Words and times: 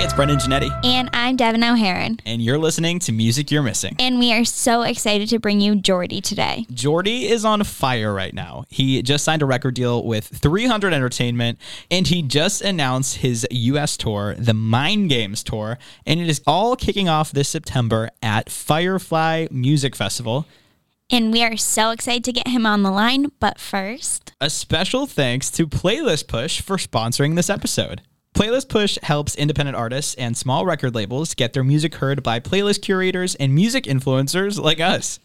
Hey, 0.00 0.06
it's 0.06 0.14
Brendan 0.14 0.38
Janetti, 0.38 0.70
And 0.82 1.10
I'm 1.12 1.36
Devin 1.36 1.62
O'Haron. 1.62 2.20
and 2.24 2.40
you're 2.40 2.56
listening 2.56 3.00
to 3.00 3.12
Music 3.12 3.50
You're 3.50 3.62
Missing. 3.62 3.96
And 3.98 4.18
we 4.18 4.32
are 4.32 4.46
so 4.46 4.80
excited 4.80 5.28
to 5.28 5.38
bring 5.38 5.60
you 5.60 5.74
Jordy 5.74 6.22
today. 6.22 6.64
Jordy 6.72 7.26
is 7.28 7.44
on 7.44 7.62
fire 7.64 8.10
right 8.14 8.32
now. 8.32 8.64
He 8.70 9.02
just 9.02 9.24
signed 9.24 9.42
a 9.42 9.44
record 9.44 9.74
deal 9.74 10.02
with 10.02 10.24
300 10.24 10.94
Entertainment, 10.94 11.58
and 11.90 12.06
he 12.06 12.22
just 12.22 12.62
announced 12.62 13.18
his 13.18 13.46
U.S. 13.50 13.98
tour, 13.98 14.34
the 14.38 14.54
Mind 14.54 15.10
Games 15.10 15.44
Tour, 15.44 15.78
and 16.06 16.18
it 16.18 16.30
is 16.30 16.40
all 16.46 16.76
kicking 16.76 17.10
off 17.10 17.30
this 17.30 17.50
September 17.50 18.08
at 18.22 18.48
Firefly 18.48 19.48
Music 19.50 19.94
Festival. 19.94 20.46
And 21.10 21.30
we 21.30 21.44
are 21.44 21.58
so 21.58 21.90
excited 21.90 22.24
to 22.24 22.32
get 22.32 22.48
him 22.48 22.64
on 22.64 22.82
the 22.84 22.90
line. 22.90 23.32
But 23.38 23.60
first, 23.60 24.32
A 24.40 24.48
special 24.48 25.06
thanks 25.06 25.50
to 25.50 25.66
Playlist 25.66 26.26
Push 26.26 26.62
for 26.62 26.78
sponsoring 26.78 27.36
this 27.36 27.50
episode. 27.50 28.00
Playlist 28.34 28.68
Push 28.68 28.96
helps 29.02 29.34
independent 29.34 29.76
artists 29.76 30.14
and 30.14 30.36
small 30.36 30.64
record 30.64 30.94
labels 30.94 31.34
get 31.34 31.52
their 31.52 31.64
music 31.64 31.96
heard 31.96 32.22
by 32.22 32.40
playlist 32.40 32.80
curators 32.80 33.34
and 33.34 33.54
music 33.54 33.84
influencers 33.84 34.58
like 34.58 34.80
us. 34.80 35.18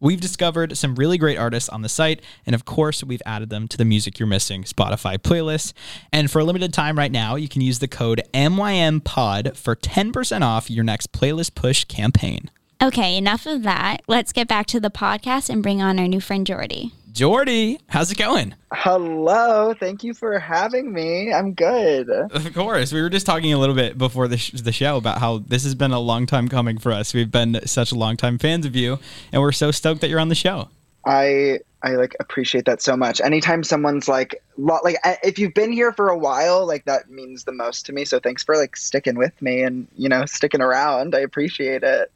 We've 0.00 0.20
discovered 0.20 0.76
some 0.76 0.94
really 0.96 1.16
great 1.16 1.38
artists 1.38 1.68
on 1.68 1.82
the 1.82 1.88
site, 1.88 2.20
and 2.44 2.54
of 2.54 2.64
course, 2.64 3.02
we've 3.04 3.22
added 3.24 3.48
them 3.50 3.66
to 3.68 3.76
the 3.78 3.84
Music 3.84 4.18
You're 4.18 4.26
Missing 4.26 4.64
Spotify 4.64 5.16
playlist. 5.16 5.72
And 6.12 6.30
for 6.30 6.40
a 6.40 6.44
limited 6.44 6.74
time 6.74 6.98
right 6.98 7.12
now, 7.12 7.36
you 7.36 7.48
can 7.48 7.62
use 7.62 7.78
the 7.78 7.88
code 7.88 8.20
MYMPOD 8.34 9.56
for 9.56 9.74
10% 9.76 10.42
off 10.42 10.70
your 10.70 10.84
next 10.84 11.12
Playlist 11.12 11.54
Push 11.54 11.84
campaign. 11.84 12.50
okay, 12.82 13.16
enough 13.16 13.46
of 13.46 13.62
that. 13.62 14.02
Let's 14.06 14.32
get 14.32 14.48
back 14.48 14.66
to 14.66 14.80
the 14.80 14.90
podcast 14.90 15.48
and 15.48 15.62
bring 15.62 15.80
on 15.80 15.98
our 15.98 16.08
new 16.08 16.20
friend 16.20 16.46
Jordy. 16.46 16.92
Jordy, 17.16 17.80
how's 17.88 18.12
it 18.12 18.18
going? 18.18 18.54
Hello, 18.74 19.72
thank 19.72 20.04
you 20.04 20.12
for 20.12 20.38
having 20.38 20.92
me. 20.92 21.32
I'm 21.32 21.54
good. 21.54 22.10
Of 22.10 22.52
course. 22.52 22.92
We 22.92 23.00
were 23.00 23.08
just 23.08 23.24
talking 23.24 23.54
a 23.54 23.58
little 23.58 23.74
bit 23.74 23.96
before 23.96 24.28
the, 24.28 24.36
sh- 24.36 24.50
the 24.50 24.70
show 24.70 24.98
about 24.98 25.16
how 25.16 25.38
this 25.38 25.64
has 25.64 25.74
been 25.74 25.92
a 25.92 25.98
long 25.98 26.26
time 26.26 26.46
coming 26.46 26.76
for 26.76 26.92
us. 26.92 27.14
We've 27.14 27.30
been 27.30 27.58
such 27.64 27.90
long 27.94 28.18
time 28.18 28.36
fans 28.36 28.66
of 28.66 28.76
you, 28.76 28.98
and 29.32 29.40
we're 29.40 29.52
so 29.52 29.70
stoked 29.70 30.02
that 30.02 30.10
you're 30.10 30.20
on 30.20 30.28
the 30.28 30.34
show. 30.34 30.68
I 31.06 31.60
I 31.82 31.90
like 31.90 32.16
appreciate 32.18 32.64
that 32.64 32.82
so 32.82 32.96
much. 32.96 33.20
Anytime 33.20 33.62
someone's 33.62 34.08
like 34.08 34.42
lo- 34.56 34.80
like 34.82 34.96
if 35.22 35.38
you've 35.38 35.54
been 35.54 35.70
here 35.70 35.92
for 35.92 36.08
a 36.08 36.18
while, 36.18 36.66
like 36.66 36.84
that 36.86 37.08
means 37.08 37.44
the 37.44 37.52
most 37.52 37.86
to 37.86 37.92
me. 37.92 38.04
So 38.04 38.18
thanks 38.18 38.42
for 38.42 38.56
like 38.56 38.76
sticking 38.76 39.14
with 39.14 39.40
me 39.40 39.62
and 39.62 39.86
you 39.96 40.08
know 40.08 40.26
sticking 40.26 40.60
around. 40.60 41.14
I 41.14 41.20
appreciate 41.20 41.84
it. 41.84 42.10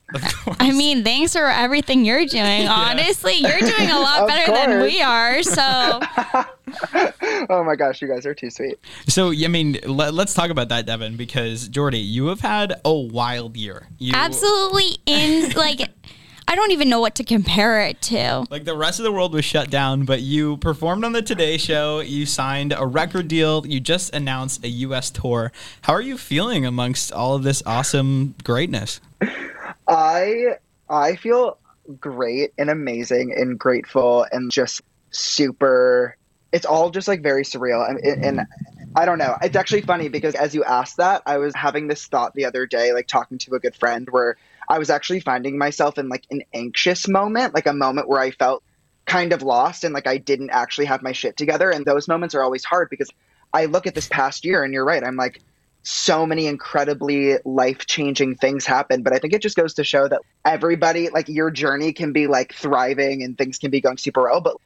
I 0.59 0.73
mean, 0.73 1.05
thanks 1.05 1.35
for 1.35 1.47
everything 1.47 2.05
you're 2.05 2.27
doing. 2.27 2.67
Honestly, 2.69 3.35
you're 3.35 3.61
doing 3.61 3.91
a 3.91 3.99
lot 4.01 4.21
Of 4.23 4.29
better 4.29 4.53
than 4.53 4.83
we 4.83 5.01
are. 5.01 5.43
So, 5.45 5.63
oh 7.49 7.63
my 7.65 7.77
gosh, 7.77 8.03
you 8.03 8.09
guys 8.09 8.27
are 8.27 8.35
too 8.35 8.51
sweet. 8.51 8.79
So, 9.07 9.31
I 9.31 9.47
mean, 9.47 9.79
let, 9.87 10.15
us 10.15 10.35
talk 10.35 10.51
about 10.51 10.69
that, 10.71 10.87
Devin, 10.87 11.17
because 11.17 11.69
Jordy, 11.69 12.01
you 12.01 12.27
have 12.27 12.41
had 12.41 12.81
a 12.85 12.93
wild 12.93 13.57
year. 13.57 13.87
You, 13.99 14.15
absolutely 14.17 14.99
in 15.07 15.53
like, 15.53 15.91
I 16.49 16.55
don't 16.55 16.73
even 16.73 16.89
know 16.89 17.01
what 17.01 17.15
to 17.17 17.25
compare 17.25 17.81
it 17.83 18.01
to. 18.03 18.47
Like 18.51 18.65
the 18.65 18.77
rest 18.77 18.99
of 18.99 19.05
the 19.05 19.13
world 19.13 19.33
was 19.33 19.45
shut 19.45 19.71
down, 19.71 20.05
but 20.05 20.21
you 20.21 20.57
performed 20.59 21.05
on 21.05 21.13
the 21.13 21.23
Today 21.23 21.57
Show. 21.57 22.01
You 22.01 22.27
signed 22.27 22.75
a 22.77 22.87
record 22.87 23.29
deal. 23.29 23.67
You 23.67 23.81
just 23.81 24.15
announced 24.15 24.65
a 24.65 24.69
U.S. 24.69 25.11
tour. 25.11 25.53
How 25.83 25.93
are 25.93 26.01
you 26.01 26.19
feeling 26.19 26.67
amongst 26.67 27.13
all 27.13 27.35
of 27.35 27.43
this 27.43 27.63
awesome 27.67 28.35
greatness? 28.45 29.01
I 29.89 30.57
I 30.89 31.17
feel 31.17 31.59
great 31.99 32.53
and 32.59 32.71
amazing 32.71 33.33
and 33.37 33.59
grateful 33.59 34.27
and 34.33 34.51
just 34.51 34.83
super. 35.11 36.17
It's 36.53 36.67
all 36.67 36.91
just 36.91 37.07
like 37.07 37.23
very 37.23 37.45
surreal 37.45 37.89
and, 37.89 38.25
and 38.25 38.47
I 38.97 39.05
don't 39.05 39.19
know. 39.19 39.37
It's 39.41 39.57
actually 39.57 39.83
funny 39.83 40.09
because 40.09 40.35
as 40.35 40.55
you 40.55 40.65
asked 40.65 40.97
that, 40.97 41.23
I 41.27 41.39
was 41.39 41.55
having 41.55 41.87
this 41.87 42.07
thought 42.07 42.35
the 42.35 42.45
other 42.45 42.67
day, 42.67 42.93
like 42.93 43.07
talking 43.07 43.39
to 43.39 43.55
a 43.55 43.61
good 43.61 43.77
friend, 43.77 44.09
where 44.11 44.37
I 44.71 44.79
was 44.79 44.89
actually 44.89 45.19
finding 45.19 45.59
myself 45.59 45.99
in 45.99 46.09
like 46.09 46.25
an 46.31 46.43
anxious 46.55 47.09
moment, 47.09 47.55
like 47.55 47.67
a 47.67 47.73
moment 47.73 48.09
where 48.09 48.21
I 48.21 48.31
felt 48.31 48.63
kind 49.05 49.33
of 49.33 49.43
lost 49.43 49.83
and 49.83 49.93
like 49.93 50.07
I 50.07 50.17
didn't 50.17 50.51
actually 50.51 50.85
have 50.85 51.03
my 51.03 51.11
shit 51.11 51.37
together. 51.37 51.71
And 51.71 51.85
those 51.85 52.07
moments 52.07 52.37
are 52.37 52.43
always 52.43 52.65
hard 52.65 52.89
because 52.89 53.11
I 53.53 53.65
look 53.65 53.89
at 53.89 53.97
this 53.97 54.07
past 54.07 54.45
year 54.45 54.63
and 54.63 54.73
you're 54.73 54.85
right. 54.85 55.03
I'm 55.03 55.17
like, 55.17 55.43
so 55.83 56.25
many 56.25 56.47
incredibly 56.47 57.39
life 57.45 57.87
changing 57.87 58.37
things 58.37 58.65
happen. 58.65 59.03
But 59.03 59.13
I 59.13 59.19
think 59.19 59.33
it 59.33 59.43
just 59.43 59.57
goes 59.57 59.75
to 59.75 59.83
show 59.83 60.07
that 60.07 60.21
everybody, 60.45 61.09
like 61.09 61.29
your 61.29 61.51
journey 61.51 61.93
can 61.93 62.13
be 62.13 62.29
like 62.29 62.55
thriving 62.55 63.25
and 63.25 63.37
things 63.37 63.59
can 63.59 63.73
be 63.73 63.81
going 63.81 63.97
super 63.97 64.23
well. 64.23 64.41
But, 64.41 64.57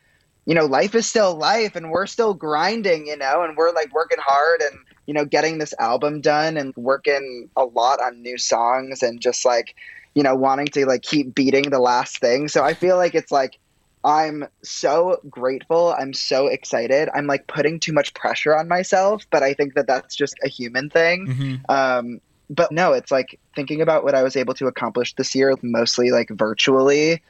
you 0.44 0.54
know, 0.54 0.66
life 0.66 0.94
is 0.94 1.08
still 1.08 1.34
life 1.34 1.76
and 1.76 1.90
we're 1.90 2.06
still 2.06 2.34
grinding, 2.34 3.06
you 3.06 3.16
know, 3.16 3.42
and 3.42 3.56
we're 3.56 3.72
like 3.72 3.94
working 3.94 4.18
hard 4.20 4.60
and, 4.60 4.78
you 5.06 5.14
know, 5.14 5.24
getting 5.24 5.58
this 5.58 5.74
album 5.78 6.20
done 6.20 6.56
and 6.56 6.74
working 6.76 7.48
a 7.56 7.64
lot 7.64 8.00
on 8.00 8.22
new 8.22 8.38
songs 8.38 9.02
and 9.02 9.20
just 9.20 9.44
like, 9.44 9.74
you 10.14 10.22
know, 10.22 10.34
wanting 10.34 10.66
to 10.66 10.86
like 10.86 11.02
keep 11.02 11.34
beating 11.34 11.70
the 11.70 11.78
last 11.78 12.18
thing. 12.18 12.48
So 12.48 12.64
I 12.64 12.74
feel 12.74 12.96
like 12.96 13.14
it's 13.14 13.32
like, 13.32 13.58
I'm 14.04 14.46
so 14.62 15.18
grateful. 15.30 15.94
I'm 15.98 16.12
so 16.12 16.46
excited. 16.46 17.08
I'm 17.14 17.26
like 17.26 17.46
putting 17.46 17.80
too 17.80 17.92
much 17.92 18.12
pressure 18.14 18.56
on 18.56 18.68
myself, 18.68 19.26
but 19.30 19.42
I 19.42 19.54
think 19.54 19.74
that 19.74 19.86
that's 19.86 20.14
just 20.14 20.36
a 20.44 20.48
human 20.48 20.90
thing. 20.90 21.26
Mm-hmm. 21.26 21.54
Um, 21.70 22.20
but 22.50 22.70
no, 22.70 22.92
it's 22.92 23.10
like 23.10 23.40
thinking 23.56 23.80
about 23.80 24.04
what 24.04 24.14
I 24.14 24.22
was 24.22 24.36
able 24.36 24.52
to 24.54 24.66
accomplish 24.66 25.14
this 25.14 25.34
year, 25.34 25.54
mostly 25.62 26.10
like 26.10 26.28
virtually, 26.28 27.22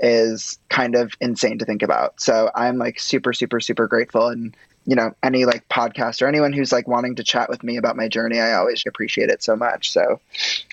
is 0.00 0.58
kind 0.70 0.94
of 0.94 1.12
insane 1.20 1.58
to 1.58 1.66
think 1.66 1.82
about. 1.82 2.18
So 2.20 2.50
I'm 2.54 2.78
like 2.78 2.98
super, 2.98 3.34
super, 3.34 3.60
super 3.60 3.86
grateful. 3.86 4.28
And, 4.28 4.56
you 4.86 4.96
know, 4.96 5.14
any 5.22 5.44
like 5.44 5.68
podcast 5.68 6.22
or 6.22 6.26
anyone 6.26 6.52
who's 6.52 6.72
like 6.72 6.88
wanting 6.88 7.14
to 7.16 7.24
chat 7.24 7.48
with 7.48 7.62
me 7.62 7.76
about 7.76 7.96
my 7.96 8.08
journey, 8.08 8.40
I 8.40 8.54
always 8.54 8.82
appreciate 8.86 9.28
it 9.28 9.42
so 9.42 9.54
much. 9.54 9.92
So 9.92 10.20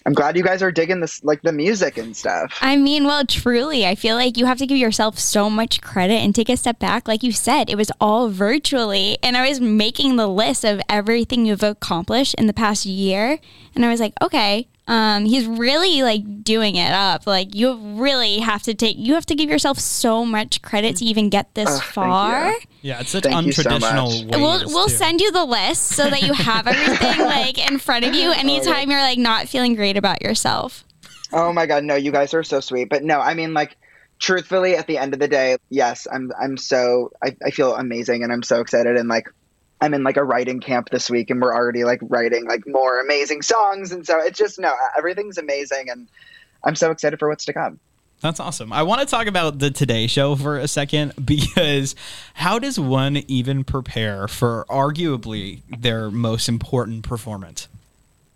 I'm 0.06 0.14
glad 0.14 0.36
you 0.36 0.44
guys 0.44 0.64
are 0.64 0.72
digging 0.72 1.00
this, 1.00 1.24
like 1.24 1.42
the 1.44 1.52
music 1.52 1.97
and 1.97 2.16
stuff. 2.16 2.58
I 2.62 2.75
mean, 2.75 3.06
well, 3.06 3.25
truly, 3.25 3.86
I 3.86 3.96
feel 3.96 4.16
like 4.16 4.38
you 4.38 4.46
have 4.46 4.58
to 4.59 4.68
give 4.68 4.78
yourself 4.78 5.20
so 5.20 5.50
much 5.50 5.81
credit 5.81 6.16
and 6.16 6.34
take 6.34 6.50
a 6.50 6.58
step 6.58 6.80
back. 6.80 7.08
Like 7.08 7.24
you 7.24 7.31
said, 7.31 7.70
it 7.70 7.75
was 7.75 7.92
all 8.02 8.30
virtually. 8.30 9.18
And 9.22 9.38
I 9.38 9.47
was 9.47 9.62
making 9.62 10.16
the 10.16 10.28
list 10.28 10.64
of 10.64 10.81
everything 10.90 11.46
you've 11.46 11.64
accomplished 11.64 12.34
in 12.36 12.47
the 12.47 12.53
past 12.53 12.86
year. 12.86 13.40
And 13.76 13.86
I 13.86 13.90
was 13.90 14.00
like, 14.00 14.14
okay, 14.22 14.68
um, 14.90 15.26
he's 15.26 15.46
really 15.46 16.02
like 16.02 16.44
doing 16.44 16.76
it 16.76 16.92
up. 16.92 17.28
Like 17.28 17.54
you 17.54 17.78
really 17.78 18.40
have 18.40 18.64
to 18.64 18.74
take, 18.74 18.98
you 18.98 19.14
have 19.14 19.26
to 19.28 19.36
give 19.36 19.48
yourself 19.48 19.78
so 19.78 20.26
much 20.26 20.64
credit 20.64 20.96
to 20.96 21.06
even 21.06 21.30
get 21.30 21.54
this 21.54 21.70
Ugh, 21.70 21.84
far. 21.84 22.56
Yeah, 22.82 23.00
it's 23.00 23.12
such 23.12 23.24
Thank 23.24 23.46
you 23.46 23.52
so 23.52 23.62
untraditional 23.62 24.26
ways. 24.26 24.42
We'll 24.42 24.74
we'll 24.74 24.88
too. 24.88 24.96
send 24.96 25.22
you 25.22 25.32
the 25.32 25.46
list 25.46 25.90
so 25.90 26.10
that 26.10 26.24
you 26.24 26.34
have 26.34 26.66
everything 26.68 27.20
like 27.20 27.70
in 27.70 27.78
front 27.78 28.04
of 28.04 28.16
you 28.16 28.32
anytime 28.32 28.90
you're 28.90 29.00
like 29.00 29.20
not 29.20 29.48
feeling 29.48 29.76
great 29.76 29.96
about 29.96 30.24
yourself. 30.24 30.84
Oh 31.32 31.54
my 31.54 31.68
god, 31.68 31.84
no, 31.84 31.94
you 31.94 32.12
guys 32.12 32.34
are 32.34 32.44
so 32.44 32.60
sweet. 32.60 32.90
But 32.90 33.04
no, 33.04 33.20
I 33.20 33.36
mean 33.36 33.54
like 33.54 33.78
truthfully 34.18 34.76
at 34.76 34.88
the 34.88 34.98
end 34.98 35.14
of 35.14 35.20
the 35.20 35.28
day, 35.28 35.58
yes, 35.70 36.08
I'm 36.12 36.32
I'm 36.42 36.58
so 36.58 37.12
I, 37.24 37.38
I 37.46 37.52
feel 37.52 37.76
amazing 37.76 38.24
and 38.24 38.34
I'm 38.34 38.42
so 38.42 38.60
excited 38.60 38.98
and 38.98 39.08
like 39.08 39.30
I'm 39.81 39.94
in 39.94 40.03
like 40.03 40.17
a 40.17 40.23
writing 40.23 40.59
camp 40.59 40.90
this 40.90 41.09
week 41.09 41.29
and 41.29 41.41
we're 41.41 41.53
already 41.53 41.84
like 41.84 42.00
writing 42.03 42.45
like 42.45 42.67
more 42.67 43.00
amazing 43.00 43.41
songs 43.41 43.91
and 43.91 44.06
so 44.06 44.19
it's 44.19 44.38
just 44.38 44.59
no, 44.59 44.73
everything's 44.97 45.38
amazing 45.38 45.90
and 45.90 46.07
I'm 46.63 46.75
so 46.75 46.91
excited 46.91 47.19
for 47.19 47.29
what's 47.29 47.45
to 47.45 47.53
come. 47.53 47.79
That's 48.22 48.41
awesome. 48.41 48.73
I 48.73 48.84
want 48.84 49.00
to 49.00 49.07
talk 49.07 49.28
about 49.28 49.59
the 49.59 49.72
Today 49.72 50.06
Show 50.06 50.35
for 50.35 50.57
a 50.57 50.67
second 50.67 51.13
because 51.25 51.95
how 52.34 52.59
does 52.59 52.79
one 52.79 53.17
even 53.28 53.63
prepare 53.63 54.28
for 54.28 54.66
arguably 54.69 55.62
their 55.69 56.11
most 56.11 56.49
important 56.49 57.03
performance? 57.03 57.70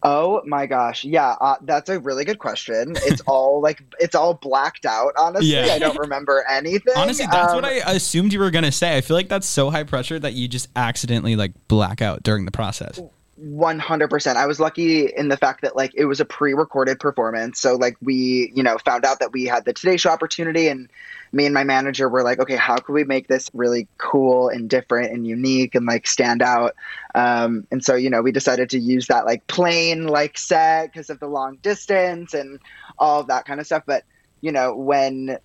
Oh 0.05 0.41
my 0.45 0.65
gosh, 0.65 1.05
yeah, 1.05 1.35
uh, 1.39 1.55
that's 1.61 1.89
a 1.89 1.97
really 1.97 2.25
good 2.25 2.39
question. 2.39 2.93
It's 3.03 3.21
all 3.27 3.61
like 3.61 3.81
it's 3.99 4.15
all 4.15 4.33
blacked 4.33 4.85
out. 4.85 5.13
Honestly, 5.17 5.47
Yeah. 5.47 5.67
I 5.73 5.79
don't 5.79 5.97
remember 5.97 6.43
anything. 6.49 6.93
Honestly, 6.95 7.25
that's 7.31 7.53
what 7.53 7.63
Um, 7.63 7.71
I 7.71 7.93
assumed 7.93 8.33
you 8.33 8.39
were 8.39 8.51
going 8.51 8.65
to 8.65 8.71
say. 8.71 8.97
I 8.97 9.01
feel 9.01 9.15
like 9.15 9.29
that's 9.29 9.47
so 9.47 9.69
high 9.69 9.83
pressure 9.83 10.19
that 10.19 10.33
you 10.33 10.47
just 10.49 10.67
accidentally 10.75 11.35
like 11.37 11.53
black 11.69 12.01
out 12.01 12.21
during 12.23 12.45
the 12.45 12.51
process. 12.51 12.99
100% 13.41 14.35
i 14.35 14.45
was 14.45 14.59
lucky 14.59 15.07
in 15.07 15.27
the 15.27 15.35
fact 15.35 15.63
that 15.63 15.75
like 15.75 15.91
it 15.95 16.05
was 16.05 16.19
a 16.19 16.25
pre-recorded 16.25 16.99
performance 16.99 17.59
so 17.59 17.75
like 17.75 17.97
we 17.99 18.51
you 18.55 18.61
know 18.61 18.77
found 18.85 19.03
out 19.03 19.19
that 19.19 19.31
we 19.33 19.45
had 19.45 19.65
the 19.65 19.73
today 19.73 19.97
show 19.97 20.11
opportunity 20.11 20.67
and 20.67 20.87
me 21.33 21.45
and 21.45 21.53
my 21.53 21.63
manager 21.63 22.07
were 22.07 22.23
like 22.23 22.39
okay 22.39 22.55
how 22.55 22.77
can 22.77 22.93
we 22.93 23.03
make 23.03 23.27
this 23.27 23.49
really 23.53 23.87
cool 23.97 24.49
and 24.49 24.69
different 24.69 25.11
and 25.11 25.27
unique 25.27 25.75
and 25.75 25.85
like 25.85 26.07
stand 26.07 26.41
out 26.41 26.73
um, 27.15 27.67
and 27.71 27.83
so 27.83 27.95
you 27.95 28.09
know 28.09 28.21
we 28.21 28.31
decided 28.31 28.69
to 28.69 28.79
use 28.79 29.07
that 29.07 29.25
like 29.25 29.45
plane 29.47 30.07
like 30.07 30.37
set 30.37 30.91
because 30.91 31.09
of 31.09 31.19
the 31.19 31.27
long 31.27 31.57
distance 31.57 32.33
and 32.33 32.59
all 32.97 33.19
of 33.19 33.27
that 33.27 33.45
kind 33.45 33.59
of 33.59 33.65
stuff 33.65 33.83
but 33.85 34.03
you 34.41 34.51
know 34.51 34.75
when 34.75 35.37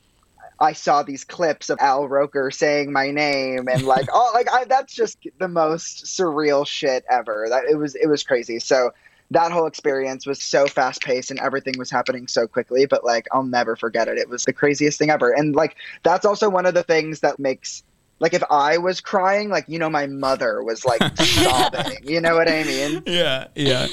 I 0.61 0.73
saw 0.73 1.03
these 1.03 1.25
clips 1.25 1.71
of 1.71 1.79
Al 1.81 2.09
Roker 2.09 2.51
saying 2.51 2.93
my 2.93 3.11
name 3.11 3.69
and 3.69 3.85
like 3.85 4.09
oh 4.13 4.31
like 4.35 4.51
I, 4.53 4.65
that's 4.65 4.95
just 4.95 5.19
the 5.39 5.49
most 5.49 6.07
surreal 6.07 6.67
shit 6.67 7.05
ever. 7.09 7.47
That 7.49 7.65
it 7.71 7.77
was 7.77 7.95
it 7.95 8.09
was 8.09 8.23
crazy. 8.23 8.59
So 8.59 8.91
that 9.31 9.53
whole 9.53 9.67
experience 9.67 10.27
was 10.27 10.43
so 10.43 10.67
fast 10.67 11.03
paced 11.03 11.31
and 11.31 11.39
everything 11.41 11.75
was 11.79 11.91
happening 11.91 12.27
so 12.27 12.47
quickly, 12.47 12.87
but 12.87 13.05
like 13.05 13.27
I'll 13.33 13.43
never 13.43 13.77
forget 13.77 14.09
it. 14.09 14.19
It 14.19 14.29
was 14.29 14.45
the 14.45 14.53
craziest 14.53 14.99
thing 14.99 15.11
ever. 15.11 15.33
And 15.33 15.55
like 15.55 15.77
that's 16.03 16.25
also 16.25 16.49
one 16.49 16.67
of 16.67 16.75
the 16.75 16.83
things 16.83 17.21
that 17.21 17.39
makes 17.39 17.83
like 18.21 18.35
if 18.35 18.43
I 18.51 18.79
was 18.79 19.01
crying, 19.01 19.51
like 19.51 19.67
you 19.69 19.79
know 19.79 19.91
my 19.91 20.07
mother 20.07 20.63
was 20.63 20.85
like 20.85 21.01
sobbing. 21.19 21.99
You 22.05 22.21
know 22.21 22.35
what 22.35 22.49
I 22.49 22.65
mean? 22.65 23.03
Yeah, 23.07 23.49
yeah. 23.55 23.89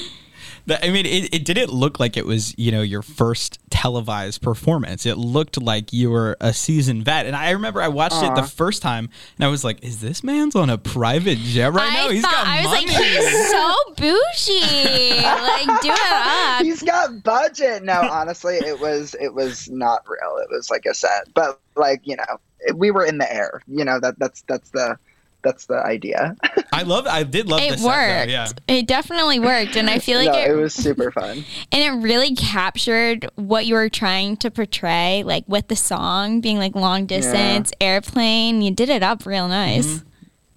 I 0.67 0.89
mean, 0.89 1.05
it, 1.05 1.33
it 1.33 1.45
didn't 1.45 1.71
look 1.71 1.99
like 1.99 2.17
it 2.17 2.25
was, 2.25 2.57
you 2.57 2.71
know, 2.71 2.81
your 2.81 3.01
first 3.03 3.59
televised 3.69 4.41
performance. 4.41 5.05
It 5.05 5.15
looked 5.17 5.61
like 5.61 5.93
you 5.93 6.09
were 6.09 6.37
a 6.41 6.53
seasoned 6.53 7.05
vet. 7.05 7.25
And 7.27 7.35
I 7.35 7.51
remember 7.51 7.81
I 7.81 7.87
watched 7.87 8.23
it 8.23 8.33
the 8.35 8.43
first 8.43 8.81
time 8.81 9.09
and 9.37 9.45
I 9.45 9.49
was 9.49 9.63
like, 9.63 9.83
is 9.83 10.01
this 10.01 10.23
man's 10.23 10.55
on 10.55 10.69
a 10.71 10.77
private 10.77 11.37
jet 11.37 11.71
right 11.73 11.93
now? 11.93 12.07
I 12.07 12.13
He's 12.13 12.21
thought 12.23 12.31
got 12.33 12.47
I 12.47 12.61
was 12.61 12.71
money. 12.71 12.87
like, 12.87 12.95
he's 12.97 13.49
so 13.51 13.75
bougie. 13.97 15.23
like, 15.23 15.81
do 15.81 15.89
it 15.91 16.11
up. 16.11 16.61
He's 16.63 16.81
got 16.83 17.23
budget. 17.23 17.83
No, 17.83 18.01
honestly, 18.01 18.55
it 18.55 18.79
was 18.79 19.15
it 19.19 19.33
was 19.33 19.69
not 19.69 20.03
real. 20.07 20.37
It 20.37 20.49
was 20.49 20.69
like 20.71 20.85
a 20.85 20.93
set, 20.93 21.31
but 21.33 21.59
like 21.75 22.01
you 22.05 22.15
know, 22.15 22.39
it, 22.61 22.77
we 22.77 22.91
were 22.91 23.05
in 23.05 23.17
the 23.19 23.31
air. 23.31 23.61
You 23.67 23.85
know 23.85 23.99
that 23.99 24.17
that's 24.19 24.41
that's 24.47 24.69
the 24.71 24.97
that's 25.45 25.67
the 25.67 25.75
idea. 25.85 26.35
I 26.73 26.81
love 26.83 27.07
I 27.07 27.23
did 27.23 27.47
love 27.47 27.61
It 27.61 27.71
the 27.71 27.77
set, 27.77 27.83
though, 27.83 27.87
worked. 27.87 28.31
yeah. 28.31 28.47
It 28.67 28.87
definitely 28.87 29.39
worked, 29.39 29.77
and 29.77 29.89
I 29.89 29.99
feel 29.99 30.19
like 30.25 30.33
no, 30.33 30.37
it, 30.39 30.51
it 30.51 30.55
was 30.55 30.73
super 30.73 31.11
fun. 31.11 31.45
and 31.71 31.81
it 31.81 32.03
really 32.03 32.35
captured 32.35 33.29
what 33.35 33.65
you 33.65 33.75
were 33.75 33.87
trying 33.87 34.35
to 34.37 34.51
portray, 34.51 35.23
like 35.25 35.45
with 35.47 35.69
the 35.69 35.75
song 35.77 36.41
being 36.41 36.57
like 36.57 36.75
long 36.75 37.05
distance, 37.05 37.71
airplane. 37.79 38.61
You 38.61 38.71
did 38.71 38.89
it 38.89 39.03
up 39.03 39.25
real 39.25 39.47
nice. 39.47 39.87
Mm-hmm. 39.87 40.07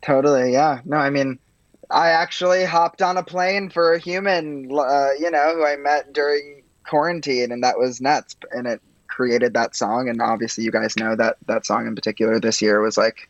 Totally, 0.03 0.53
yeah. 0.53 0.81
No, 0.85 0.97
I 0.97 1.11
mean, 1.11 1.39
I 1.91 2.09
actually 2.11 2.65
hopped 2.65 3.03
on 3.03 3.17
a 3.17 3.23
plane 3.23 3.69
for 3.71 3.93
a 3.95 3.99
human, 3.99 4.71
uh, 4.73 5.09
you 5.21 5.31
know, 5.31 5.55
who 5.55 5.65
I 5.65 5.77
met 5.77 6.13
during 6.13 6.63
quarantine, 6.87 7.53
and 7.53 7.63
that 7.63 7.79
was 7.79 8.01
nuts. 8.01 8.35
And 8.53 8.67
it 8.67 8.81
created 9.09 9.55
that 9.55 9.75
song, 9.75 10.09
and 10.09 10.23
obviously, 10.23 10.65
you 10.65 10.71
guys 10.71 10.97
know 10.97 11.17
that 11.17 11.37
that 11.47 11.67
song 11.67 11.87
in 11.87 11.95
particular 11.95 12.39
this 12.41 12.63
year 12.63 12.81
was 12.81 12.97
like 12.97 13.29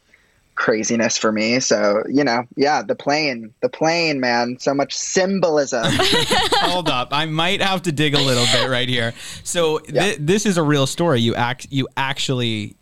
craziness 0.59 1.17
for 1.17 1.31
me. 1.31 1.61
So, 1.61 2.03
you 2.09 2.25
know, 2.25 2.43
yeah, 2.57 2.83
the 2.83 2.97
plane, 2.97 3.55
the 3.63 3.69
plane, 3.69 4.19
man, 4.19 4.59
so 4.59 4.75
much 4.75 4.93
symbolism. 4.93 5.85
Hold 5.89 6.89
up, 6.89 7.09
I 7.13 7.27
might 7.27 7.63
have 7.63 7.83
to 7.83 7.93
dig 7.93 8.15
a 8.15 8.19
little 8.21 8.45
bit 8.53 8.69
right 8.69 8.89
here. 8.89 9.15
So 9.45 9.81
Yeah. 9.89 10.17
this 10.19 10.45
is 10.45 10.57
a 10.59 10.63
real 10.63 10.87
story. 10.89 11.21
You 11.21 11.35
act 11.37 11.69
you 11.71 11.89
actually 11.97 12.75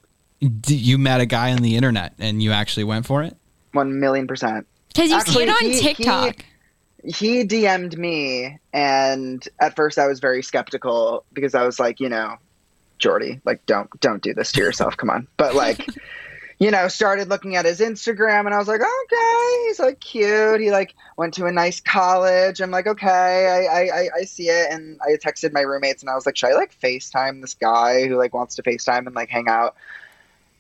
you 0.67 0.96
met 0.99 1.20
a 1.20 1.26
guy 1.26 1.52
on 1.52 1.58
the 1.58 1.76
internet 1.76 2.14
and 2.19 2.43
you 2.43 2.50
actually 2.50 2.84
went 2.84 3.05
for 3.06 3.23
it. 3.23 3.37
One 3.73 4.00
million 4.00 4.26
percent. 4.26 4.67
Because 4.88 5.11
you 5.11 5.20
see 5.20 5.28
Actually, 5.31 5.44
it 5.44 5.49
on 5.50 5.56
he- 5.61 5.73
he- 5.75 5.81
TikTok. 5.94 6.37
he 7.05 7.44
DM'd 7.44 7.99
me, 7.99 8.58
and 8.73 9.46
at 9.61 9.76
first 9.76 9.99
I 9.99 10.06
was 10.06 10.19
very 10.20 10.43
skeptical 10.43 11.25
because 11.34 11.55
I 11.55 11.62
was 11.67 11.78
like, 11.78 12.00
you 12.00 12.08
know, 12.08 12.37
Jordy, 12.99 13.38
like 13.44 13.64
don't 13.67 13.90
don't 14.00 14.23
do 14.23 14.32
this 14.32 14.50
to 14.52 14.62
yourself. 14.62 14.96
Come 14.96 15.11
on, 15.11 15.28
but 15.37 15.55
like. 15.55 15.84
You 16.58 16.70
know, 16.70 16.88
started 16.88 17.28
looking 17.28 17.54
at 17.56 17.66
his 17.66 17.80
Instagram 17.80 18.46
and 18.46 18.54
I 18.54 18.58
was 18.58 18.66
like, 18.66 18.80
okay, 18.80 19.64
he's 19.66 19.78
like 19.78 20.00
cute. 20.00 20.60
He 20.60 20.70
like 20.70 20.94
went 21.18 21.34
to 21.34 21.44
a 21.44 21.52
nice 21.52 21.80
college. 21.80 22.60
I'm 22.60 22.70
like, 22.70 22.86
okay, 22.86 23.06
I, 23.70 23.88
I, 24.04 24.08
I- 24.20 24.24
see 24.24 24.48
it. 24.48 24.72
And 24.72 24.98
I 25.02 25.16
texted 25.16 25.52
my 25.52 25.60
roommates 25.60 26.02
and 26.02 26.08
I 26.08 26.14
was 26.14 26.24
like, 26.24 26.36
should 26.36 26.50
I 26.50 26.54
like 26.54 26.78
FaceTime 26.80 27.42
this 27.42 27.52
guy 27.54 28.06
who 28.06 28.16
like 28.16 28.32
wants 28.32 28.54
to 28.56 28.62
FaceTime 28.62 29.06
and 29.06 29.14
like 29.14 29.28
hang 29.28 29.48
out? 29.48 29.76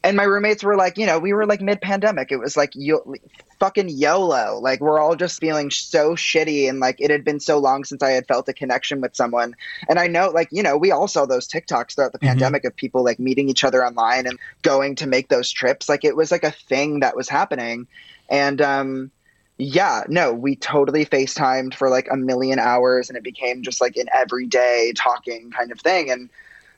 And 0.04 0.16
my 0.18 0.24
roommates 0.24 0.62
were 0.62 0.76
like, 0.76 0.98
you 0.98 1.06
know, 1.06 1.18
we 1.18 1.32
were 1.32 1.46
like 1.46 1.62
mid 1.62 1.80
pandemic. 1.80 2.30
It 2.30 2.36
was 2.36 2.56
like, 2.56 2.72
yo, 2.74 3.14
fucking 3.58 3.88
YOLO. 3.88 4.58
Like 4.60 4.80
we're 4.80 5.00
all 5.00 5.16
just 5.16 5.40
feeling 5.40 5.70
so 5.70 6.14
shitty 6.14 6.68
and 6.68 6.80
like 6.80 7.00
it 7.00 7.10
had 7.10 7.24
been 7.24 7.40
so 7.40 7.58
long 7.58 7.84
since 7.84 8.02
I 8.02 8.10
had 8.10 8.26
felt 8.26 8.48
a 8.48 8.52
connection 8.52 9.00
with 9.00 9.16
someone. 9.16 9.54
And 9.88 9.98
I 9.98 10.06
know 10.06 10.30
like, 10.30 10.48
you 10.50 10.62
know, 10.62 10.76
we 10.76 10.90
all 10.90 11.08
saw 11.08 11.26
those 11.26 11.48
TikToks 11.48 11.94
throughout 11.94 12.12
the 12.12 12.18
Mhm. 12.18 12.28
pandemic 12.28 12.64
of 12.64 12.76
people 12.76 13.04
like 13.04 13.18
meeting 13.18 13.48
each 13.48 13.64
other 13.64 13.84
online 13.84 14.26
and 14.26 14.38
going 14.62 14.94
to 14.96 15.06
make 15.06 15.28
those 15.28 15.50
trips. 15.50 15.88
Like 15.88 16.04
it 16.04 16.16
was 16.16 16.30
like 16.30 16.44
a 16.44 16.50
thing 16.50 17.00
that 17.00 17.16
was 17.16 17.28
happening. 17.28 17.86
And 18.28 18.60
um 18.60 19.10
yeah, 19.58 20.02
no, 20.08 20.34
we 20.34 20.54
totally 20.54 21.06
FaceTimed 21.06 21.74
for 21.74 21.88
like 21.88 22.08
a 22.10 22.16
million 22.16 22.58
hours 22.58 23.08
and 23.08 23.16
it 23.16 23.22
became 23.24 23.62
just 23.62 23.80
like 23.80 23.96
an 23.96 24.08
everyday 24.12 24.92
talking 24.94 25.50
kind 25.50 25.72
of 25.72 25.80
thing. 25.80 26.10
And 26.10 26.28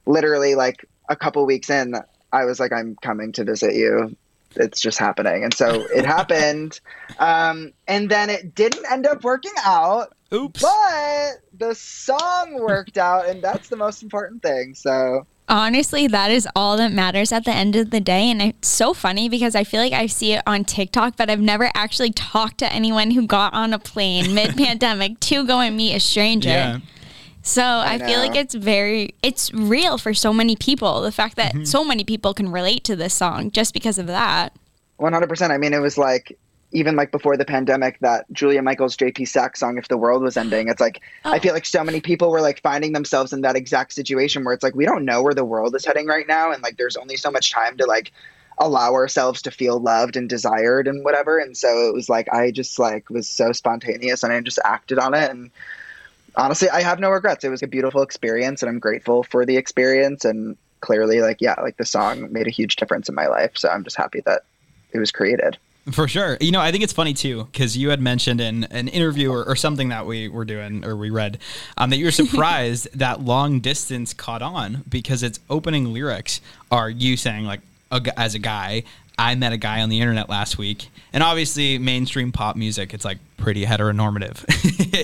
literally 0.06 0.54
like 0.54 0.84
a 1.08 1.16
couple 1.16 1.44
weeks 1.44 1.70
in, 1.70 1.96
I 2.32 2.44
was 2.44 2.60
like, 2.60 2.72
I'm 2.72 2.96
coming 3.02 3.32
to 3.32 3.42
visit 3.44 3.74
you 3.74 4.16
it's 4.56 4.80
just 4.80 4.98
happening 4.98 5.44
and 5.44 5.54
so 5.54 5.86
it 5.94 6.04
happened 6.04 6.80
um, 7.18 7.72
and 7.86 8.10
then 8.10 8.30
it 8.30 8.54
didn't 8.54 8.84
end 8.90 9.06
up 9.06 9.22
working 9.24 9.52
out 9.64 10.14
Oops. 10.32 10.60
but 10.60 11.32
the 11.56 11.74
song 11.74 12.60
worked 12.60 12.98
out 12.98 13.28
and 13.28 13.42
that's 13.42 13.68
the 13.68 13.76
most 13.76 14.02
important 14.02 14.42
thing 14.42 14.74
so 14.74 15.26
Honestly, 15.50 16.06
that 16.08 16.30
is 16.30 16.46
all 16.54 16.76
that 16.76 16.92
matters 16.92 17.32
at 17.32 17.46
the 17.46 17.50
end 17.50 17.74
of 17.74 17.88
the 17.90 18.00
day. 18.00 18.30
And 18.30 18.42
it's 18.42 18.68
so 18.68 18.92
funny 18.92 19.30
because 19.30 19.54
I 19.54 19.64
feel 19.64 19.80
like 19.80 19.94
I 19.94 20.06
see 20.06 20.34
it 20.34 20.42
on 20.46 20.62
TikTok, 20.64 21.16
but 21.16 21.30
I've 21.30 21.40
never 21.40 21.70
actually 21.74 22.10
talked 22.10 22.58
to 22.58 22.70
anyone 22.70 23.12
who 23.12 23.26
got 23.26 23.54
on 23.54 23.72
a 23.72 23.78
plane 23.78 24.34
mid 24.34 24.56
pandemic 24.58 25.18
to 25.20 25.46
go 25.46 25.60
and 25.60 25.74
meet 25.74 25.94
a 25.94 26.00
stranger. 26.00 26.50
Yeah. 26.50 26.78
So 27.48 27.62
I, 27.64 27.98
feel 27.98 28.18
like 28.20 28.36
it's 28.36 28.54
very, 28.54 29.14
it's 29.22 29.52
real 29.54 29.96
for 29.98 30.12
so 30.14 30.32
many 30.32 30.54
people. 30.56 31.00
The 31.00 31.12
fact 31.12 31.36
Mm-hmm. 31.36 31.58
that 31.60 31.66
so 31.68 31.84
many 31.84 32.04
people 32.04 32.34
can 32.34 32.50
relate 32.50 32.84
to 32.84 32.96
this 32.96 33.14
song 33.14 33.50
just 33.50 33.72
because 33.72 33.98
of 33.98 34.06
that. 34.08 34.52
100% 35.00 35.50
i 35.50 35.58
mean 35.58 35.72
it 35.72 35.78
was 35.78 35.96
like 35.96 36.36
even 36.72 36.96
like 36.96 37.10
before 37.12 37.36
the 37.36 37.44
pandemic 37.44 37.98
that 38.00 38.26
julia 38.32 38.60
michaels 38.60 38.96
jp 38.96 39.26
saxe 39.28 39.60
song 39.60 39.78
if 39.78 39.86
the 39.88 39.96
world 39.96 40.22
was 40.22 40.36
ending 40.36 40.68
it's 40.68 40.80
like 40.80 41.00
i 41.24 41.36
Oh. 41.36 41.38
feel 41.40 41.54
like 41.54 41.64
so 41.64 41.84
many 41.84 42.00
people 42.00 42.30
were 42.30 42.40
like 42.40 42.60
finding 42.62 42.92
themselves 42.92 43.32
in 43.32 43.42
that 43.42 43.54
exact 43.56 43.92
situation 43.92 44.42
where 44.44 44.52
it's 44.54 44.64
like 44.64 44.74
we 44.74 44.84
don't 44.84 45.04
know 45.04 45.22
where 45.22 45.34
the 45.34 45.44
world 45.44 45.74
is 45.76 45.84
heading 45.84 46.06
right 46.06 46.26
now 46.26 46.50
and 46.50 46.62
like 46.62 46.76
there's 46.76 46.96
only 46.96 47.16
so 47.16 47.30
much 47.30 47.52
time 47.52 47.76
to 47.76 47.86
like 47.86 48.10
allow 48.58 48.92
ourselves 48.92 49.40
to 49.42 49.52
feel 49.52 49.78
loved 49.78 50.16
and 50.16 50.28
desired 50.28 50.88
and 50.88 51.04
whatever 51.04 51.38
and 51.38 51.56
so 51.56 51.88
it 51.88 51.94
was 51.94 52.08
like 52.08 52.28
i 52.32 52.50
just 52.50 52.76
like 52.80 53.08
was 53.08 53.28
so 53.28 53.52
spontaneous 53.52 54.24
and 54.24 54.32
i 54.32 54.40
just 54.40 54.58
acted 54.64 54.98
on 54.98 55.14
it 55.14 55.30
and 55.30 55.50
honestly 56.38 56.68
i 56.70 56.80
have 56.80 56.98
no 56.98 57.10
regrets 57.10 57.44
it 57.44 57.50
was 57.50 57.62
a 57.62 57.66
beautiful 57.66 58.02
experience 58.02 58.62
and 58.62 58.70
i'm 58.70 58.78
grateful 58.78 59.22
for 59.22 59.44
the 59.44 59.56
experience 59.56 60.24
and 60.24 60.56
clearly 60.80 61.20
like 61.20 61.38
yeah 61.40 61.60
like 61.60 61.76
the 61.76 61.84
song 61.84 62.32
made 62.32 62.46
a 62.46 62.50
huge 62.50 62.76
difference 62.76 63.08
in 63.08 63.14
my 63.14 63.26
life 63.26 63.52
so 63.54 63.68
i'm 63.68 63.84
just 63.84 63.96
happy 63.96 64.20
that 64.24 64.42
it 64.92 64.98
was 64.98 65.10
created 65.10 65.58
For 65.90 66.06
sure. 66.06 66.36
You 66.40 66.50
know, 66.50 66.60
I 66.60 66.70
think 66.70 66.84
it's 66.84 66.92
funny 66.92 67.14
too 67.14 67.44
because 67.44 67.76
you 67.76 67.90
had 67.90 68.00
mentioned 68.00 68.40
in 68.40 68.64
an 68.64 68.88
interview 68.88 69.32
or, 69.32 69.44
or 69.44 69.56
something 69.56 69.88
that 69.88 70.06
we 70.06 70.28
were 70.28 70.44
doing 70.44 70.84
or 70.84 70.96
we 70.96 71.10
read 71.10 71.38
um, 71.76 71.90
that 71.90 71.96
you 71.96 72.04
were 72.04 72.10
surprised 72.24 72.88
that 72.94 73.22
long 73.22 73.60
distance 73.60 74.12
caught 74.12 74.42
on 74.42 74.84
because 74.88 75.22
its 75.22 75.40
opening 75.48 75.92
lyrics 75.92 76.40
are 76.70 76.90
you 76.90 77.16
saying 77.16 77.44
like 77.44 77.60
a, 77.90 78.18
as 78.18 78.34
a 78.34 78.38
guy. 78.38 78.84
I 79.18 79.34
met 79.34 79.52
a 79.52 79.56
guy 79.56 79.80
on 79.82 79.88
the 79.88 80.00
internet 80.00 80.28
last 80.28 80.58
week, 80.58 80.88
and 81.12 81.22
obviously 81.22 81.76
mainstream 81.78 82.30
pop 82.30 82.54
music, 82.56 82.94
it's 82.94 83.04
like 83.04 83.18
pretty 83.36 83.64
heteronormative. 83.64 84.44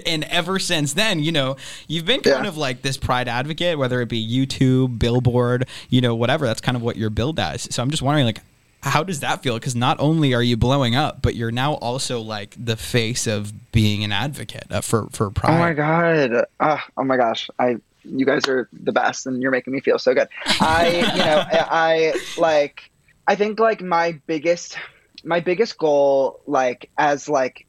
and 0.06 0.24
ever 0.24 0.58
since 0.58 0.92
then, 0.92 1.18
you 1.20 1.32
know, 1.32 1.56
you've 1.88 2.04
been 2.04 2.20
kind 2.20 2.44
Yeah. 2.44 2.48
of 2.48 2.56
like 2.56 2.82
this 2.82 2.96
pride 2.96 3.26
advocate, 3.28 3.76
whether 3.78 4.00
it 4.00 4.08
be 4.08 4.24
YouTube, 4.24 4.98
Billboard, 4.98 5.66
you 5.90 6.00
know, 6.00 6.14
whatever. 6.14 6.46
That's 6.46 6.60
kind 6.60 6.76
of 6.76 6.82
what 6.82 6.96
your 6.96 7.10
build 7.10 7.40
as. 7.40 7.62
So 7.74 7.82
I'm 7.82 7.90
just 7.90 8.02
wondering, 8.02 8.24
like, 8.26 8.40
how 8.82 9.02
does 9.02 9.20
that 9.20 9.42
feel? 9.42 9.54
Because 9.54 9.74
not 9.74 9.98
only 9.98 10.34
are 10.34 10.42
you 10.42 10.56
blowing 10.56 10.94
up, 10.94 11.22
but 11.22 11.34
you're 11.34 11.50
now 11.50 11.74
also 11.74 12.20
like 12.20 12.54
the 12.62 12.76
face 12.76 13.26
of 13.26 13.52
being 13.72 14.04
an 14.04 14.12
advocate 14.12 14.66
uh, 14.70 14.80
for 14.82 15.08
for 15.10 15.30
pride. 15.30 15.54
Oh 15.56 15.58
my 15.58 15.72
god! 15.72 16.44
Oh, 16.60 16.78
oh 16.98 17.02
my 17.04 17.16
gosh! 17.16 17.48
I 17.58 17.78
you 18.04 18.26
guys 18.26 18.46
are 18.46 18.68
the 18.72 18.92
best, 18.92 19.26
and 19.26 19.40
you're 19.40 19.50
making 19.50 19.72
me 19.72 19.80
feel 19.80 19.98
so 19.98 20.12
good. 20.14 20.28
I 20.60 20.88
you 21.14 21.18
know 21.24 21.44
I, 21.50 21.66
I 21.70 22.40
like 22.40 22.90
I 23.26 23.36
think 23.36 23.58
like 23.58 23.80
my 23.82 24.20
biggest 24.26 24.76
my 25.24 25.40
biggest 25.40 25.78
goal 25.78 26.40
like 26.46 26.90
as 26.98 27.28
like 27.28 27.66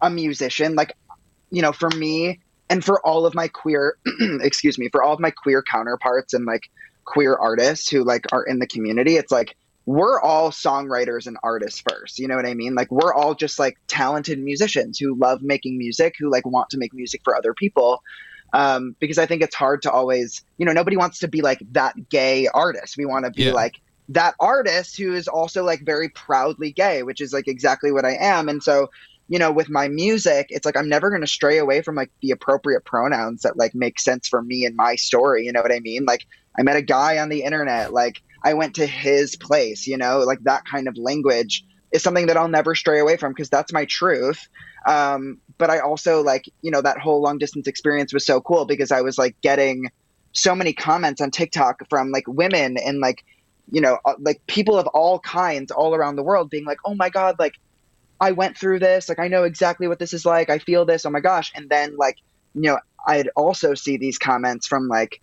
a 0.00 0.08
musician 0.10 0.74
like 0.74 0.94
you 1.50 1.62
know 1.62 1.72
for 1.72 1.90
me 1.90 2.40
and 2.70 2.84
for 2.84 3.04
all 3.06 3.26
of 3.26 3.34
my 3.34 3.48
queer 3.48 3.96
excuse 4.40 4.78
me 4.78 4.88
for 4.90 5.02
all 5.02 5.12
of 5.14 5.20
my 5.20 5.30
queer 5.30 5.62
counterparts 5.62 6.32
and 6.32 6.46
like 6.46 6.62
queer 7.04 7.34
artists 7.34 7.90
who 7.90 8.04
like 8.04 8.24
are 8.32 8.44
in 8.44 8.58
the 8.58 8.66
community 8.66 9.16
it's 9.16 9.32
like 9.32 9.54
we're 9.86 10.20
all 10.22 10.50
songwriters 10.50 11.26
and 11.26 11.36
artists 11.42 11.82
first 11.86 12.18
you 12.18 12.26
know 12.26 12.36
what 12.36 12.46
i 12.46 12.54
mean 12.54 12.74
like 12.74 12.90
we're 12.90 13.12
all 13.12 13.34
just 13.34 13.58
like 13.58 13.74
talented 13.88 14.38
musicians 14.38 14.98
who 14.98 15.14
love 15.18 15.40
making 15.42 15.76
music 15.76 16.14
who 16.18 16.30
like 16.30 16.46
want 16.46 16.70
to 16.70 16.78
make 16.78 16.94
music 16.94 17.20
for 17.22 17.36
other 17.36 17.52
people 17.52 18.00
um, 18.54 18.96
because 19.00 19.18
i 19.18 19.26
think 19.26 19.42
it's 19.42 19.54
hard 19.54 19.82
to 19.82 19.90
always 19.90 20.42
you 20.56 20.64
know 20.64 20.72
nobody 20.72 20.96
wants 20.96 21.18
to 21.18 21.28
be 21.28 21.42
like 21.42 21.58
that 21.72 21.94
gay 22.08 22.48
artist 22.48 22.94
we 22.96 23.04
want 23.04 23.26
to 23.26 23.30
be 23.30 23.44
Yeah. 23.44 23.52
like 23.52 23.74
that 24.08 24.34
artist 24.40 24.96
who 24.98 25.14
is 25.14 25.28
also 25.28 25.64
like 25.64 25.80
very 25.84 26.08
proudly 26.10 26.70
gay 26.70 27.02
which 27.02 27.20
is 27.20 27.32
like 27.32 27.48
exactly 27.48 27.90
what 27.90 28.04
i 28.04 28.16
am. 28.20 28.48
And 28.48 28.62
so 28.62 28.90
you 29.28 29.38
know 29.38 29.50
with 29.50 29.70
my 29.70 29.88
music 29.88 30.48
it's 30.50 30.66
like 30.66 30.76
i'm 30.76 30.88
never 30.88 31.08
going 31.08 31.22
to 31.22 31.26
stray 31.26 31.56
away 31.56 31.80
from 31.80 31.94
like 31.94 32.10
the 32.20 32.30
appropriate 32.30 32.84
pronouns 32.84 33.40
that 33.40 33.56
like 33.56 33.74
make 33.74 33.98
sense 33.98 34.28
for 34.28 34.42
me 34.42 34.66
and 34.66 34.76
my 34.76 34.96
story 34.96 35.46
you 35.46 35.52
know 35.52 35.62
what 35.62 35.72
i 35.72 35.80
mean? 35.80 36.04
Like 36.04 36.26
i 36.58 36.62
met 36.62 36.76
a 36.76 36.82
guy 36.82 37.18
on 37.18 37.30
the 37.30 37.42
internet 37.42 37.92
like 37.92 38.20
i 38.44 38.52
went 38.52 38.74
to 38.74 38.86
his 38.86 39.36
place 39.36 39.86
you 39.86 39.96
know? 39.96 40.18
Like 40.20 40.40
that 40.42 40.64
kind 40.66 40.88
of 40.88 40.96
language 40.98 41.64
is 41.92 42.02
something 42.02 42.26
that 42.26 42.36
i'll 42.36 42.48
never 42.48 42.74
stray 42.74 43.00
away 43.00 43.16
from 43.16 43.32
because 43.32 43.48
that's 43.48 43.72
my 43.72 43.86
truth. 43.86 44.46
Um, 44.86 45.40
but 45.56 45.70
i 45.70 45.78
also 45.78 46.22
like 46.22 46.44
you 46.60 46.70
know 46.70 46.82
that 46.82 46.98
whole 46.98 47.22
long 47.22 47.38
distance 47.38 47.66
experience 47.66 48.12
was 48.12 48.26
so 48.26 48.40
cool 48.40 48.66
because 48.66 48.92
i 48.92 49.00
was 49.00 49.16
like 49.16 49.36
getting 49.40 49.90
so 50.32 50.54
many 50.54 50.72
comments 50.72 51.20
on 51.20 51.30
tiktok 51.30 51.88
from 51.88 52.10
like 52.10 52.24
women 52.26 52.76
and 52.76 52.98
like 52.98 53.24
you 53.70 53.80
know 53.80 53.98
uh, 54.04 54.14
like 54.18 54.44
people 54.46 54.78
of 54.78 54.86
all 54.88 55.18
kinds 55.20 55.70
all 55.70 55.94
around 55.94 56.16
the 56.16 56.22
world 56.22 56.50
being 56.50 56.64
like 56.64 56.78
oh 56.84 56.94
my 56.94 57.08
god 57.08 57.36
like 57.38 57.54
I 58.20 58.32
went 58.32 58.56
through 58.56 58.78
this. 58.78 59.08
Like, 59.08 59.18
I 59.18 59.28
know 59.28 59.44
exactly 59.44 59.88
what 59.88 59.98
this 59.98 60.12
is 60.12 60.24
like. 60.24 60.50
I 60.50 60.58
feel 60.58 60.84
this. 60.84 61.04
Oh 61.04 61.10
my 61.10 61.20
gosh. 61.20 61.52
And 61.54 61.68
then, 61.68 61.96
like, 61.96 62.18
you 62.54 62.62
know, 62.62 62.78
I'd 63.06 63.28
also 63.36 63.74
see 63.74 63.96
these 63.96 64.18
comments 64.18 64.66
from 64.66 64.88
like 64.88 65.20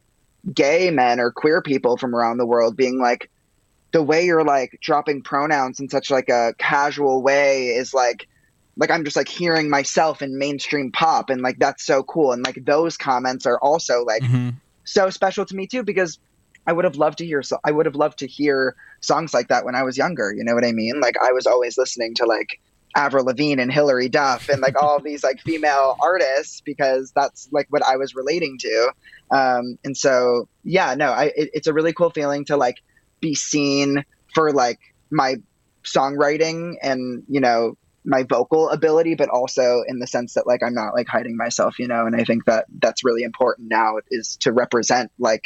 gay 0.54 0.92
men 0.92 1.20
or 1.20 1.32
queer 1.32 1.62
people 1.62 1.98
from 1.98 2.16
around 2.16 2.38
the 2.38 2.46
world 2.46 2.76
being 2.76 3.00
like, 3.00 3.30
the 3.92 4.04
way 4.04 4.26
you're 4.26 4.44
like 4.44 4.78
dropping 4.82 5.22
pronouns 5.22 5.80
in 5.80 5.90
such 5.90 6.12
like 6.12 6.30
a 6.30 6.54
casual 6.58 7.22
way 7.22 7.68
is 7.68 7.94
like 7.94 8.28
like 8.78 8.90
I'm 8.90 9.04
just 9.04 9.18
like 9.18 9.28
hearing 9.28 9.70
myself 9.70 10.22
in 10.22 10.38
mainstream 10.38 10.94
pop 10.94 11.30
and 11.30 11.42
like 11.42 11.60
that's 11.60 11.84
so 11.84 12.02
cool 12.04 12.32
and 12.32 12.42
like 12.42 12.64
those 12.64 12.96
comments 12.96 13.46
are 13.46 13.60
also 13.60 14.06
like 14.06 14.22
mm-hmm. 14.22 14.52
so 14.86 15.10
special 15.10 15.46
to 15.46 15.56
me 15.56 15.68
too 15.68 15.84
because 15.84 16.20
I 16.68 16.74
would 16.74 16.86
have 16.86 16.96
loved 16.96 17.18
to 17.20 17.26
hear 17.26 17.42
so 17.42 17.58
I 17.64 17.72
would 17.72 17.86
have 17.86 17.96
loved 17.96 18.20
to 18.20 18.28
hear 18.28 18.76
songs 19.00 19.34
like 19.34 19.48
that 19.50 19.66
when 19.66 19.76
I 19.76 19.84
was 19.84 19.98
younger 19.98 20.34
you 20.34 20.44
know 20.44 20.54
what 20.54 20.66
I 20.66 20.72
mean? 20.72 21.00
Like 21.00 21.16
I 21.22 21.32
was 21.32 21.46
always 21.46 21.78
listening 21.78 22.16
to 22.16 22.26
like 22.26 22.60
Avril 22.96 23.26
Lavigne 23.26 23.62
and 23.62 23.72
Hilary 23.72 24.10
Duff 24.10 24.50
and 24.50 24.62
like 24.62 24.82
all 24.82 25.00
these 25.00 25.24
like 25.24 25.40
female 25.42 25.96
artists 26.02 26.62
because 26.62 27.12
that's 27.16 27.48
like 27.52 27.68
what 27.70 27.84
I 27.84 27.98
was 27.98 28.16
relating 28.16 28.58
to. 28.60 28.92
Um 29.32 29.78
and 29.84 29.96
so 29.96 30.48
yeah 30.64 30.96
no 30.96 31.12
I 31.12 31.26
it, 31.36 31.50
it's 31.54 31.68
a 31.68 31.74
really 31.74 31.94
cool 31.94 32.10
feeling 32.10 32.46
to 32.46 32.58
like 32.58 32.78
be 33.22 33.36
seen 33.36 34.04
for 34.34 34.52
like 34.52 34.80
my 35.10 35.36
songwriting 35.84 36.76
and 36.82 37.24
you 37.28 37.40
know 37.40 37.76
my 38.04 38.24
vocal 38.24 38.70
ability 38.70 39.16
but 39.16 39.30
also 39.30 39.84
in 39.88 40.00
the 40.00 40.08
sense 40.08 40.34
that 40.34 40.48
like 40.48 40.62
i'm 40.64 40.74
not 40.74 40.94
like 40.94 41.08
hiding 41.08 41.38
myself 41.38 41.78
you 41.80 41.88
know? 41.88 42.06
And 42.06 42.16
i 42.16 42.24
think 42.24 42.46
that 42.46 42.66
that's 42.80 43.04
really 43.04 43.24
important 43.24 43.70
now 43.70 43.98
is 44.10 44.38
to 44.38 44.52
represent 44.52 45.12
like 45.20 45.46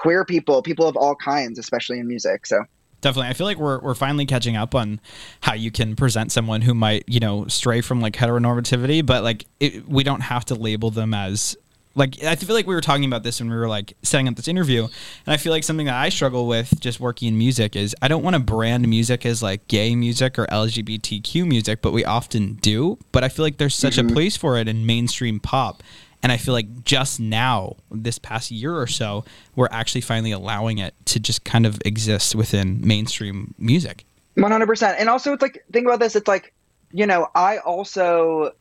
queer 0.00 0.24
people 0.24 0.62
people 0.62 0.86
of 0.86 0.96
all 0.96 1.14
kinds 1.14 1.58
especially 1.58 1.98
in 1.98 2.08
music 2.08 2.46
so 2.46 2.64
definitely 3.02 3.28
i 3.28 3.34
feel 3.34 3.46
like 3.46 3.58
we're, 3.58 3.78
we're 3.80 3.94
finally 3.94 4.24
catching 4.24 4.56
up 4.56 4.74
on 4.74 4.98
how 5.42 5.52
you 5.52 5.70
can 5.70 5.94
present 5.94 6.32
someone 6.32 6.62
who 6.62 6.72
might 6.72 7.04
you 7.06 7.20
know 7.20 7.46
stray 7.48 7.82
from 7.82 8.00
like 8.00 8.14
heteronormativity 8.14 9.04
but 9.04 9.22
like 9.22 9.44
it, 9.60 9.86
we 9.86 10.02
don't 10.02 10.22
have 10.22 10.44
to 10.44 10.54
label 10.54 10.90
them 10.90 11.12
as 11.12 11.56
like 11.94 12.22
I 12.22 12.36
feel 12.36 12.54
like 12.54 12.66
we 12.66 12.74
were 12.74 12.80
talking 12.80 13.04
about 13.04 13.22
this 13.24 13.40
when 13.40 13.50
we 13.50 13.56
were 13.56 13.68
like 13.68 13.94
setting 14.02 14.28
up 14.28 14.36
this 14.36 14.48
interview, 14.48 14.84
and 14.84 15.32
I 15.32 15.36
feel 15.36 15.52
like 15.52 15.64
something 15.64 15.86
that 15.86 15.96
I 15.96 16.08
struggle 16.08 16.46
with 16.46 16.78
just 16.80 17.00
working 17.00 17.28
in 17.28 17.36
music 17.36 17.74
is 17.74 17.96
I 18.00 18.08
don't 18.08 18.22
want 18.22 18.34
to 18.34 18.40
brand 18.40 18.86
music 18.88 19.26
as 19.26 19.42
like 19.42 19.66
gay 19.66 19.96
music 19.96 20.38
or 20.38 20.46
LGBTQ 20.46 21.46
music, 21.46 21.82
but 21.82 21.92
we 21.92 22.04
often 22.04 22.54
do. 22.54 22.98
But 23.10 23.24
I 23.24 23.28
feel 23.28 23.44
like 23.44 23.58
there's 23.58 23.74
such 23.74 23.96
mm-hmm. 23.96 24.08
a 24.08 24.12
place 24.12 24.36
for 24.36 24.56
it 24.56 24.68
in 24.68 24.86
mainstream 24.86 25.40
pop, 25.40 25.82
and 26.22 26.30
I 26.30 26.36
feel 26.36 26.54
like 26.54 26.84
just 26.84 27.18
now, 27.20 27.76
this 27.90 28.18
past 28.18 28.50
year 28.50 28.76
or 28.76 28.86
so, 28.86 29.24
we're 29.56 29.68
actually 29.70 30.02
finally 30.02 30.32
allowing 30.32 30.78
it 30.78 30.94
to 31.06 31.20
just 31.20 31.44
kind 31.44 31.66
of 31.66 31.80
exist 31.84 32.34
within 32.34 32.86
mainstream 32.86 33.54
music. 33.58 34.04
One 34.34 34.52
hundred 34.52 34.66
percent, 34.66 34.98
and 34.98 35.08
also 35.08 35.32
it's 35.32 35.42
like 35.42 35.64
think 35.72 35.86
about 35.86 36.00
this. 36.00 36.16
It's 36.16 36.28
like 36.28 36.52
you 36.92 37.06
know 37.06 37.28
I 37.34 37.58
also 37.58 38.52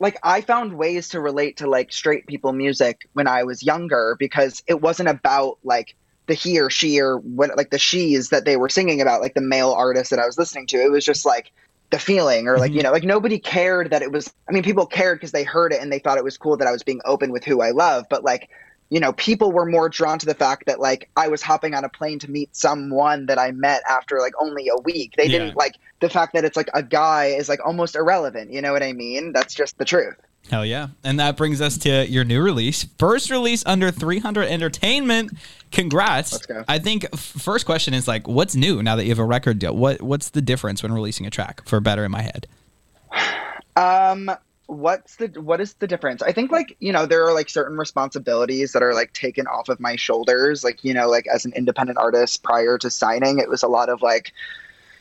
like 0.00 0.18
I 0.22 0.40
found 0.40 0.74
ways 0.74 1.08
to 1.10 1.20
relate 1.20 1.56
to 1.58 1.68
like 1.68 1.92
straight 1.92 2.26
people 2.26 2.52
music 2.52 3.08
when 3.14 3.26
I 3.26 3.42
was 3.42 3.62
younger 3.62 4.16
because 4.18 4.62
it 4.66 4.80
wasn't 4.80 5.08
about 5.08 5.58
like 5.64 5.96
the 6.26 6.34
he 6.34 6.60
or 6.60 6.70
she 6.70 7.00
or 7.00 7.18
what 7.18 7.56
like 7.56 7.70
the 7.70 7.78
she's 7.78 8.28
that 8.28 8.44
they 8.44 8.56
were 8.56 8.68
singing 8.68 9.00
about 9.00 9.20
like 9.20 9.34
the 9.34 9.40
male 9.40 9.72
artist 9.72 10.10
that 10.10 10.18
I 10.18 10.26
was 10.26 10.38
listening 10.38 10.66
to. 10.68 10.76
It 10.76 10.90
was 10.90 11.04
just 11.04 11.26
like 11.26 11.52
the 11.90 11.98
feeling 11.98 12.48
or 12.48 12.58
like 12.58 12.70
mm-hmm. 12.70 12.78
you 12.78 12.82
know 12.82 12.92
like 12.92 13.04
nobody 13.04 13.38
cared 13.38 13.90
that 13.90 14.02
it 14.02 14.12
was 14.12 14.32
I 14.48 14.52
mean 14.52 14.62
people 14.62 14.84
cared 14.86 15.18
because 15.18 15.32
they 15.32 15.44
heard 15.44 15.72
it 15.72 15.80
and 15.80 15.90
they 15.90 15.98
thought 15.98 16.18
it 16.18 16.24
was 16.24 16.36
cool 16.36 16.56
that 16.58 16.68
I 16.68 16.72
was 16.72 16.82
being 16.82 17.00
open 17.04 17.32
with 17.32 17.44
who 17.44 17.62
I 17.62 17.70
love, 17.70 18.06
but 18.10 18.24
like 18.24 18.50
you 18.90 19.00
know, 19.00 19.12
people 19.12 19.52
were 19.52 19.66
more 19.66 19.88
drawn 19.88 20.18
to 20.18 20.26
the 20.26 20.34
fact 20.34 20.66
that 20.66 20.80
like 20.80 21.10
I 21.16 21.28
was 21.28 21.42
hopping 21.42 21.74
on 21.74 21.84
a 21.84 21.88
plane 21.88 22.18
to 22.20 22.30
meet 22.30 22.54
someone 22.56 23.26
that 23.26 23.38
I 23.38 23.52
met 23.52 23.82
after 23.88 24.18
like 24.18 24.32
only 24.40 24.68
a 24.68 24.80
week. 24.82 25.14
They 25.16 25.24
yeah. 25.24 25.38
didn't 25.38 25.56
like 25.56 25.76
the 26.00 26.08
fact 26.08 26.32
that 26.32 26.44
it's 26.44 26.56
like 26.56 26.70
a 26.74 26.82
guy 26.82 27.26
is 27.26 27.48
like 27.48 27.60
almost 27.64 27.96
irrelevant. 27.96 28.52
You 28.52 28.62
know 28.62 28.72
what 28.72 28.82
I 28.82 28.92
mean? 28.92 29.32
That's 29.32 29.54
just 29.54 29.76
the 29.78 29.84
truth. 29.84 30.16
Hell 30.50 30.64
yeah. 30.64 30.88
And 31.04 31.20
that 31.20 31.36
brings 31.36 31.60
us 31.60 31.76
to 31.78 32.08
your 32.08 32.24
new 32.24 32.42
release. 32.42 32.84
First 32.98 33.30
release 33.30 33.62
under 33.66 33.90
300 33.90 34.48
Entertainment. 34.48 35.32
Congrats. 35.70 36.32
Let's 36.32 36.46
go. 36.46 36.64
I 36.66 36.78
think 36.78 37.14
first 37.16 37.66
question 37.66 37.92
is 37.94 38.08
like 38.08 38.26
what's 38.26 38.56
new 38.56 38.82
now 38.82 38.96
that 38.96 39.04
you 39.04 39.10
have 39.10 39.18
a 39.18 39.24
record 39.24 39.58
deal? 39.58 39.76
What 39.76 40.00
what's 40.00 40.30
the 40.30 40.40
difference 40.40 40.82
when 40.82 40.92
releasing 40.92 41.26
a 41.26 41.30
track 41.30 41.66
for 41.66 41.80
Better 41.80 42.04
in 42.04 42.10
My 42.10 42.22
Head? 42.22 42.46
Um 43.76 44.30
what's 44.68 45.16
the 45.16 45.28
what 45.40 45.62
is 45.62 45.72
the 45.74 45.86
difference 45.86 46.20
i 46.20 46.30
think 46.30 46.52
like 46.52 46.76
you 46.78 46.92
know 46.92 47.06
there 47.06 47.26
are 47.26 47.32
like 47.32 47.48
certain 47.48 47.78
responsibilities 47.78 48.72
that 48.72 48.82
are 48.82 48.92
like 48.92 49.10
taken 49.14 49.46
off 49.46 49.70
of 49.70 49.80
my 49.80 49.96
shoulders 49.96 50.62
like 50.62 50.84
you 50.84 50.92
know 50.92 51.08
like 51.08 51.26
as 51.26 51.46
an 51.46 51.52
independent 51.54 51.96
artist 51.96 52.42
prior 52.42 52.76
to 52.76 52.90
signing 52.90 53.38
it 53.38 53.48
was 53.48 53.62
a 53.62 53.66
lot 53.66 53.88
of 53.88 54.02
like 54.02 54.30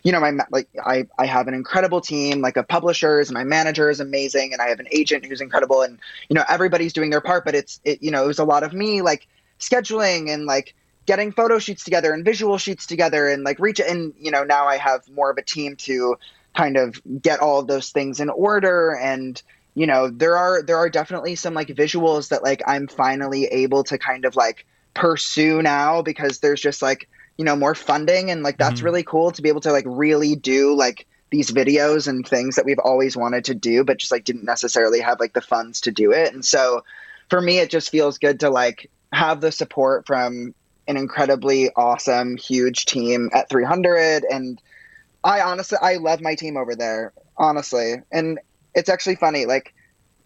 you 0.08 0.14
know 0.14 0.22
my 0.22 0.32
like 0.52 0.70
i 0.86 1.06
i 1.20 1.26
have 1.26 1.50
an 1.50 1.54
incredible 1.54 2.00
team 2.00 2.40
like 2.40 2.56
of 2.56 2.66
publishers 2.66 3.28
and 3.28 3.34
my 3.34 3.44
manager 3.44 3.90
is 3.90 4.00
amazing 4.00 4.54
and 4.54 4.62
i 4.62 4.70
have 4.70 4.80
an 4.80 4.88
agent 4.90 5.26
who's 5.26 5.42
incredible 5.42 5.82
and 5.82 6.00
you 6.30 6.34
know 6.34 6.46
everybody's 6.48 6.94
doing 6.94 7.10
their 7.10 7.20
part 7.20 7.44
but 7.44 7.54
it's 7.54 7.82
it 7.84 8.02
you 8.02 8.10
know 8.10 8.24
it 8.24 8.28
was 8.28 8.40
a 8.40 8.46
lot 8.46 8.64
of 8.64 8.72
me 8.72 9.02
like 9.02 9.28
scheduling 9.60 10.34
and 10.34 10.46
like 10.46 10.74
getting 11.08 11.34
photo 11.34 11.60
shoots 11.60 11.84
together 11.84 12.14
and 12.14 12.24
visual 12.24 12.58
shoots 12.58 12.86
together 12.86 13.28
and 13.28 13.44
like 13.44 13.60
reach 13.60 13.82
and 13.82 14.14
you 14.18 14.32
know 14.32 14.46
now 14.46 14.66
i 14.66 14.78
have 14.78 15.02
more 15.10 15.30
of 15.30 15.38
a 15.38 15.44
team 15.44 15.76
to 15.76 16.16
kind 16.56 16.78
of 16.78 17.02
get 17.22 17.42
all 17.42 17.60
of 17.60 17.68
those 17.68 17.90
things 17.90 18.22
in 18.22 18.30
order 18.30 18.96
and 18.96 19.44
you 19.76 19.86
know 19.86 20.10
there 20.10 20.38
are 20.38 20.62
there 20.64 20.78
are 20.78 20.90
definitely 20.90 21.36
some 21.36 21.54
like 21.54 21.68
visuals 21.68 22.30
that 22.30 22.44
like 22.44 22.62
i'm 22.66 22.88
finally 22.88 23.44
able 23.48 23.84
to 23.84 23.98
kind 23.98 24.24
of 24.24 24.38
like 24.38 24.66
pursue 24.94 25.62
now 25.62 26.02
because 26.02 26.40
there's 26.40 26.62
just 26.62 26.82
like 26.82 27.10
you 27.38 27.46
know 27.46 27.56
more 27.56 27.76
funding 27.76 28.32
and 28.32 28.44
like 28.44 28.58
that's 28.58 28.78
mm-hmm. 28.78 28.86
really 28.86 29.04
cool 29.04 29.32
to 29.32 29.42
be 29.42 29.50
able 29.50 29.62
to 29.62 29.72
like 29.72 29.86
really 29.88 30.36
do 30.36 30.76
like 30.76 31.08
these 31.30 31.52
videos 31.52 32.08
and 32.08 32.28
things 32.28 32.56
that 32.56 32.66
we've 32.66 32.80
always 32.80 33.18
wanted 33.18 33.46
to 33.46 33.54
do 33.54 33.84
but 33.84 33.98
just 33.98 34.12
like 34.12 34.24
didn't 34.24 34.46
necessarily 34.46 35.00
have 35.00 35.20
like 35.20 35.34
the 35.34 35.42
funds 35.42 35.82
to 35.82 35.92
do 35.92 36.12
it 36.12 36.34
and 36.34 36.46
so 36.46 36.84
for 37.30 37.42
me 37.42 37.60
it 37.60 37.70
just 37.70 37.90
feels 37.90 38.18
good 38.18 38.40
to 38.40 38.50
like 38.50 38.90
have 39.14 39.42
the 39.42 39.52
support 39.52 40.06
from 40.08 40.54
an 40.88 40.98
incredibly 40.98 41.70
awesome 41.76 42.38
huge 42.38 42.86
team 42.86 43.30
at 43.34 43.50
300 43.50 44.24
and 44.30 44.62
i 45.24 45.42
honestly 45.42 45.78
i 45.82 45.96
love 45.96 46.22
my 46.22 46.36
team 46.36 46.56
over 46.56 46.76
there 46.76 47.12
honestly 47.38 47.96
and 48.12 48.40
it's 48.78 48.90
actually 48.90 49.16
funny. 49.16 49.46
Like, 49.46 49.74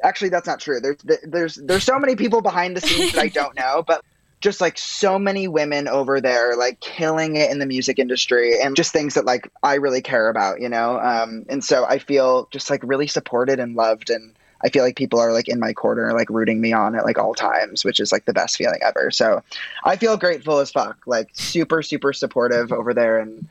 actually, 0.04 0.30
that's 0.30 0.46
not 0.46 0.60
true. 0.60 0.80
There's 0.80 0.98
there's 1.24 1.56
there's 1.56 1.84
so 1.84 1.98
many 1.98 2.16
people 2.16 2.42
behind 2.42 2.76
the 2.76 2.82
scenes 2.82 3.14
that 3.14 3.22
I 3.22 3.30
don't 3.30 3.56
know, 3.58 3.84
but 3.88 4.04
just 4.42 4.60
like 4.60 4.78
so 4.78 5.20
many 5.20 5.48
women 5.48 5.88
over 5.88 6.20
there, 6.20 6.56
like 6.58 6.80
killing 6.80 7.36
it 7.36 7.52
in 7.52 7.60
the 7.60 7.66
music 7.66 8.00
industry, 8.00 8.60
and 8.60 8.76
just 8.76 8.92
things 8.92 9.14
that 9.14 9.26
like 9.26 9.50
I 9.64 9.76
really 9.76 10.02
care 10.02 10.30
about, 10.30 10.60
you 10.60 10.68
know. 10.68 11.00
Um, 11.00 11.46
and 11.48 11.64
so 11.64 11.86
I 11.86 12.00
feel 12.00 12.48
just 12.52 12.70
like 12.70 12.82
really 12.84 13.08
supported 13.08 13.60
and 13.60 13.76
loved, 13.76 14.10
and 14.10 14.34
I 14.64 14.70
feel 14.70 14.84
like 14.84 14.96
people 14.96 15.20
are 15.20 15.32
like 15.32 15.48
in 15.48 15.60
my 15.60 15.74
corner, 15.74 16.12
like 16.14 16.30
rooting 16.30 16.60
me 16.60 16.74
on 16.74 16.96
at 16.96 17.06
like 17.06 17.20
all 17.20 17.36
times, 17.36 17.86
which 17.86 18.00
is 18.00 18.12
like 18.12 18.26
the 18.26 18.34
best 18.34 18.58
feeling 18.58 18.80
ever. 18.84 19.12
So 19.12 19.44
I 19.86 19.96
feel 19.96 20.18
grateful 20.18 20.58
as 20.58 20.72
fuck, 20.72 20.98
like 21.06 21.30
super 21.34 21.84
super 21.84 22.12
supportive 22.12 22.72
over 22.72 22.94
there, 22.94 23.20
and 23.20 23.48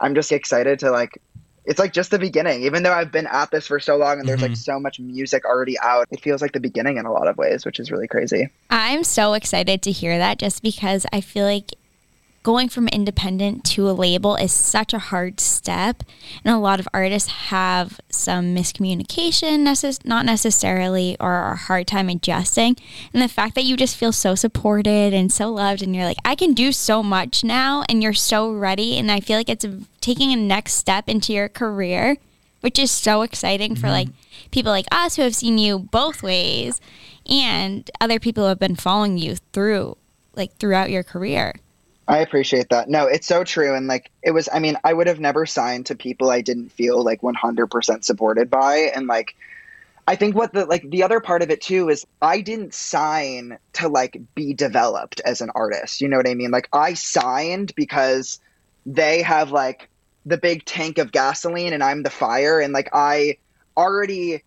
I'm 0.00 0.14
just 0.14 0.30
excited 0.30 0.78
to 0.80 0.92
like 0.92 1.20
it's 1.68 1.78
like 1.78 1.92
just 1.92 2.10
the 2.10 2.18
beginning. 2.18 2.62
Even 2.62 2.82
though 2.82 2.92
I've 2.92 3.12
been 3.12 3.26
at 3.26 3.50
this 3.50 3.66
for 3.66 3.78
so 3.78 3.96
long 3.96 4.18
and 4.18 4.26
there's 4.26 4.40
mm-hmm. 4.40 4.52
like 4.52 4.56
so 4.56 4.80
much 4.80 4.98
music 4.98 5.44
already 5.44 5.78
out, 5.80 6.08
it 6.10 6.20
feels 6.20 6.40
like 6.40 6.52
the 6.52 6.60
beginning 6.60 6.96
in 6.96 7.04
a 7.04 7.12
lot 7.12 7.28
of 7.28 7.36
ways, 7.36 7.66
which 7.66 7.78
is 7.78 7.90
really 7.90 8.08
crazy. 8.08 8.48
I'm 8.70 9.04
so 9.04 9.34
excited 9.34 9.82
to 9.82 9.92
hear 9.92 10.16
that 10.16 10.38
just 10.38 10.62
because 10.62 11.04
I 11.12 11.20
feel 11.20 11.44
like 11.44 11.74
going 12.42 12.68
from 12.68 12.88
independent 12.88 13.64
to 13.64 13.88
a 13.88 13.92
label 13.92 14.36
is 14.36 14.52
such 14.52 14.94
a 14.94 14.98
hard 14.98 15.40
step 15.40 16.02
and 16.44 16.54
a 16.54 16.58
lot 16.58 16.80
of 16.80 16.88
artists 16.94 17.28
have 17.28 18.00
some 18.10 18.54
miscommunication 18.54 19.60
necess- 19.60 20.04
not 20.04 20.24
necessarily 20.24 21.16
or 21.20 21.50
a 21.50 21.56
hard 21.56 21.86
time 21.86 22.08
adjusting 22.08 22.76
and 23.12 23.22
the 23.22 23.28
fact 23.28 23.54
that 23.54 23.64
you 23.64 23.76
just 23.76 23.96
feel 23.96 24.12
so 24.12 24.34
supported 24.34 25.12
and 25.12 25.32
so 25.32 25.50
loved 25.50 25.82
and 25.82 25.94
you're 25.94 26.04
like 26.04 26.18
i 26.24 26.34
can 26.34 26.54
do 26.54 26.72
so 26.72 27.02
much 27.02 27.42
now 27.42 27.84
and 27.88 28.02
you're 28.02 28.12
so 28.12 28.50
ready 28.50 28.96
and 28.96 29.10
i 29.10 29.20
feel 29.20 29.36
like 29.36 29.48
it's 29.48 29.66
taking 30.00 30.32
a 30.32 30.36
next 30.36 30.74
step 30.74 31.08
into 31.08 31.32
your 31.32 31.48
career 31.48 32.16
which 32.60 32.78
is 32.78 32.90
so 32.90 33.22
exciting 33.22 33.72
mm-hmm. 33.72 33.80
for 33.80 33.90
like 33.90 34.08
people 34.50 34.72
like 34.72 34.86
us 34.90 35.16
who 35.16 35.22
have 35.22 35.34
seen 35.34 35.58
you 35.58 35.78
both 35.78 36.22
ways 36.22 36.80
and 37.28 37.90
other 38.00 38.18
people 38.18 38.44
who 38.44 38.48
have 38.48 38.58
been 38.58 38.76
following 38.76 39.18
you 39.18 39.36
through 39.52 39.96
like 40.34 40.52
throughout 40.56 40.90
your 40.90 41.02
career 41.02 41.52
I 42.08 42.18
appreciate 42.18 42.70
that. 42.70 42.88
No, 42.88 43.06
it's 43.06 43.26
so 43.26 43.44
true. 43.44 43.74
And 43.74 43.86
like, 43.86 44.10
it 44.22 44.30
was, 44.30 44.48
I 44.50 44.60
mean, 44.60 44.78
I 44.82 44.94
would 44.94 45.06
have 45.06 45.20
never 45.20 45.44
signed 45.44 45.86
to 45.86 45.94
people 45.94 46.30
I 46.30 46.40
didn't 46.40 46.70
feel 46.70 47.04
like 47.04 47.20
100% 47.20 48.02
supported 48.02 48.48
by. 48.48 48.90
And 48.94 49.06
like, 49.06 49.36
I 50.06 50.16
think 50.16 50.34
what 50.34 50.54
the, 50.54 50.64
like, 50.64 50.88
the 50.88 51.02
other 51.02 51.20
part 51.20 51.42
of 51.42 51.50
it 51.50 51.60
too 51.60 51.90
is 51.90 52.06
I 52.22 52.40
didn't 52.40 52.72
sign 52.72 53.58
to 53.74 53.88
like 53.88 54.18
be 54.34 54.54
developed 54.54 55.20
as 55.20 55.42
an 55.42 55.50
artist. 55.54 56.00
You 56.00 56.08
know 56.08 56.16
what 56.16 56.26
I 56.26 56.32
mean? 56.32 56.50
Like, 56.50 56.70
I 56.72 56.94
signed 56.94 57.74
because 57.74 58.40
they 58.86 59.20
have 59.20 59.52
like 59.52 59.90
the 60.24 60.38
big 60.38 60.64
tank 60.64 60.96
of 60.96 61.12
gasoline 61.12 61.74
and 61.74 61.84
I'm 61.84 62.02
the 62.02 62.10
fire. 62.10 62.58
And 62.58 62.72
like, 62.72 62.88
I 62.94 63.36
already 63.76 64.42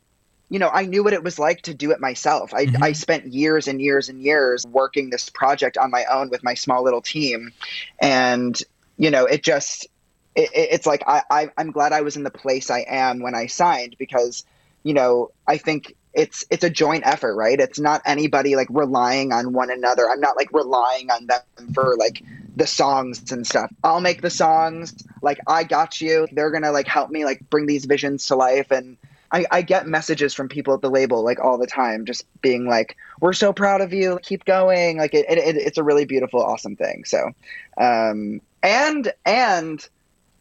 you 0.52 0.60
know, 0.60 0.70
I 0.70 0.86
knew 0.86 1.02
what 1.02 1.14
it 1.14 1.24
was 1.24 1.40
like 1.40 1.62
to 1.62 1.74
do 1.74 1.92
it 1.92 2.02
myself. 2.02 2.54
I, 2.54 2.66
mm-hmm. 2.66 2.84
I 2.84 2.92
spent 2.92 3.28
years 3.28 3.70
and 3.70 3.82
years 3.82 4.10
and 4.10 4.22
years 4.22 4.68
working 4.68 5.10
this 5.10 5.30
project 5.30 5.78
on 5.78 5.90
my 5.90 6.04
own 6.12 6.30
with 6.30 6.44
my 6.44 6.56
small 6.56 6.84
little 6.84 7.02
team. 7.02 7.54
And, 8.02 8.62
you 8.98 9.12
know, 9.12 9.24
it 9.24 9.46
just, 9.46 9.88
it, 10.36 10.50
it's 10.54 10.86
like 10.86 11.04
I, 11.08 11.22
I, 11.32 11.50
I'm 11.58 11.72
glad 11.72 11.94
I 11.94 12.02
was 12.02 12.18
in 12.18 12.24
the 12.24 12.32
place 12.32 12.70
I 12.70 12.86
am 12.86 13.22
when 13.22 13.34
I 13.34 13.46
signed 13.46 13.96
because, 13.98 14.44
you 14.84 14.94
know, 14.94 15.32
I 15.48 15.58
think 15.58 15.96
it's 16.14 16.44
it's 16.50 16.66
a 16.66 16.70
joint 16.70 17.08
effort, 17.08 17.34
right? 17.36 17.58
It's 17.58 17.80
not 17.80 18.02
anybody 18.06 18.58
like 18.58 18.68
relying 18.70 19.32
on 19.32 19.54
one 19.54 19.72
another. 19.72 20.10
I'm 20.10 20.20
not 20.20 20.36
like 20.36 20.52
relying 20.52 21.10
on 21.10 21.28
them 21.28 21.74
for 21.74 21.96
like 21.98 22.22
the 22.58 22.68
songs 22.68 23.32
and 23.32 23.48
stuff. 23.48 23.72
I'll 23.86 24.02
make 24.02 24.22
the 24.22 24.30
songs, 24.30 24.94
like 25.22 25.40
I 25.48 25.64
got 25.64 26.02
you. 26.02 26.28
They're 26.30 26.52
gonna 26.52 26.74
like 26.74 26.88
help 26.88 27.10
me 27.10 27.24
like 27.24 27.50
bring 27.50 27.68
these 27.68 27.86
visions 27.86 28.26
to 28.26 28.36
life 28.36 28.72
and 28.72 28.98
I, 29.32 29.46
I 29.52 29.62
get 29.62 29.88
messages 29.88 30.34
from 30.34 30.50
people 30.50 30.74
at 30.74 30.82
the 30.82 30.90
label 30.90 31.24
like 31.24 31.40
all 31.40 31.58
the 31.58 31.68
time, 31.68 32.06
just 32.06 32.26
being 32.42 32.68
like, 32.68 32.98
"We're 33.20 33.34
so 33.34 33.54
proud 33.54 33.82
of 33.82 33.94
you. 33.94 34.20
Keep 34.24 34.46
going." 34.46 34.98
Like 34.98 35.14
it, 35.14 35.26
it, 35.30 35.56
it's 35.56 35.78
a 35.78 35.84
really 35.84 36.06
beautiful, 36.06 36.44
awesome 36.44 36.76
thing. 36.76 37.06
So, 37.06 37.32
um, 37.78 38.42
and 38.62 39.12
and 39.26 39.88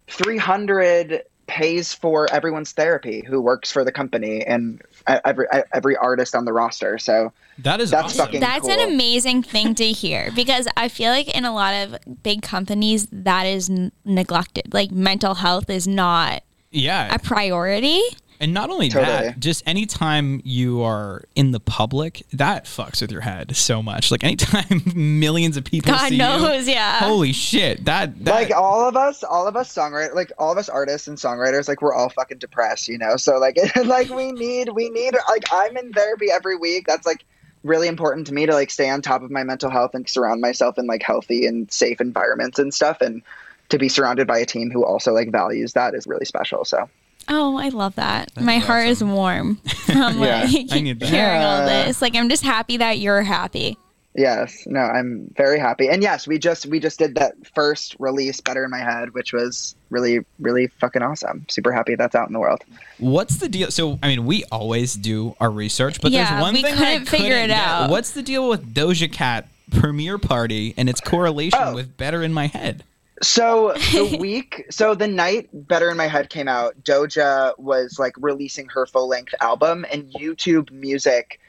three 0.08 0.38
hundred 0.38 1.22
pays 1.46 1.92
for 1.92 2.32
everyone's 2.32 2.70
therapy 2.70 3.24
who 3.26 3.40
works 3.40 3.72
for 3.72 3.84
the 3.84 3.90
company 3.90 4.46
and 4.46 4.80
every 5.24 5.46
every 5.74 5.96
artist 5.96 6.34
on 6.34 6.44
the 6.44 6.52
roster. 6.52 6.96
So 6.96 7.32
that 7.58 7.80
is 7.80 7.90
that's 7.90 8.06
awesome. 8.06 8.26
fucking 8.26 8.40
That's 8.40 8.62
cool. 8.62 8.70
an 8.70 8.88
amazing 8.88 9.42
thing 9.42 9.74
to 9.74 9.86
hear 9.86 10.30
because 10.34 10.68
I 10.76 10.88
feel 10.88 11.10
like 11.10 11.28
in 11.28 11.44
a 11.44 11.52
lot 11.52 11.74
of 11.74 12.22
big 12.22 12.42
companies 12.42 13.08
that 13.10 13.44
is 13.44 13.70
neglected. 14.04 14.72
Like 14.72 14.92
mental 14.92 15.34
health 15.34 15.68
is 15.68 15.88
not 15.88 16.42
yeah. 16.70 17.12
a 17.12 17.18
priority. 17.18 18.00
And 18.40 18.54
not 18.54 18.70
only 18.70 18.88
Totally. 18.88 19.28
that, 19.28 19.38
just 19.38 19.62
anytime 19.66 20.40
you 20.44 20.80
are 20.82 21.24
in 21.34 21.50
the 21.50 21.60
public, 21.60 22.22
that 22.32 22.64
fucks 22.64 23.02
with 23.02 23.12
your 23.12 23.20
head 23.20 23.54
so 23.54 23.82
much. 23.82 24.10
Like 24.10 24.24
anytime 24.24 24.82
millions 24.94 25.58
of 25.58 25.64
people 25.64 25.92
God 25.92 26.08
see 26.08 26.16
knows, 26.16 26.66
you, 26.66 26.72
yeah. 26.72 27.00
holy 27.00 27.32
shit, 27.32 27.84
that, 27.84 28.24
that 28.24 28.34
like 28.34 28.50
all 28.50 28.88
of 28.88 28.96
us, 28.96 29.22
all 29.22 29.46
of 29.46 29.56
us 29.56 29.72
songwriters, 29.74 30.14
like 30.14 30.32
all 30.38 30.50
of 30.50 30.56
us 30.56 30.70
artists 30.70 31.06
and 31.06 31.18
songwriters, 31.18 31.68
like 31.68 31.82
we're 31.82 31.92
all 31.92 32.08
fucking 32.08 32.38
depressed, 32.38 32.88
you 32.88 32.96
know. 32.96 33.16
So 33.16 33.38
like, 33.38 33.58
like 33.84 34.08
we 34.08 34.32
need, 34.32 34.70
we 34.70 34.88
need, 34.88 35.14
like 35.28 35.44
I'm 35.52 35.76
in 35.76 35.92
therapy 35.92 36.30
every 36.32 36.56
week. 36.56 36.86
That's 36.86 37.06
like 37.06 37.24
really 37.62 37.88
important 37.88 38.26
to 38.28 38.32
me 38.32 38.46
to 38.46 38.54
like 38.54 38.70
stay 38.70 38.88
on 38.88 39.02
top 39.02 39.22
of 39.22 39.30
my 39.30 39.44
mental 39.44 39.68
health 39.68 39.94
and 39.94 40.08
surround 40.08 40.40
myself 40.40 40.78
in 40.78 40.86
like 40.86 41.02
healthy 41.02 41.44
and 41.44 41.70
safe 41.70 42.00
environments 42.00 42.58
and 42.58 42.72
stuff. 42.72 43.02
And 43.02 43.22
to 43.68 43.78
be 43.78 43.88
surrounded 43.88 44.26
by 44.26 44.38
a 44.38 44.46
team 44.46 44.70
who 44.70 44.84
also 44.84 45.12
like 45.12 45.30
values 45.30 45.74
that 45.74 45.94
is 45.94 46.06
really 46.06 46.24
special. 46.24 46.64
So 46.64 46.88
Oh, 47.30 47.56
I 47.56 47.68
love 47.68 47.94
that. 47.94 48.30
My 48.40 48.58
heart 48.58 48.88
is 48.88 49.02
warm 49.04 49.56
from 49.86 50.20
Yeah, 50.20 50.42
like 50.52 50.66
I 50.72 50.80
need 50.80 51.00
that. 51.00 51.08
hearing 51.08 51.42
all 51.42 51.64
this. 51.64 52.02
Like 52.02 52.14
I'm 52.16 52.28
just 52.28 52.42
happy 52.42 52.76
that 52.78 52.98
you're 52.98 53.22
happy. 53.22 53.76
yes, 54.16 54.64
no, 54.66 54.80
I'm 54.80 55.32
very 55.36 55.60
happy. 55.60 55.88
And 55.88 56.02
yes, 56.02 56.26
we 56.26 56.38
just 56.38 56.66
we 56.66 56.80
just 56.80 56.98
did 56.98 57.14
that 57.14 57.34
first 57.54 57.94
release, 58.00 58.40
Better 58.40 58.64
in 58.64 58.70
My 58.70 58.80
Head, 58.80 59.14
which 59.14 59.32
was 59.32 59.76
really 59.90 60.24
really 60.40 60.66
fucking 60.66 61.02
awesome. 61.02 61.46
Super 61.48 61.70
happy 61.72 61.94
that's 61.94 62.16
out 62.16 62.26
in 62.26 62.32
the 62.32 62.40
world. 62.40 62.62
What's 62.98 63.36
the 63.36 63.48
deal? 63.48 63.70
So, 63.70 63.98
I 64.02 64.08
mean, 64.08 64.26
we 64.26 64.42
always 64.50 64.94
do 64.94 65.36
our 65.40 65.50
research, 65.50 66.00
but 66.00 66.10
Yeah, 66.10 66.28
there's 66.30 66.42
one 66.42 66.54
thing. 66.54 66.64
we 66.64 66.68
thing 66.70 66.78
couldn't 66.78 67.02
I 67.02 67.04
figure 67.04 67.26
couldn't 67.28 67.44
it 67.44 67.54
get. 67.54 67.58
out. 67.68 67.90
What's 67.90 68.10
the 68.10 68.22
deal 68.22 68.48
with 68.48 68.74
Doja 68.74 69.10
Cat 69.10 69.46
premiere 69.70 70.18
party 70.18 70.74
and 70.76 70.88
its 70.88 71.00
correlation 71.00 71.60
Oh. 71.62 71.74
with 71.76 71.96
Better 71.96 72.24
in 72.24 72.32
My 72.32 72.48
Head? 72.48 72.82
So 73.22 73.74
the 73.92 74.16
week, 74.18 74.66
so 74.70 74.94
the 74.94 75.08
night 75.08 75.48
Better 75.52 75.90
in 75.90 75.96
My 75.96 76.06
Head 76.06 76.30
came 76.30 76.48
out, 76.48 76.82
Doja 76.82 77.58
was 77.58 77.98
like 77.98 78.14
releasing 78.18 78.68
her 78.68 78.86
full 78.86 79.08
length 79.08 79.34
album, 79.40 79.84
and 79.90 80.12
YouTube 80.12 80.70
Music 80.70 81.40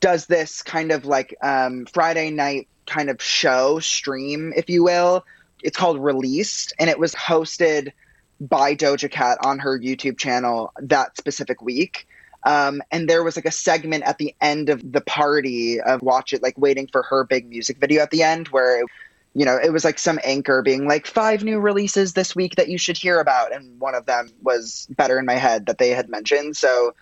does 0.00 0.26
this 0.26 0.62
kind 0.62 0.92
of 0.92 1.04
like 1.04 1.36
um, 1.42 1.86
Friday 1.86 2.30
night 2.30 2.68
kind 2.86 3.10
of 3.10 3.22
show 3.22 3.78
stream, 3.80 4.52
if 4.56 4.70
you 4.70 4.84
will. 4.84 5.24
It's 5.62 5.76
called 5.76 6.02
Released, 6.02 6.72
and 6.78 6.88
it 6.88 6.98
was 6.98 7.14
hosted 7.14 7.92
by 8.40 8.74
Doja 8.74 9.10
Cat 9.10 9.38
on 9.42 9.58
her 9.58 9.78
YouTube 9.78 10.16
channel 10.16 10.72
that 10.80 11.16
specific 11.16 11.60
week. 11.60 12.06
Um, 12.44 12.80
and 12.92 13.08
there 13.08 13.24
was 13.24 13.36
like 13.36 13.44
a 13.44 13.50
segment 13.50 14.04
at 14.04 14.18
the 14.18 14.34
end 14.40 14.68
of 14.68 14.92
the 14.92 15.00
party 15.00 15.80
of 15.80 16.02
watch 16.02 16.32
it, 16.32 16.42
like 16.42 16.56
waiting 16.56 16.86
for 16.86 17.02
her 17.02 17.24
big 17.24 17.48
music 17.48 17.78
video 17.78 18.00
at 18.00 18.10
the 18.10 18.22
end, 18.22 18.48
where 18.48 18.84
you 19.34 19.44
know, 19.44 19.56
it 19.62 19.72
was 19.72 19.84
like 19.84 19.98
some 19.98 20.18
anchor 20.24 20.62
being 20.62 20.88
like 20.88 21.06
five 21.06 21.44
new 21.44 21.60
releases 21.60 22.14
this 22.14 22.34
week 22.34 22.56
that 22.56 22.68
you 22.68 22.78
should 22.78 22.96
hear 22.96 23.20
about, 23.20 23.52
and 23.52 23.78
one 23.80 23.94
of 23.94 24.06
them 24.06 24.30
was 24.42 24.86
Better 24.90 25.18
in 25.18 25.26
My 25.26 25.34
Head 25.34 25.66
that 25.66 25.78
they 25.78 25.90
had 25.90 26.08
mentioned. 26.08 26.56
So 26.56 26.94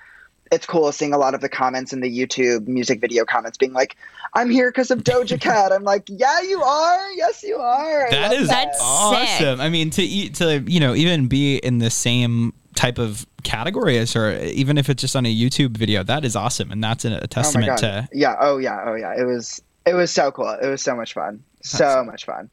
it's 0.52 0.66
cool 0.66 0.92
seeing 0.92 1.12
a 1.12 1.18
lot 1.18 1.34
of 1.34 1.40
the 1.40 1.48
comments 1.48 1.92
in 1.92 2.00
the 2.00 2.18
YouTube 2.18 2.68
music 2.68 3.00
video 3.00 3.24
comments 3.24 3.58
being 3.58 3.72
like, 3.72 3.96
"I'm 4.34 4.50
here 4.50 4.70
because 4.70 4.90
of 4.90 5.02
Doja 5.02 5.40
Cat." 5.40 5.72
I'm 5.72 5.82
like, 5.84 6.04
"Yeah, 6.08 6.40
you 6.42 6.62
are. 6.62 7.12
Yes, 7.12 7.42
you 7.42 7.56
are." 7.56 8.06
I 8.06 8.10
That 8.10 8.30
love 8.32 8.40
is 8.40 8.48
that. 8.48 8.66
That's 8.66 8.78
awesome. 8.80 9.60
I 9.60 9.68
mean, 9.70 9.90
to 9.90 10.02
eat 10.02 10.34
to 10.36 10.60
you 10.66 10.80
know 10.80 10.94
even 10.94 11.28
be 11.28 11.56
in 11.56 11.78
the 11.78 11.90
same 11.90 12.52
type 12.74 12.98
of 12.98 13.26
category 13.42 13.96
as 13.98 14.12
her, 14.12 14.38
even 14.44 14.76
if 14.78 14.90
it's 14.90 15.00
just 15.00 15.16
on 15.16 15.24
a 15.24 15.34
YouTube 15.34 15.76
video, 15.76 16.02
that 16.04 16.24
is 16.24 16.36
awesome, 16.36 16.70
and 16.70 16.84
that's 16.84 17.04
a, 17.04 17.12
a 17.12 17.20
Oh 17.22 17.26
testament 17.26 17.68
god. 17.68 17.78
to. 17.78 18.08
Yeah. 18.12 18.36
Oh 18.38 18.58
yeah. 18.58 18.84
Oh 18.84 18.94
yeah. 18.94 19.14
It 19.18 19.24
was. 19.24 19.62
It 19.86 19.94
was 19.94 20.10
so 20.10 20.30
cool. 20.32 20.50
It 20.50 20.68
was 20.68 20.82
so 20.82 20.96
much 20.96 21.12
fun. 21.14 21.42
So 21.62 22.04
much 22.04 22.24
fun. 22.24 22.50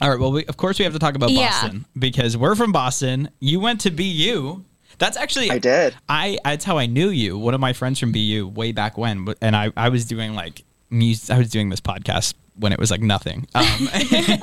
All 0.00 0.10
right. 0.10 0.18
Well, 0.18 0.32
we, 0.32 0.46
of 0.46 0.56
course 0.56 0.78
we 0.78 0.84
have 0.84 0.94
to 0.94 0.98
talk 0.98 1.14
about 1.14 1.30
Yeah. 1.30 1.48
Boston 1.50 1.86
because 1.98 2.36
we're 2.36 2.54
from 2.54 2.72
Boston. 2.72 3.28
You 3.40 3.60
went 3.60 3.80
to 3.82 3.90
BU. 3.90 4.64
That's 4.98 5.16
actually 5.16 5.50
I 5.50 5.58
did. 5.58 5.94
I 6.08 6.38
that's 6.44 6.64
how 6.64 6.78
I 6.78 6.86
knew 6.86 7.08
you. 7.10 7.38
One 7.38 7.54
of 7.54 7.60
my 7.60 7.72
friends 7.72 7.98
from 7.98 8.12
BU 8.12 8.52
way 8.54 8.72
back 8.72 8.98
when, 8.98 9.26
and 9.40 9.56
I 9.56 9.72
I 9.76 9.88
was 9.88 10.04
doing 10.04 10.34
like 10.34 10.64
music. 10.90 11.34
I 11.34 11.38
was 11.38 11.48
doing 11.50 11.68
this 11.70 11.80
podcast 11.80 12.34
when 12.60 12.72
it 12.72 12.78
was 12.78 12.90
like 12.90 13.00
nothing. 13.00 13.46
Um, 13.54 13.64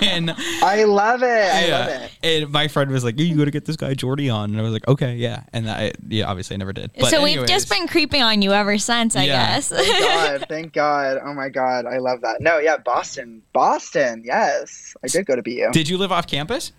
and 0.02 0.32
I 0.62 0.84
love 0.84 1.24
it. 1.24 1.28
I 1.28 1.68
love 1.70 1.88
it. 1.90 2.12
and 2.24 2.52
my 2.52 2.68
friend 2.68 2.92
was 2.92 3.04
like, 3.04 3.18
"You 3.20 3.36
got 3.38 3.46
to 3.46 3.52
get 3.52 3.66
this 3.66 3.76
guy 3.78 3.94
Jordy 3.94 4.30
on," 4.30 4.50
and 4.52 4.60
I 4.60 4.64
was 4.64 4.74
like, 4.74 4.88
"Okay, 4.88 5.16
yeah." 5.16 5.44
And 5.54 5.70
I 5.70 5.94
yeah, 6.08 6.26
obviously 6.30 6.56
I 6.56 6.58
never 6.58 6.74
did. 6.74 6.92
But 7.00 7.10
so 7.10 7.24
we've 7.24 7.46
just 7.48 7.70
been 7.70 7.88
creeping 7.88 8.22
on 8.22 8.42
you 8.42 8.52
ever 8.54 8.78
since, 8.78 9.16
I 9.16 9.24
Yeah. 9.24 9.54
guess. 9.56 9.70
Thank 9.70 10.00
God. 10.00 10.46
Thank 10.50 10.74
God. 10.74 11.20
Oh 11.24 11.34
my 11.34 11.50
God. 11.50 11.86
I 11.86 11.98
love 12.00 12.22
that. 12.22 12.42
No, 12.42 12.58
yeah, 12.60 12.78
Boston. 12.78 13.42
Boston. 13.54 14.24
Yes. 14.26 14.96
I 15.04 15.08
did 15.08 15.26
go 15.26 15.36
to 15.36 15.42
BU. 15.42 15.70
Did 15.72 15.88
you 15.90 15.98
live 15.98 16.12
off 16.12 16.28
campus? 16.28 16.72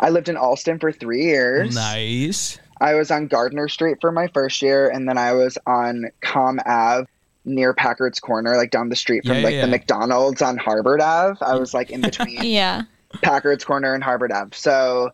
I 0.00 0.10
lived 0.10 0.28
in 0.28 0.36
Allston 0.36 0.78
for 0.78 0.92
three 0.92 1.24
years. 1.24 1.74
Nice. 1.74 2.58
I 2.80 2.94
was 2.94 3.10
on 3.10 3.28
Gardner 3.28 3.68
Street 3.68 3.98
for 4.00 4.10
my 4.12 4.26
first 4.28 4.60
year, 4.62 4.88
and 4.88 5.08
then 5.08 5.16
I 5.16 5.32
was 5.32 5.56
on 5.66 6.06
Com 6.20 6.60
Ave 6.66 7.06
near 7.44 7.74
Packard's 7.74 8.20
Corner, 8.20 8.56
like 8.56 8.70
down 8.70 8.88
the 8.88 8.96
street 8.96 9.24
from 9.26 9.36
Yeah, 9.36 9.42
like 9.42 9.54
yeah, 9.54 9.60
the. 9.62 9.68
McDonald's 9.68 10.42
on 10.42 10.56
Harvard 10.56 11.00
Ave. 11.00 11.44
I 11.44 11.56
was 11.56 11.74
like 11.74 11.90
in 11.90 12.00
between 12.02 12.42
yeah. 12.42 12.82
Packard's 13.22 13.64
Corner 13.64 13.94
and 13.94 14.02
Harvard 14.02 14.32
Ave. 14.32 14.50
So 14.54 15.10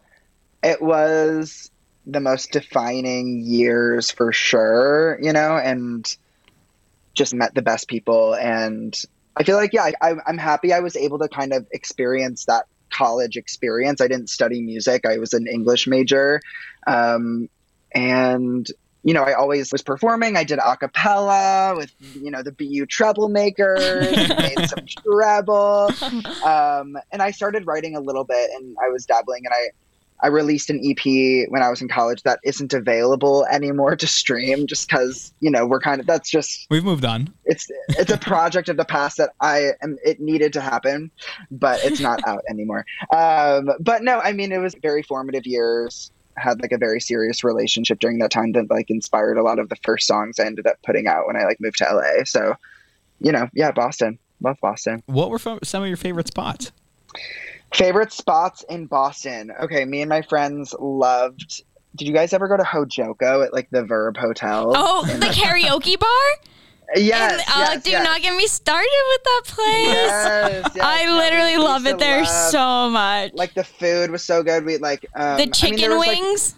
it 0.63 0.81
was 0.81 1.71
the 2.07 2.21
most 2.21 2.53
defining 2.53 3.41
years 3.41 4.11
for 4.11 4.33
sure, 4.33 5.19
you 5.21 5.33
know, 5.33 5.57
and 5.57 6.17
just 7.15 7.35
met 7.35 7.55
the 7.55 7.63
best 7.63 7.89
people. 7.89 8.35
And 8.35 8.97
I 9.37 9.45
feel 9.45 9.57
like, 9.57 9.73
yeah, 9.73 9.91
I, 10.01 10.15
I'm 10.27 10.39
happy 10.39 10.73
I 10.73 10.81
was 10.81 10.97
able 10.97 11.19
to 11.19 11.29
kind 11.29 11.53
of 11.53 11.67
experience 11.73 12.47
that 12.47 12.67
college 12.91 13.37
experience. 13.37 14.01
I 14.01 14.09
didn't 14.09 14.31
study 14.31 14.63
music, 14.63 15.07
I 15.07 15.19
was 15.19 15.35
an 15.35 15.47
English 15.47 15.87
major. 15.87 16.41
Um, 16.87 17.49
and 17.93 18.67
you 19.03 19.15
know, 19.15 19.23
I 19.23 19.33
always 19.33 19.73
was 19.73 19.83
performing. 19.83 20.37
I 20.37 20.45
did 20.45 20.59
a 20.59 20.77
cappella 20.77 21.75
with, 21.77 21.93
you 22.15 22.31
know, 22.31 22.43
the 22.43 22.53
BU 22.53 22.87
Treblemakers, 22.87 24.39
made 24.57 24.69
some 24.69 24.87
treble. 24.87 25.91
Um, 26.45 26.97
and 27.13 27.23
I 27.23 27.31
started 27.31 27.67
writing 27.67 27.97
a 27.97 28.01
little 28.01 28.25
bit 28.25 28.51
and 28.55 28.77
I 28.85 28.89
was 28.89 29.05
dabbling 29.05 29.43
and 29.45 29.55
I, 29.55 30.27
I 30.27 30.29
released 30.29 30.71
an 30.71 30.81
EP 30.85 31.49
when 31.51 31.63
I 31.63 31.71
was 31.71 31.81
in 31.81 31.89
college 31.89 32.23
that 32.23 32.41
isn't 32.45 32.73
available 32.73 33.47
anymore 33.51 33.97
to 33.97 34.07
stream 34.07 34.67
just 34.67 34.89
because, 34.89 35.33
you 35.41 35.51
know, 35.51 35.67
we're 35.67 35.81
kind 35.81 36.01
of, 36.01 36.07
that's 36.07 36.31
just, 36.31 36.67
We've 36.71 36.85
moved 36.85 37.05
on. 37.05 37.33
it's, 37.45 37.69
it's 37.91 38.11
a 38.11 38.19
project 38.19 38.69
of 38.69 38.77
the 38.77 38.85
past 38.85 39.17
that 39.19 39.31
I 39.41 39.73
am, 39.83 39.97
it 40.05 40.21
needed 40.21 40.53
to 40.55 40.61
happen, 40.61 41.11
but 41.51 41.85
it's 41.85 42.01
not 42.01 42.21
out 42.27 42.43
anymore. 42.49 42.85
Um, 43.15 43.71
but 43.81 44.03
no, 44.03 44.21
I 44.21 44.33
mean, 44.33 44.53
it 44.53 44.59
was 44.59 44.75
very 44.83 45.03
formative 45.03 45.47
years 45.47 46.11
had 46.37 46.61
like 46.63 46.73
a 46.73 46.79
very 46.79 47.01
serious 47.01 47.45
relationship 47.45 47.99
during 48.01 48.19
that 48.19 48.31
time 48.31 48.53
that 48.53 48.71
like 48.71 48.91
inspired 48.91 49.37
a 49.37 49.43
lot 49.43 49.59
of 49.59 49.69
the 49.69 49.77
first 49.77 50.07
songs 50.07 50.39
I 50.39 50.47
ended 50.47 50.67
up 50.67 50.77
putting 50.85 51.07
out 51.07 51.27
when 51.27 51.37
I 51.37 51.45
like 51.45 51.61
moved 51.61 51.79
to 51.79 51.85
LA. 51.85 52.25
So, 52.25 52.55
you 53.21 53.33
know, 53.33 53.49
yeah, 53.55 53.73
Boston. 53.73 54.19
Love 54.43 54.57
Boston. 54.63 55.03
What 55.07 55.31
were 55.31 55.39
some 55.39 55.83
of 55.83 55.89
your 55.89 55.99
favorite 55.99 56.29
spots? 56.29 56.73
Favorite 57.75 58.13
spots 58.13 58.65
in 58.69 58.87
Boston. 58.87 59.53
Okay, 59.61 59.85
me 59.85 60.01
and 60.01 60.09
my 60.09 60.23
friends 60.23 60.75
loved 60.79 61.63
did 61.97 62.07
you 62.07 62.15
guys 62.15 62.33
ever 62.33 62.49
go 62.49 62.57
to 62.57 62.63
Hojoko 62.63 63.45
at 63.45 63.53
like 63.53 63.69
the 63.71 63.83
Verb 63.83 64.17
Hotel? 64.17 64.73
Oh, 64.75 65.05
the 65.07 65.27
karaoke 65.27 65.99
bar? 65.99 66.09
Yes, 66.97 67.33
And, 67.33 67.41
uh, 67.43 67.71
yes, 67.73 67.83
do 67.83 67.91
yes. 67.91 68.05
not 68.05 68.21
get 68.23 68.35
me 68.37 68.47
started 68.47 68.89
with 69.11 69.23
that 69.25 69.43
place. 69.47 69.87
Yes, 69.87 70.73
yes, 70.75 70.79
I 70.85 71.05
no, 71.07 71.17
literally 71.17 71.53
used 71.53 71.63
love 71.65 71.83
to 71.85 71.91
it 71.91 71.99
there 71.99 72.19
love- 72.23 72.29
so 72.29 72.91
much. 72.91 73.33
Like 73.35 73.55
the 73.55 73.65
food 73.65 74.11
was 74.11 74.23
so 74.25 74.43
good. 74.43 74.65
We 74.65 74.79
like 74.79 75.07
um, 75.15 75.37
the 75.37 75.43
mean, 75.45 75.53
chicken 75.53 75.77
there 75.81 75.91
was, 75.97 76.07
like, 76.07 76.21
wings. 76.21 76.55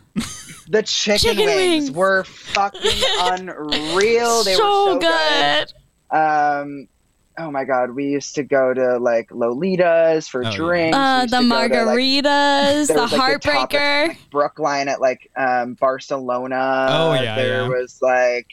the 0.68 0.82
chicken, 0.82 1.18
Chicken 1.30 1.46
wings, 1.46 1.84
wings. 1.84 1.90
were 1.96 2.24
fucking 2.24 2.80
unreal. 3.20 4.44
They 4.44 4.54
so 4.54 4.94
were 4.94 5.00
so 5.00 5.00
good. 5.00 5.72
good. 6.10 6.16
Um, 6.16 6.88
oh 7.38 7.50
my 7.50 7.64
god, 7.64 7.92
we 7.92 8.06
used 8.06 8.34
to 8.34 8.42
go 8.42 8.74
to 8.74 8.98
like 8.98 9.30
Lolitas 9.30 10.28
for 10.28 10.44
Oh, 10.46 10.52
drinks. 10.52 10.96
We 10.96 11.02
Uh, 11.02 11.20
the 11.22 11.26
to 11.26 11.30
go 11.30 11.38
to, 11.40 11.44
like, 11.46 11.70
margaritas, 11.98 12.86
the 12.88 12.94
was, 12.94 13.12
like, 13.12 13.32
the 13.42 13.48
top- 13.48 13.72
heartbreaker. 13.72 14.16
Brookline 14.30 14.88
at 14.88 15.00
like 15.00 15.30
um, 15.36 15.74
Barcelona. 15.74 16.86
Oh, 16.90 17.14
yeah, 17.14 17.34
there 17.36 17.62
yeah. 17.62 17.68
was 17.68 17.98
like 18.02 18.46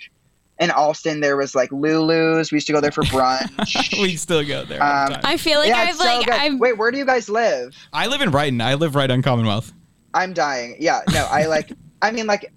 in 0.60 0.72
Allston, 0.72 1.22
there 1.22 1.38
was 1.38 1.56
like 1.56 1.72
Lulu's. 1.72 2.52
We 2.52 2.58
used 2.58 2.68
to 2.68 2.74
go 2.74 2.82
there 2.82 2.92
for 2.92 3.04
brunch. 3.06 4.02
we 4.02 4.16
still 4.16 4.46
go 4.46 4.66
there. 4.66 4.84
Um. 4.84 5.16
I 5.24 5.38
feel 5.38 5.60
like 5.60 5.70
yeah, 5.70 5.78
I've 5.78 5.90
it's 5.90 6.00
so 6.00 6.06
like. 6.06 6.30
I've 6.30 6.60
Wait, 6.60 6.78
where 6.78 6.92
do 6.92 6.98
you 6.98 7.06
guys 7.06 7.30
live? 7.30 7.76
I 7.94 8.08
live 8.08 8.22
in 8.22 8.32
Brighton. 8.32 8.62
I 8.62 8.76
live 8.76 8.96
right 8.96 9.10
on 9.10 9.22
Commonwealth. 9.22 9.74
I'm 10.14 10.34
dying. 10.34 10.76
Yeah, 10.80 11.02
no, 11.12 11.28
I 11.30 11.46
like. 11.46 11.72
I 12.02 12.12
mean, 12.12 12.28
like, 12.28 12.52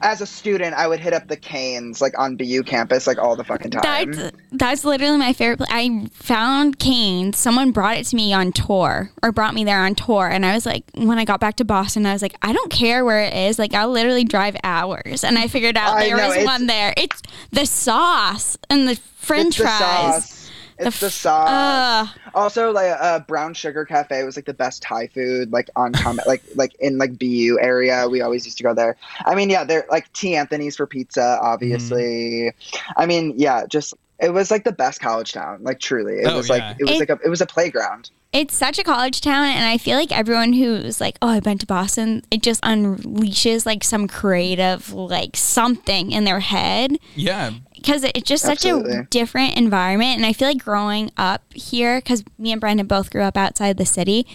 as 0.00 0.20
a 0.20 0.26
student, 0.26 0.74
I 0.74 0.86
would 0.86 1.00
hit 1.00 1.12
up 1.12 1.28
the 1.28 1.36
Canes 1.36 2.00
like 2.00 2.18
on 2.18 2.36
BU 2.36 2.62
campus 2.64 3.06
like 3.06 3.18
all 3.18 3.36
the 3.36 3.44
fucking 3.44 3.70
time. 3.70 4.12
That's 4.12 4.36
that's 4.52 4.84
literally 4.84 5.18
my 5.18 5.32
favorite. 5.32 5.58
Place. 5.58 5.68
I 5.70 6.08
found 6.12 6.78
Canes. 6.78 7.36
Someone 7.36 7.70
brought 7.72 7.96
it 7.96 8.06
to 8.06 8.16
me 8.16 8.32
on 8.32 8.52
tour, 8.52 9.10
or 9.22 9.32
brought 9.32 9.54
me 9.54 9.64
there 9.64 9.80
on 9.80 9.94
tour, 9.94 10.28
and 10.28 10.44
I 10.46 10.54
was 10.54 10.66
like, 10.66 10.84
when 10.94 11.18
I 11.18 11.24
got 11.24 11.40
back 11.40 11.56
to 11.56 11.64
Boston, 11.64 12.06
I 12.06 12.12
was 12.12 12.22
like, 12.22 12.36
I 12.42 12.52
don't 12.52 12.70
care 12.70 13.04
where 13.04 13.22
it 13.22 13.34
is. 13.34 13.58
Like, 13.58 13.74
I'll 13.74 13.90
literally 13.90 14.24
drive 14.24 14.56
hours, 14.64 15.24
and 15.24 15.38
I 15.38 15.48
figured 15.48 15.76
out 15.76 15.96
I 15.96 16.06
there 16.06 16.16
know, 16.16 16.28
was 16.28 16.44
one 16.44 16.66
there. 16.66 16.94
It's 16.96 17.22
the 17.50 17.66
sauce 17.66 18.56
and 18.70 18.88
the 18.88 18.96
French 19.16 19.56
the 19.58 19.64
fries. 19.64 19.78
sauce. 19.78 20.37
It's 20.78 21.00
the, 21.00 21.06
f- 21.06 21.12
sauce. 21.12 21.48
Ugh. 21.50 22.08
Also, 22.34 22.70
like 22.72 22.96
uh, 23.00 23.20
Brown 23.20 23.54
Sugar 23.54 23.84
Cafe 23.84 24.22
was 24.24 24.36
like 24.36 24.44
the 24.46 24.54
best 24.54 24.82
Thai 24.82 25.08
food, 25.08 25.52
like 25.52 25.68
on 25.76 25.92
comment, 25.92 26.26
like 26.28 26.42
like 26.54 26.74
in 26.80 26.98
like 26.98 27.18
BU 27.18 27.58
area. 27.60 28.08
We 28.08 28.20
always 28.20 28.44
used 28.44 28.58
to 28.58 28.64
go 28.64 28.74
there. 28.74 28.96
I 29.26 29.34
mean, 29.34 29.50
yeah, 29.50 29.64
they're 29.64 29.86
like 29.90 30.12
T 30.12 30.36
Anthony's 30.36 30.76
for 30.76 30.86
pizza, 30.86 31.38
obviously. 31.42 32.52
I 32.96 33.06
mean, 33.06 33.34
yeah, 33.36 33.66
just 33.66 33.94
it 34.20 34.30
was 34.30 34.50
like 34.50 34.64
the 34.64 34.72
best 34.72 35.00
college 35.00 35.32
town. 35.32 35.62
Like 35.62 35.80
truly, 35.80 36.14
it 36.20 36.26
Oh, 36.26 36.36
was 36.36 36.48
yeah. 36.48 36.54
like 36.70 36.76
it 36.80 36.84
was 36.84 36.92
It- 36.92 36.98
like 37.00 37.10
a 37.10 37.18
it 37.24 37.28
was 37.28 37.40
a 37.40 37.46
playground. 37.46 38.10
It's 38.32 38.54
such 38.54 38.78
a 38.78 38.84
college 38.84 39.20
town 39.22 39.46
and 39.46 39.64
i 39.64 39.78
feel 39.78 39.96
like 39.96 40.12
everyone 40.12 40.52
who's 40.52 41.00
like 41.00 41.16
oh 41.22 41.28
i've 41.28 41.42
been 41.42 41.56
to 41.58 41.66
boston 41.66 42.22
it 42.30 42.42
just 42.42 42.62
unleashes 42.62 43.64
like 43.64 43.82
some 43.82 44.06
creative 44.06 44.92
like 44.92 45.34
something 45.36 46.10
in 46.12 46.24
their 46.24 46.40
head 46.40 46.98
Yeah. 47.14 47.52
because 47.74 48.04
it's 48.04 48.28
just 48.28 48.44
such 48.44 48.64
a 48.66 49.06
different 49.10 49.56
environment 49.56 50.16
and 50.18 50.26
i 50.26 50.32
feel 50.34 50.48
like 50.48 50.62
growing 50.62 51.10
up 51.16 51.42
here 51.54 52.00
because 52.00 52.22
me 52.38 52.52
and 52.52 52.60
brandon 52.60 52.86
both 52.86 53.10
grew 53.10 53.22
up 53.22 53.36
outside 53.36 53.78
the 53.78 53.86
city 53.86 54.26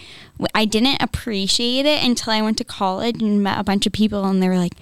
i 0.54 0.64
didn't 0.64 1.00
appreciate 1.00 1.86
it 1.86 2.04
until 2.04 2.32
i 2.32 2.42
went 2.42 2.58
to 2.58 2.64
college 2.64 3.22
and 3.22 3.42
met 3.44 3.60
a 3.60 3.64
bunch 3.64 3.86
of 3.86 3.92
people 3.92 4.24
and 4.24 4.42
they 4.42 4.48
were 4.48 4.58
like 4.58 4.74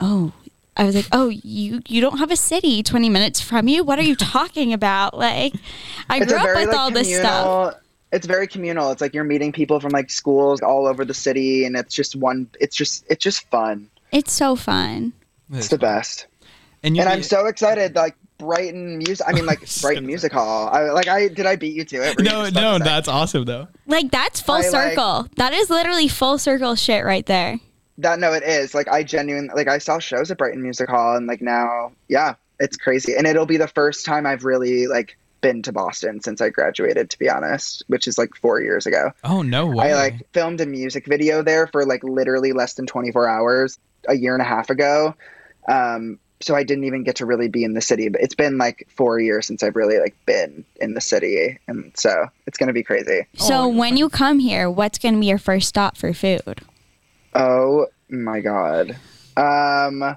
oh 0.00 0.32
I 0.76 0.84
was 0.84 0.94
like, 0.94 1.08
"Oh, 1.12 1.28
you 1.28 1.82
you 1.88 2.00
don't 2.00 2.18
have 2.18 2.30
a 2.30 2.36
city 2.36 2.82
20 2.82 3.10
minutes 3.10 3.38
from 3.40 3.68
you. 3.68 3.84
What 3.84 3.98
are 3.98 4.02
you 4.02 4.14
talking 4.16 4.72
about?" 4.72 5.18
Like, 5.18 5.52
I 6.08 6.18
It's 6.18 6.26
grew 6.32 6.38
up 6.40 6.46
with 6.56 6.68
like 6.68 6.76
all 6.78 6.90
this 6.90 7.14
stuff. 7.14 7.74
Communal. 8.10 8.18
It's 8.18 8.26
very 8.26 8.46
communal. 8.46 8.90
It's 8.90 9.00
like 9.00 9.14
you're 9.14 9.24
meeting 9.24 9.52
people 9.52 9.80
from 9.80 9.90
like 9.90 10.10
schools 10.10 10.60
all 10.60 10.86
over 10.86 11.04
the 11.04 11.14
city, 11.14 11.64
and 11.64 11.76
it's 11.76 11.94
just 11.94 12.16
one. 12.16 12.48
It's 12.60 12.76
just 12.76 13.04
it's 13.08 13.22
just 13.22 13.48
fun. 13.50 13.88
It's 14.12 14.32
so 14.32 14.56
fun. 14.56 15.12
It's 15.52 15.68
the 15.68 15.78
best. 15.78 16.26
And, 16.82 16.96
you 16.96 17.02
and 17.02 17.10
I'm 17.10 17.22
so 17.22 17.46
excited. 17.46 17.94
Like 17.94 18.16
Brighton 18.38 18.98
music. 18.98 19.26
I 19.28 19.32
mean, 19.32 19.46
like 19.46 19.60
Brighton 19.82 20.06
Music 20.06 20.32
Hall. 20.32 20.68
I 20.68 20.90
like. 20.90 21.08
I 21.08 21.28
did 21.28 21.46
I 21.46 21.56
beat 21.56 21.76
you 21.76 21.84
to 21.84 21.96
it? 21.96 22.20
No, 22.20 22.48
no, 22.48 22.78
that's 22.78 23.08
awesome 23.08 23.44
though. 23.44 23.68
Like 23.86 24.10
that's 24.10 24.40
full 24.40 24.54
I, 24.56 24.60
like- 24.60 24.70
circle. 24.70 25.26
that 25.36 25.52
is 25.52 25.70
literally 25.70 26.08
full 26.08 26.38
circle 26.38 26.74
shit 26.74 27.04
right 27.04 27.26
there. 27.26 27.58
that. 27.98 28.18
No, 28.18 28.32
it 28.32 28.42
is. 28.42 28.74
Like 28.74 28.88
I 28.88 29.02
genuinely 29.02 29.50
like. 29.54 29.68
I 29.68 29.78
saw 29.78 29.98
shows 29.98 30.30
at 30.30 30.38
Brighton 30.38 30.62
Music 30.62 30.88
Hall, 30.88 31.16
and 31.16 31.26
like 31.26 31.42
now, 31.42 31.92
yeah, 32.08 32.34
it's 32.58 32.76
crazy. 32.76 33.14
And 33.16 33.26
it'll 33.26 33.46
be 33.46 33.56
the 33.58 33.68
first 33.68 34.06
time 34.06 34.26
I've 34.26 34.44
really 34.44 34.86
like 34.86 35.18
been 35.40 35.62
to 35.62 35.72
Boston 35.72 36.20
since 36.20 36.40
I 36.40 36.48
graduated. 36.50 37.10
To 37.10 37.18
be 37.18 37.28
honest, 37.28 37.82
which 37.88 38.06
is 38.08 38.18
like 38.18 38.34
four 38.36 38.60
years 38.60 38.86
ago. 38.86 39.12
Oh 39.24 39.42
no 39.42 39.66
way. 39.66 39.92
I 39.92 39.94
like 39.94 40.32
filmed 40.32 40.60
a 40.60 40.66
music 40.66 41.06
video 41.06 41.42
there 41.42 41.66
for 41.66 41.84
like 41.84 42.02
literally 42.04 42.52
less 42.52 42.74
than 42.74 42.86
24 42.86 43.28
hours 43.28 43.78
a 44.08 44.14
year 44.14 44.32
and 44.34 44.42
a 44.42 44.46
half 44.46 44.70
ago. 44.70 45.14
Um, 45.68 46.18
so 46.42 46.54
I 46.54 46.62
didn't 46.64 46.84
even 46.84 47.04
get 47.04 47.16
to 47.16 47.26
really 47.26 47.48
be 47.48 47.64
in 47.64 47.74
the 47.74 47.82
city, 47.82 48.08
but 48.08 48.22
it's 48.22 48.34
been 48.34 48.56
like 48.56 48.88
four 48.96 49.20
years 49.20 49.46
since 49.46 49.62
I've 49.62 49.76
really 49.76 49.98
like 49.98 50.16
been 50.24 50.64
in 50.80 50.94
the 50.94 51.00
city, 51.02 51.58
and 51.68 51.92
so 51.94 52.28
it's 52.46 52.56
gonna 52.56 52.72
be 52.72 52.82
crazy. 52.82 53.26
So 53.34 53.68
when 53.68 53.98
you 53.98 54.08
come 54.08 54.38
here, 54.38 54.70
what's 54.70 54.98
going 54.98 55.14
to 55.14 55.20
be 55.20 55.26
your 55.26 55.36
first 55.38 55.68
stop 55.68 55.98
for 55.98 56.14
food? 56.14 56.62
Oh 57.34 57.88
my 58.08 58.40
god. 58.40 58.96
Um, 59.36 60.16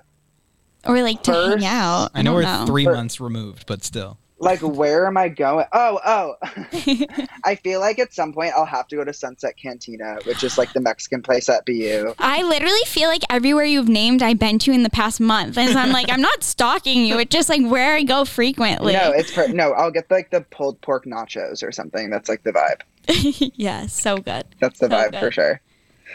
Or 0.85 1.01
like 1.01 1.23
to 1.23 1.31
First- 1.33 1.57
hang 1.63 1.65
out? 1.65 2.11
I 2.13 2.21
know 2.21 2.41
don't 2.41 2.59
we're 2.61 2.65
three 2.67 2.85
But- 2.85 2.93
months 2.95 3.19
removed, 3.19 3.65
but 3.67 3.83
still. 3.83 4.17
Like 4.39 4.59
where 4.61 5.07
am 5.07 5.17
I 5.17 5.29
going? 5.29 5.65
Oh, 5.71 5.99
oh. 6.05 6.35
I 7.45 7.55
feel 7.55 7.79
like 7.79 7.99
at 7.99 8.13
some 8.13 8.33
point 8.33 8.53
I'll 8.55 8.65
have 8.65 8.87
to 8.89 8.95
go 8.95 9.03
to 9.03 9.13
Sunset 9.13 9.55
Cantina, 9.57 10.17
which 10.25 10.43
is 10.43 10.57
like 10.57 10.73
the 10.73 10.81
Mexican 10.81 11.21
place 11.21 11.47
at 11.49 11.65
BU. 11.65 12.13
I 12.19 12.41
literally 12.43 12.81
feel 12.85 13.09
like 13.09 13.21
everywhere 13.29 13.65
you've 13.65 13.89
named, 13.89 14.21
I've 14.21 14.39
been 14.39 14.59
to 14.59 14.71
in 14.71 14.83
the 14.83 14.89
past 14.89 15.19
month, 15.19 15.57
and 15.57 15.71
so 15.71 15.79
I'm 15.79 15.91
like, 15.91 16.11
I'm 16.11 16.21
not 16.21 16.43
stalking 16.43 17.05
you. 17.05 17.19
It's 17.19 17.31
just 17.31 17.49
like 17.49 17.61
where 17.65 17.95
I 17.95 18.03
go 18.03 18.25
frequently. 18.25 18.93
No, 18.93 19.11
it's 19.11 19.31
per- 19.31 19.47
no. 19.47 19.71
I'll 19.73 19.91
get 19.91 20.09
like 20.11 20.31
the 20.31 20.41
pulled 20.41 20.81
pork 20.81 21.05
nachos 21.05 21.63
or 21.63 21.71
something. 21.71 22.09
That's 22.09 22.27
like 22.29 22.43
the 22.43 22.51
vibe. 22.51 23.51
yeah, 23.55 23.85
so 23.87 24.17
good. 24.17 24.45
That's 24.59 24.79
the 24.79 24.87
So 24.89 24.95
vibe 24.95 25.11
good. 25.11 25.19
for 25.19 25.31
sure. 25.31 25.61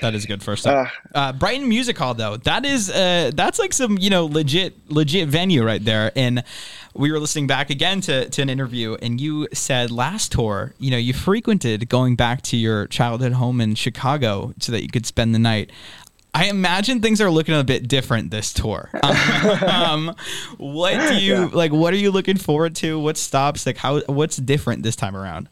That 0.00 0.14
is 0.14 0.26
good 0.26 0.42
first 0.42 0.64
up. 0.66 0.86
Ugh. 0.86 0.92
Uh, 1.14 1.32
Brighton 1.32 1.68
Music 1.68 1.98
Hall, 1.98 2.14
though, 2.14 2.36
that 2.36 2.64
is 2.64 2.88
uh, 2.88 3.32
that's 3.34 3.58
like 3.58 3.72
some 3.72 3.98
you 3.98 4.10
know 4.10 4.26
legit 4.26 4.74
legit 4.90 5.28
venue 5.28 5.64
right 5.64 5.84
there. 5.84 6.12
And 6.14 6.44
we 6.98 7.12
were 7.12 7.20
listening 7.20 7.46
back 7.46 7.70
again 7.70 8.00
to, 8.02 8.28
to 8.28 8.42
an 8.42 8.50
interview, 8.50 8.96
and 9.00 9.20
you 9.20 9.46
said 9.52 9.90
last 9.90 10.32
tour, 10.32 10.74
you 10.78 10.90
know, 10.90 10.96
you 10.96 11.14
frequented 11.14 11.88
going 11.88 12.16
back 12.16 12.42
to 12.42 12.56
your 12.56 12.86
childhood 12.88 13.32
home 13.32 13.60
in 13.60 13.76
Chicago 13.76 14.52
so 14.58 14.72
that 14.72 14.82
you 14.82 14.88
could 14.88 15.06
spend 15.06 15.34
the 15.34 15.38
night. 15.38 15.70
I 16.34 16.46
imagine 16.46 17.00
things 17.00 17.20
are 17.20 17.30
looking 17.30 17.54
a 17.54 17.64
bit 17.64 17.88
different 17.88 18.30
this 18.30 18.52
tour. 18.52 18.90
Um, 19.02 20.08
um, 20.10 20.16
what 20.58 21.08
do 21.08 21.14
you 21.16 21.34
Yeah. 21.34 21.48
like? 21.52 21.72
What 21.72 21.94
are 21.94 21.96
you 21.96 22.10
looking 22.10 22.36
forward 22.36 22.74
to? 22.76 22.98
What 22.98 23.16
stops? 23.16 23.64
Like 23.64 23.76
how? 23.78 24.00
What's 24.02 24.36
different 24.36 24.82
this 24.82 24.96
time 24.96 25.16
around? 25.16 25.48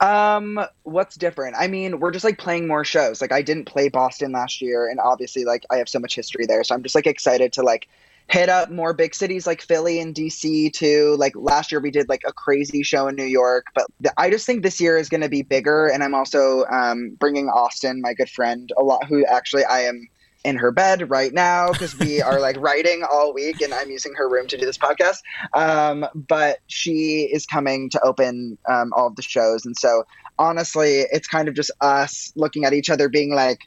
Um, 0.00 0.58
what's 0.82 1.16
different? 1.16 1.54
I 1.56 1.68
mean, 1.68 2.00
we're 2.00 2.10
just 2.10 2.24
like 2.24 2.38
playing 2.38 2.66
more 2.66 2.84
shows. 2.84 3.20
Like 3.20 3.30
I 3.30 3.42
didn't 3.42 3.66
play 3.66 3.88
Boston 3.88 4.32
last 4.32 4.60
year, 4.60 4.88
and 4.88 4.98
obviously, 4.98 5.44
like 5.44 5.64
I 5.70 5.76
have 5.76 5.88
so 5.88 5.98
much 6.00 6.14
history 6.16 6.46
there, 6.46 6.64
so 6.64 6.74
I'm 6.74 6.82
just 6.82 6.94
like 6.94 7.06
excited 7.06 7.52
to 7.54 7.62
like 7.62 7.88
hit 8.28 8.48
up 8.48 8.70
more 8.70 8.94
big 8.94 9.14
cities 9.14 9.46
like 9.46 9.60
Philly 9.60 10.00
and 10.00 10.14
DC 10.14 10.72
too. 10.72 11.16
Like 11.18 11.34
last 11.36 11.70
year, 11.72 11.80
we 11.80 11.90
did 11.90 12.08
like 12.08 12.22
a 12.26 12.32
crazy 12.32 12.82
show 12.82 13.08
in 13.08 13.16
New 13.16 13.24
York, 13.24 13.66
but 13.74 13.86
th- 14.02 14.14
I 14.16 14.30
just 14.30 14.46
think 14.46 14.62
this 14.62 14.80
year 14.80 14.96
is 14.96 15.08
going 15.08 15.20
to 15.20 15.28
be 15.28 15.42
bigger. 15.42 15.88
And 15.88 16.02
I'm 16.02 16.14
also 16.14 16.64
um, 16.66 17.16
bringing 17.18 17.48
Austin, 17.48 18.00
my 18.00 18.14
good 18.14 18.30
friend, 18.30 18.70
a 18.78 18.82
lot. 18.82 19.04
Who 19.06 19.24
actually 19.26 19.64
I 19.64 19.80
am 19.80 20.08
in 20.44 20.56
her 20.56 20.72
bed 20.72 21.08
right 21.08 21.32
now 21.32 21.70
because 21.70 21.96
we 21.98 22.20
are 22.20 22.40
like 22.40 22.56
writing 22.60 23.04
all 23.10 23.32
week, 23.32 23.60
and 23.60 23.72
I'm 23.72 23.90
using 23.90 24.14
her 24.16 24.28
room 24.28 24.46
to 24.48 24.56
do 24.56 24.66
this 24.66 24.78
podcast. 24.78 25.18
Um, 25.54 26.06
but 26.14 26.58
she 26.66 27.28
is 27.32 27.46
coming 27.46 27.90
to 27.90 28.00
open 28.02 28.58
um, 28.68 28.92
all 28.96 29.06
of 29.08 29.16
the 29.16 29.22
shows, 29.22 29.64
and 29.64 29.76
so 29.76 30.04
honestly, 30.38 31.04
it's 31.12 31.26
kind 31.26 31.48
of 31.48 31.54
just 31.54 31.70
us 31.80 32.32
looking 32.34 32.64
at 32.64 32.72
each 32.72 32.90
other, 32.90 33.08
being 33.08 33.34
like 33.34 33.60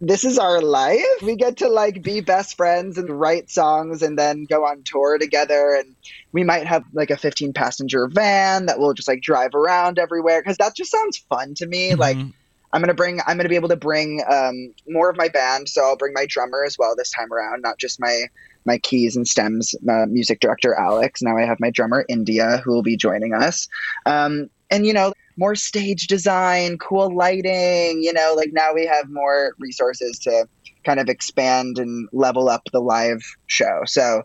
this 0.00 0.24
is 0.24 0.38
our 0.38 0.60
life. 0.60 1.04
We 1.22 1.36
get 1.36 1.58
to 1.58 1.68
like 1.68 2.02
be 2.02 2.20
best 2.20 2.56
friends 2.56 2.98
and 2.98 3.08
write 3.10 3.50
songs 3.50 4.02
and 4.02 4.18
then 4.18 4.46
go 4.48 4.64
on 4.64 4.82
tour 4.84 5.18
together. 5.18 5.74
And 5.74 5.96
we 6.32 6.44
might 6.44 6.66
have 6.66 6.84
like 6.92 7.10
a 7.10 7.16
15 7.16 7.52
passenger 7.52 8.08
van 8.08 8.66
that 8.66 8.78
will 8.78 8.94
just 8.94 9.08
like 9.08 9.22
drive 9.22 9.54
around 9.54 9.98
everywhere 9.98 10.40
because 10.40 10.56
that 10.58 10.76
just 10.76 10.92
sounds 10.92 11.18
fun 11.28 11.54
to 11.56 11.66
me. 11.66 11.94
Like, 11.94 12.16
Mhm. 12.16 12.32
I'm 12.72 12.82
gonna 12.82 12.94
bring, 12.94 13.20
I'm 13.26 13.38
gonna 13.38 13.48
be 13.48 13.56
able 13.56 13.70
to 13.70 13.76
bring 13.76 14.22
um, 14.30 14.74
more 14.86 15.08
of 15.10 15.16
my 15.16 15.28
band. 15.28 15.68
So 15.68 15.82
I'll 15.82 15.96
bring 15.96 16.12
my 16.14 16.26
drummer 16.28 16.64
as 16.64 16.76
well 16.78 16.94
this 16.96 17.10
time 17.10 17.32
around, 17.32 17.62
not 17.62 17.78
just 17.78 17.98
my 18.00 18.24
my 18.66 18.76
keys 18.76 19.16
and 19.16 19.26
stems 19.26 19.74
uh, 19.88 20.04
music 20.06 20.40
director 20.40 20.74
Alex. 20.74 21.22
Now 21.22 21.38
I 21.38 21.46
have 21.46 21.58
my 21.58 21.70
drummer 21.70 22.04
India 22.08 22.60
who 22.62 22.72
will 22.72 22.82
be 22.82 22.98
joining 22.98 23.32
us. 23.32 23.66
Um, 24.04 24.50
and 24.70 24.86
you 24.86 24.92
know, 24.92 25.12
more 25.36 25.54
stage 25.54 26.06
design, 26.06 26.78
cool 26.78 27.14
lighting. 27.14 28.02
You 28.02 28.12
know, 28.12 28.34
like 28.36 28.52
now 28.52 28.72
we 28.74 28.86
have 28.86 29.08
more 29.10 29.54
resources 29.58 30.18
to 30.20 30.48
kind 30.84 31.00
of 31.00 31.08
expand 31.08 31.78
and 31.78 32.08
level 32.12 32.48
up 32.48 32.62
the 32.72 32.80
live 32.80 33.22
show. 33.46 33.82
So 33.86 34.22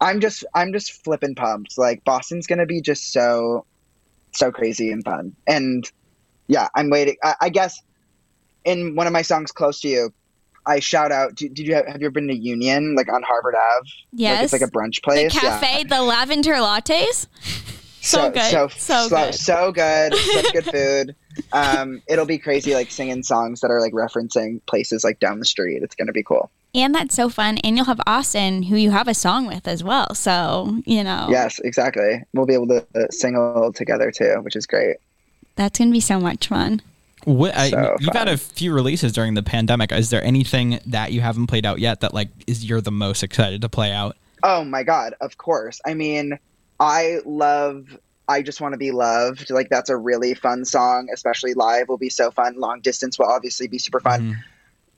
I'm 0.00 0.20
just 0.20 0.44
I'm 0.54 0.72
just 0.72 1.04
flipping 1.04 1.34
pumped. 1.34 1.78
Like 1.78 2.04
Boston's 2.04 2.46
gonna 2.46 2.66
be 2.66 2.80
just 2.80 3.12
so 3.12 3.64
so 4.32 4.50
crazy 4.50 4.90
and 4.90 5.04
fun. 5.04 5.34
And 5.46 5.90
yeah, 6.48 6.68
I'm 6.74 6.90
waiting. 6.90 7.16
I, 7.22 7.34
I 7.42 7.48
guess 7.48 7.80
in 8.64 8.94
one 8.94 9.06
of 9.06 9.12
my 9.12 9.22
songs, 9.22 9.52
"Close 9.52 9.80
to 9.80 9.88
You," 9.88 10.12
I 10.66 10.80
shout 10.80 11.12
out. 11.12 11.34
Did, 11.34 11.54
did 11.54 11.66
you 11.66 11.74
have, 11.74 11.86
have 11.86 12.00
you 12.00 12.06
ever 12.06 12.12
been 12.12 12.28
to 12.28 12.36
Union, 12.36 12.94
like 12.94 13.12
on 13.12 13.22
Harvard 13.22 13.54
Ave? 13.54 13.88
Yes. 14.12 14.36
like 14.36 14.44
it's 14.44 14.52
like 14.52 14.62
a 14.62 14.72
brunch 14.72 15.02
place. 15.02 15.32
the 15.32 15.40
cafe, 15.40 15.84
the 15.84 16.02
lavender 16.02 16.54
lattes. 16.54 17.26
So 18.04 18.30
good. 18.30 18.50
so 18.50 18.68
So 18.68 19.08
so, 19.08 19.26
good. 19.26 19.34
so 19.34 19.72
good, 19.72 20.14
such 20.34 20.52
good 20.52 20.64
food. 20.64 21.14
Um, 21.52 22.02
it'll 22.08 22.26
be 22.26 22.38
crazy, 22.38 22.74
like 22.74 22.90
singing 22.90 23.22
songs 23.22 23.60
that 23.60 23.70
are 23.70 23.80
like 23.80 23.92
referencing 23.92 24.60
places 24.66 25.04
like 25.04 25.20
down 25.20 25.38
the 25.38 25.44
street. 25.44 25.82
It's 25.82 25.94
gonna 25.94 26.12
be 26.12 26.22
cool. 26.22 26.50
And 26.74 26.94
that's 26.94 27.14
so 27.14 27.28
fun. 27.28 27.58
And 27.58 27.76
you'll 27.76 27.86
have 27.86 28.00
Austin, 28.06 28.62
who 28.64 28.76
you 28.76 28.90
have 28.90 29.06
a 29.06 29.14
song 29.14 29.46
with 29.46 29.68
as 29.68 29.84
well. 29.84 30.14
So, 30.14 30.80
you 30.86 31.04
know, 31.04 31.26
Yes, 31.30 31.58
exactly. 31.58 32.22
We'll 32.32 32.46
be 32.46 32.54
able 32.54 32.68
to 32.68 32.86
uh, 32.94 33.08
sing 33.10 33.34
a 33.36 33.52
little 33.54 33.72
together 33.72 34.10
too, 34.10 34.36
which 34.42 34.56
is 34.56 34.66
great. 34.66 34.96
that's 35.54 35.78
going 35.78 35.90
to 35.90 35.92
be 35.92 36.00
so 36.00 36.18
much 36.18 36.48
fun. 36.48 36.80
What, 37.24 37.54
I, 37.54 37.68
So 37.68 37.96
you've 38.00 38.14
had 38.14 38.26
a 38.28 38.38
few 38.38 38.72
releases 38.72 39.12
during 39.12 39.34
the 39.34 39.42
pandemic. 39.42 39.92
Is 39.92 40.08
there 40.08 40.24
anything 40.24 40.80
that 40.86 41.12
you 41.12 41.20
haven't 41.20 41.46
played 41.48 41.66
out 41.66 41.78
yet 41.78 42.00
that 42.00 42.14
like 42.14 42.30
is 42.46 42.64
you're 42.64 42.80
the 42.80 42.90
most 42.90 43.22
excited 43.22 43.60
to 43.60 43.68
play 43.68 43.92
out? 43.92 44.16
Oh 44.42 44.64
my 44.64 44.82
god, 44.82 45.14
of 45.20 45.36
course. 45.36 45.78
I 45.86 45.92
mean, 45.92 46.38
I 46.82 47.20
love 47.24 47.96
I 48.28 48.42
just 48.42 48.60
want 48.60 48.72
to 48.72 48.78
be 48.78 48.90
loved. 48.90 49.50
Like 49.50 49.68
that's 49.68 49.88
a 49.88 49.96
really 49.96 50.34
fun 50.34 50.64
song, 50.64 51.08
especially 51.14 51.54
live 51.54 51.88
will 51.88 51.98
be 51.98 52.10
so 52.10 52.30
fun. 52.30 52.58
Long 52.58 52.80
distance 52.80 53.18
will 53.18 53.26
obviously 53.26 53.68
be 53.68 53.78
super 53.78 54.00
fun. 54.00 54.20
Mhm. 54.20 54.36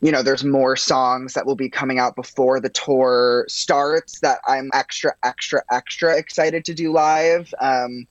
You 0.00 0.12
know, 0.12 0.22
there's 0.22 0.44
more 0.44 0.76
songs 0.76 1.34
that 1.34 1.44
will 1.46 1.56
be 1.56 1.68
coming 1.68 1.98
out 1.98 2.16
before 2.16 2.58
the 2.58 2.68
tour 2.70 3.44
starts 3.48 4.20
that 4.20 4.38
I'm 4.46 4.70
extra, 4.72 5.14
extra, 5.24 5.62
extra 5.70 6.16
excited 6.16 6.64
to 6.66 6.74
do 6.74 6.90
live. 6.92 7.52
Um, 7.60 8.06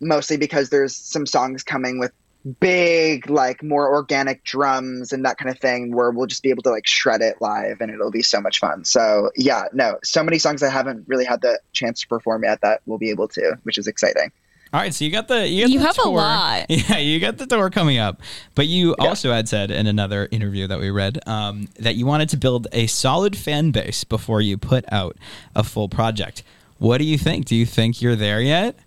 mostly 0.00 0.36
because 0.36 0.70
there's 0.70 0.94
some 0.94 1.26
songs 1.26 1.64
coming 1.64 1.98
with 1.98 2.12
big, 2.60 3.28
like 3.28 3.62
more 3.62 3.92
organic 3.94 4.44
drums 4.44 5.12
and 5.12 5.24
that 5.24 5.38
kind 5.38 5.50
of 5.50 5.58
thing 5.58 5.94
where 5.94 6.10
we'll 6.10 6.26
just 6.26 6.42
be 6.42 6.50
able 6.50 6.62
to 6.62 6.70
like 6.70 6.86
shred 6.86 7.20
it 7.20 7.36
live 7.40 7.80
and 7.80 7.90
it'll 7.90 8.10
be 8.10 8.22
so 8.22 8.40
much 8.40 8.58
fun. 8.58 8.84
So, 8.84 9.30
yeah, 9.36 9.64
no, 9.72 9.98
so 10.02 10.22
many 10.22 10.38
songs 10.38 10.62
I 10.62 10.70
haven't 10.70 11.04
really 11.08 11.24
had 11.24 11.40
the 11.40 11.58
chance 11.72 12.00
to 12.02 12.08
perform 12.08 12.44
yet 12.44 12.60
that 12.62 12.80
we'll 12.86 12.98
be 12.98 13.10
able 13.10 13.28
to, 13.28 13.58
which 13.64 13.78
is 13.78 13.86
exciting. 13.86 14.30
All 14.70 14.80
right, 14.80 14.92
so 14.92 15.02
you 15.04 15.10
got 15.10 15.28
the 15.28 15.48
you, 15.48 15.62
got 15.64 15.70
You 15.70 15.78
the 15.78 15.84
have 15.86 15.98
a 15.98 16.08
lot. 16.10 16.66
Yeah, 16.68 16.98
you 16.98 17.18
got 17.20 17.38
the 17.38 17.46
tour 17.46 17.70
coming 17.70 17.96
up, 17.96 18.20
but 18.54 18.66
you 18.66 18.94
Yeah. 18.98 19.08
also 19.08 19.32
had 19.32 19.48
said 19.48 19.70
in 19.70 19.86
another 19.86 20.28
interview 20.30 20.66
that 20.66 20.78
we 20.78 20.90
read 20.90 21.26
um, 21.26 21.68
that 21.78 21.94
you 21.96 22.04
wanted 22.04 22.28
to 22.30 22.36
build 22.36 22.66
a 22.72 22.86
solid 22.86 23.34
fan 23.34 23.70
base 23.70 24.04
before 24.04 24.42
you 24.42 24.58
put 24.58 24.84
out 24.92 25.16
a 25.54 25.64
full 25.64 25.88
project. 25.88 26.42
What 26.76 26.98
do 26.98 27.04
you 27.04 27.16
think? 27.16 27.46
Do 27.46 27.56
you 27.56 27.64
think 27.64 28.02
you're 28.02 28.14
there 28.14 28.42
yet? 28.42 28.78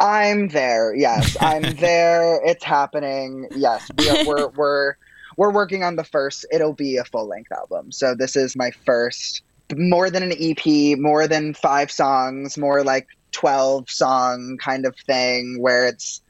I'm 0.00 0.48
there. 0.48 0.94
Yes, 0.94 1.36
I'm 1.40 1.62
there. 1.76 2.40
It's 2.44 2.64
happening. 2.64 3.48
Yes, 3.54 3.88
we 3.96 4.08
are, 4.08 4.24
we're 4.24 4.48
we're 4.56 4.94
we're 5.36 5.52
working 5.52 5.84
on 5.84 5.96
the 5.96 6.04
first. 6.04 6.46
It'll 6.50 6.72
be 6.72 6.96
a 6.96 7.04
full 7.04 7.26
length 7.26 7.52
album. 7.52 7.92
So 7.92 8.14
this 8.14 8.34
is 8.34 8.56
my 8.56 8.70
first, 8.84 9.42
more 9.74 10.10
than 10.10 10.22
an 10.22 10.32
EP, 10.38 10.98
more 10.98 11.28
than 11.28 11.54
five 11.54 11.90
songs, 11.90 12.58
more 12.58 12.82
like 12.82 13.08
twelve 13.32 13.90
song 13.90 14.58
kind 14.60 14.86
of 14.86 14.96
thing 14.96 15.60
where 15.60 15.86
it's, 15.86 16.22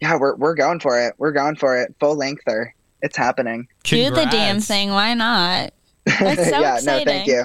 yeah, 0.00 0.16
we're 0.16 0.36
we're 0.36 0.54
going 0.54 0.80
for 0.80 1.00
it. 1.00 1.14
We're 1.18 1.32
going 1.32 1.56
for 1.56 1.76
it. 1.76 1.94
Full 2.00 2.14
lengther. 2.14 2.74
It's 3.02 3.16
happening. 3.16 3.66
Do 3.82 4.10
the 4.10 4.26
damn 4.26 4.60
thing. 4.60 4.90
Why 4.90 5.14
not? 5.14 5.72
That's 6.04 6.44
so 6.50 6.60
yeah, 6.60 6.76
exciting. 6.76 7.06
no, 7.06 7.12
thank 7.12 7.26
you. 7.26 7.44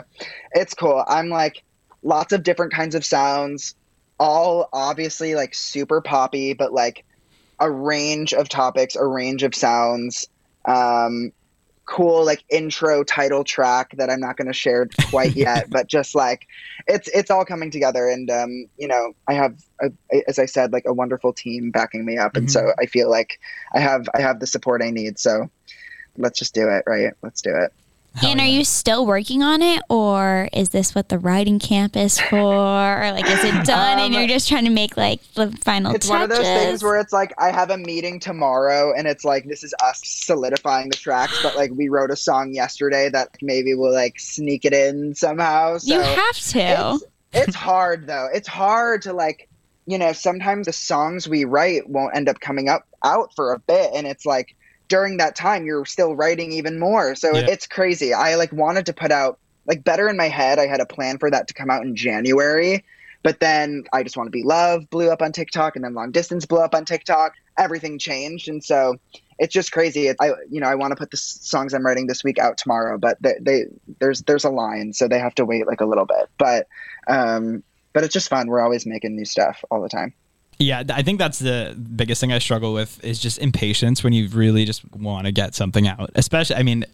It's 0.53 0.73
cool. 0.73 1.03
I'm 1.07 1.29
like 1.29 1.63
lots 2.03 2.33
of 2.33 2.43
different 2.43 2.71
kinds 2.71 2.93
of 2.95 3.03
sounds, 3.03 3.75
all 4.19 4.69
obviously 4.73 5.35
like 5.35 5.53
super 5.55 6.01
poppy, 6.01 6.53
but 6.53 6.73
like 6.73 7.05
a 7.59 7.71
range 7.71 8.33
of 8.33 8.49
topics, 8.49 8.95
a 8.95 9.05
range 9.05 9.43
of 9.43 9.55
sounds. 9.55 10.27
Um, 10.67 11.31
cool 11.87 12.25
like 12.25 12.43
intro 12.49 13.03
title 13.03 13.43
track 13.43 13.91
that 13.97 14.09
I'm 14.09 14.19
not 14.19 14.37
going 14.37 14.47
to 14.47 14.53
share 14.53 14.89
quite 15.03 15.33
yet, 15.35 15.69
but 15.71 15.87
just 15.87 16.15
like 16.15 16.47
it's 16.87 17.07
it's 17.09 17.31
all 17.31 17.45
coming 17.45 17.71
together, 17.71 18.07
and 18.09 18.29
um, 18.31 18.67
you 18.77 18.87
know 18.87 19.13
I 19.27 19.33
have 19.33 19.57
a, 19.81 19.89
as 20.27 20.39
I 20.39 20.45
said 20.45 20.73
like 20.73 20.85
a 20.87 20.93
wonderful 20.93 21.33
team 21.33 21.71
backing 21.71 22.05
me 22.05 22.17
up, 22.17 22.35
and 22.37 22.49
Mhm. 22.49 22.51
so 22.51 22.73
I 22.79 22.85
feel 22.87 23.09
like 23.09 23.39
I 23.75 23.79
have 23.79 24.07
I 24.15 24.21
have 24.21 24.39
the 24.39 24.47
support 24.47 24.81
I 24.83 24.91
need. 24.91 25.19
So 25.19 25.49
let's 26.17 26.39
just 26.39 26.55
do 26.55 26.69
it, 26.69 26.83
right? 26.87 27.13
Let's 27.23 27.41
do 27.41 27.55
it. 27.55 27.71
Hell 28.15 28.31
and 28.31 28.39
are 28.39 28.47
you 28.47 28.63
still 28.63 29.05
working 29.05 29.43
on 29.43 29.61
it, 29.61 29.81
or 29.89 30.47
is 30.53 30.69
this 30.69 30.95
what 30.95 31.09
the 31.09 31.19
writing 31.19 31.59
camp 31.59 31.97
is 31.97 32.19
for? 32.19 33.03
Or 33.03 33.11
like, 33.11 33.25
is 33.29 33.43
it 33.43 33.65
done 33.65 33.99
and 33.99 34.13
Um, 34.13 34.13
you're 34.13 34.27
just 34.27 34.47
trying 34.47 34.63
to 34.65 34.71
make 34.71 34.95
like 34.95 35.21
the 35.33 35.51
final 35.63 35.93
it's 35.93 36.07
touches? 36.07 36.09
one 36.09 36.21
of 36.21 36.29
those 36.29 36.45
things 36.45 36.81
where 36.83 36.97
it's 36.97 37.11
like 37.11 37.33
I 37.37 37.51
have 37.51 37.71
a 37.71 37.77
meeting 37.77 38.19
tomorrow 38.19 38.93
and 38.95 39.05
it's 39.05 39.25
like 39.25 39.45
this 39.47 39.63
is 39.63 39.73
us 39.83 40.01
solidifying 40.05 40.89
the 40.89 40.95
tracks, 40.95 41.41
but 41.43 41.55
like 41.57 41.71
we 41.71 41.89
wrote 41.89 42.09
a 42.09 42.15
song 42.15 42.53
yesterday 42.53 43.09
that 43.09 43.29
maybe 43.41 43.73
we'll 43.73 43.93
like 43.93 44.17
sneak 44.19 44.63
it 44.63 44.73
in 44.73 45.13
somehow. 45.13 45.77
So 45.79 45.95
you 45.95 46.01
have 46.01 46.39
to. 46.39 46.99
it's, 47.33 47.47
it's 47.47 47.55
hard 47.55 48.07
though. 48.07 48.29
It's 48.33 48.47
hard 48.47 49.01
to 49.03 49.13
like 49.13 49.49
you 49.87 49.97
know, 49.99 50.13
sometimes 50.13 50.65
the 50.65 50.73
songs 50.73 51.27
we 51.27 51.45
write 51.45 51.87
won't 51.89 52.15
end 52.15 52.27
up 52.27 52.39
coming 52.39 52.69
up 52.69 52.87
out 53.03 53.35
for 53.35 53.53
a 53.53 53.59
bit 53.59 53.91
and 53.93 54.07
it's 54.07 54.25
like 54.25 54.55
during 54.87 55.17
that 55.17 55.35
time 55.35 55.65
you're 55.65 55.85
still 55.85 56.15
writing 56.15 56.51
even 56.51 56.79
more. 56.79 57.15
So 57.15 57.35
Yeah. 57.35 57.47
it's 57.49 57.67
crazy. 57.67 58.13
I 58.13 58.35
like 58.35 58.51
wanted 58.51 58.85
to 58.87 58.93
put 58.93 59.11
out 59.11 59.39
like 59.67 59.83
better 59.83 60.07
in 60.07 60.17
my 60.17 60.27
head. 60.27 60.59
I 60.59 60.67
had 60.67 60.79
a 60.81 60.85
plan 60.85 61.17
for 61.17 61.29
that 61.31 61.47
to 61.47 61.53
come 61.53 61.69
out 61.69 61.83
in 61.83 61.95
January. 61.95 62.83
But 63.23 63.39
then 63.39 63.85
I 63.91 64.03
just 64.03 64.15
want 64.15 64.27
to 64.27 64.31
be 64.31 64.43
love 64.43 64.87
blew 64.91 65.09
up 65.09 65.23
on 65.23 65.31
TikTok, 65.31 65.75
and 65.75 65.83
then 65.83 65.95
long 65.95 66.11
distance 66.11 66.45
blew 66.45 66.59
up 66.59 66.75
on 66.75 66.85
TikTok. 66.85 67.33
Everything 67.57 67.97
changed, 67.97 68.47
and 68.47 68.63
so 68.63 68.97
it's 69.39 69.51
just 69.51 69.71
crazy. 69.71 70.09
It, 70.09 70.17
I 70.21 70.33
you 70.51 70.61
know 70.61 70.67
I 70.67 70.75
want 70.75 70.91
to 70.91 70.95
put 70.95 71.09
the 71.09 71.17
songs 71.17 71.73
I'm 71.73 71.83
writing 71.83 72.05
this 72.05 72.23
week 72.23 72.37
out 72.37 72.59
tomorrow, 72.59 72.99
but 72.99 73.17
they, 73.19 73.33
they 73.41 73.63
there's 73.99 74.21
there's 74.21 74.43
a 74.43 74.51
line, 74.51 74.93
so 74.93 75.07
they 75.07 75.17
have 75.17 75.33
to 75.35 75.45
wait 75.45 75.65
like 75.65 75.81
a 75.81 75.87
little 75.87 76.05
bit. 76.05 76.29
But 76.37 76.67
um, 77.07 77.63
but 77.93 78.03
it's 78.03 78.13
just 78.13 78.29
fun. 78.29 78.47
We're 78.47 78.61
always 78.61 78.85
making 78.85 79.15
new 79.15 79.25
stuff 79.25 79.63
all 79.71 79.81
the 79.81 79.89
time. 79.89 80.13
Yeah, 80.59 80.83
I 80.89 81.01
think 81.01 81.19
that's 81.19 81.39
the 81.39 81.75
biggest 81.95 82.21
thing 82.21 82.31
I 82.31 82.39
struggle 82.39 82.73
with 82.73 83.03
is 83.03 83.19
just 83.19 83.39
impatience 83.39 84.03
when 84.03 84.13
you 84.13 84.29
really 84.29 84.65
just 84.65 84.83
want 84.95 85.25
to 85.25 85.31
get 85.31 85.53
something 85.55 85.87
out. 85.87 86.11
Especially, 86.15 86.55
I 86.55 86.63
mean, 86.63 86.85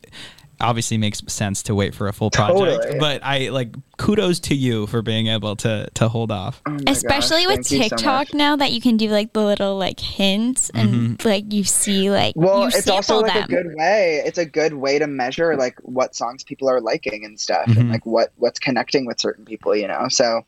obviously 0.60 0.98
makes 0.98 1.22
sense 1.28 1.64
to 1.64 1.74
wait 1.76 1.94
for 1.96 2.08
a 2.08 2.14
full 2.14 2.30
project, 2.30 2.84
Totally. 2.84 3.00
but 3.00 3.22
I 3.24 3.50
like 3.50 3.70
kudos 3.98 4.40
to 4.42 4.56
you 4.56 4.86
for 4.88 5.02
being 5.02 5.28
able 5.28 5.56
to 5.58 5.88
to 5.96 6.08
hold 6.10 6.32
off. 6.32 6.62
Oh 6.68 6.78
Especially 6.88 7.46
gosh, 7.46 7.58
with 7.58 7.68
thank 7.68 7.84
you 7.84 7.90
so 7.90 7.96
TikTok 7.98 8.34
now 8.34 8.56
that 8.56 8.72
you 8.72 8.82
can 8.82 8.98
do 8.98 9.10
like 9.10 9.34
the 9.34 9.44
little 9.44 9.78
like 9.78 10.00
hints 10.00 10.70
and 10.72 11.24
like 11.26 11.52
you 11.54 11.64
see 11.64 12.10
like 12.12 12.34
Well, 12.36 12.62
you 12.62 12.68
it's 12.68 12.78
sample 12.84 12.96
also 12.96 13.20
like 13.22 13.34
them. 13.34 13.44
a 13.44 13.48
good 13.48 13.76
way. 13.76 14.22
It's 14.26 14.38
a 14.38 14.46
good 14.46 14.74
way 14.76 14.98
to 15.00 15.08
measure 15.08 15.56
like 15.56 15.78
what 15.82 16.16
songs 16.16 16.44
people 16.44 16.70
are 16.70 16.82
liking 16.82 17.26
and 17.26 17.40
stuff, 17.40 17.68
Mhm. 17.68 17.78
and 17.80 17.90
like 17.92 18.06
what 18.06 18.32
what's 18.38 18.60
connecting 18.60 19.06
with 19.06 19.20
certain 19.20 19.46
people. 19.46 19.76
You 19.76 19.88
know, 19.88 20.08
so 20.10 20.46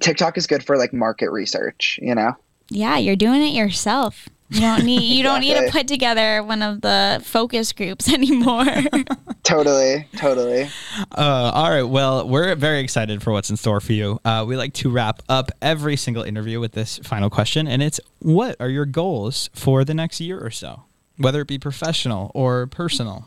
TikTok 0.00 0.36
is 0.38 0.46
good 0.46 0.64
for 0.64 0.76
like 0.76 0.92
market 0.92 1.30
research. 1.30 1.98
You 2.02 2.14
know. 2.14 2.36
yeah, 2.68 2.98
you're 2.98 3.16
doing 3.16 3.42
it 3.42 3.54
yourself. 3.54 4.28
You 4.50 4.60
don't 4.60 4.84
need 4.84 5.02
you 5.02 5.22
don't 5.22 5.40
need 5.40 5.54
to 5.54 5.70
put 5.72 5.88
together 5.88 6.42
one 6.42 6.62
of 6.62 6.80
the 6.82 7.20
focus 7.24 7.72
groups 7.72 8.12
anymore. 8.12 8.66
Totally, 9.42 10.08
totally. 10.16 10.70
Uh, 11.12 11.50
all 11.54 11.68
right. 11.68 11.82
Well, 11.82 12.26
we're 12.26 12.54
very 12.54 12.80
excited 12.80 13.22
for 13.22 13.30
what's 13.30 13.50
in 13.50 13.58
store 13.58 13.78
for 13.78 13.92
you. 13.92 14.18
Uh, 14.24 14.42
we 14.48 14.56
like 14.56 14.72
to 14.74 14.90
wrap 14.90 15.22
up 15.28 15.50
every 15.60 15.96
single 15.96 16.22
interview 16.22 16.60
with 16.60 16.72
this 16.72 16.96
final 17.04 17.28
question, 17.28 17.68
and 17.68 17.82
it's 17.82 18.00
what 18.20 18.56
are 18.60 18.70
your 18.70 18.86
goals 18.86 19.50
for 19.52 19.84
the 19.84 19.92
next 19.92 20.18
year 20.18 20.40
or 20.42 20.50
so, 20.50 20.84
whether 21.18 21.42
it 21.42 21.46
be 21.46 21.58
professional 21.58 22.30
or 22.34 22.66
personal? 22.68 23.26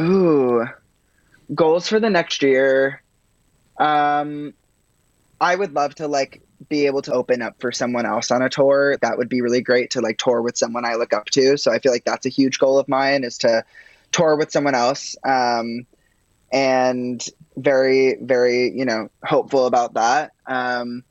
Ooh, 0.00 0.66
goals 1.54 1.86
for 1.86 2.00
the 2.00 2.08
next 2.08 2.42
year. 2.42 3.02
Um, 3.76 4.54
I 5.40 5.54
would 5.54 5.74
love 5.74 5.94
to 5.96 6.08
like 6.08 6.42
be 6.68 6.86
able 6.86 7.02
to 7.02 7.12
open 7.12 7.42
up 7.42 7.60
for 7.60 7.70
someone 7.70 8.06
else 8.06 8.30
on 8.30 8.42
a 8.42 8.48
tour. 8.48 8.96
That 9.00 9.18
would 9.18 9.28
be 9.28 9.40
really 9.40 9.60
great 9.60 9.90
to 9.90 10.00
like 10.00 10.18
tour 10.18 10.42
with 10.42 10.58
someone 10.58 10.84
I 10.84 10.94
look 10.94 11.12
up 11.12 11.26
to. 11.30 11.56
So 11.56 11.72
I 11.72 11.78
feel 11.78 11.92
like 11.92 12.04
that's 12.04 12.26
a 12.26 12.30
huge 12.30 12.58
goal 12.58 12.78
of 12.78 12.88
mine 12.88 13.24
is 13.24 13.38
to 13.38 13.64
tour 14.10 14.36
with 14.36 14.50
someone 14.50 14.74
else. 14.74 15.16
Um, 15.24 15.86
and 16.52 17.24
very, 17.56 18.16
very, 18.20 18.72
you 18.76 18.84
know, 18.84 19.10
hopeful 19.22 19.66
about 19.66 19.94
that. 19.94 20.32
Um, 20.46 21.04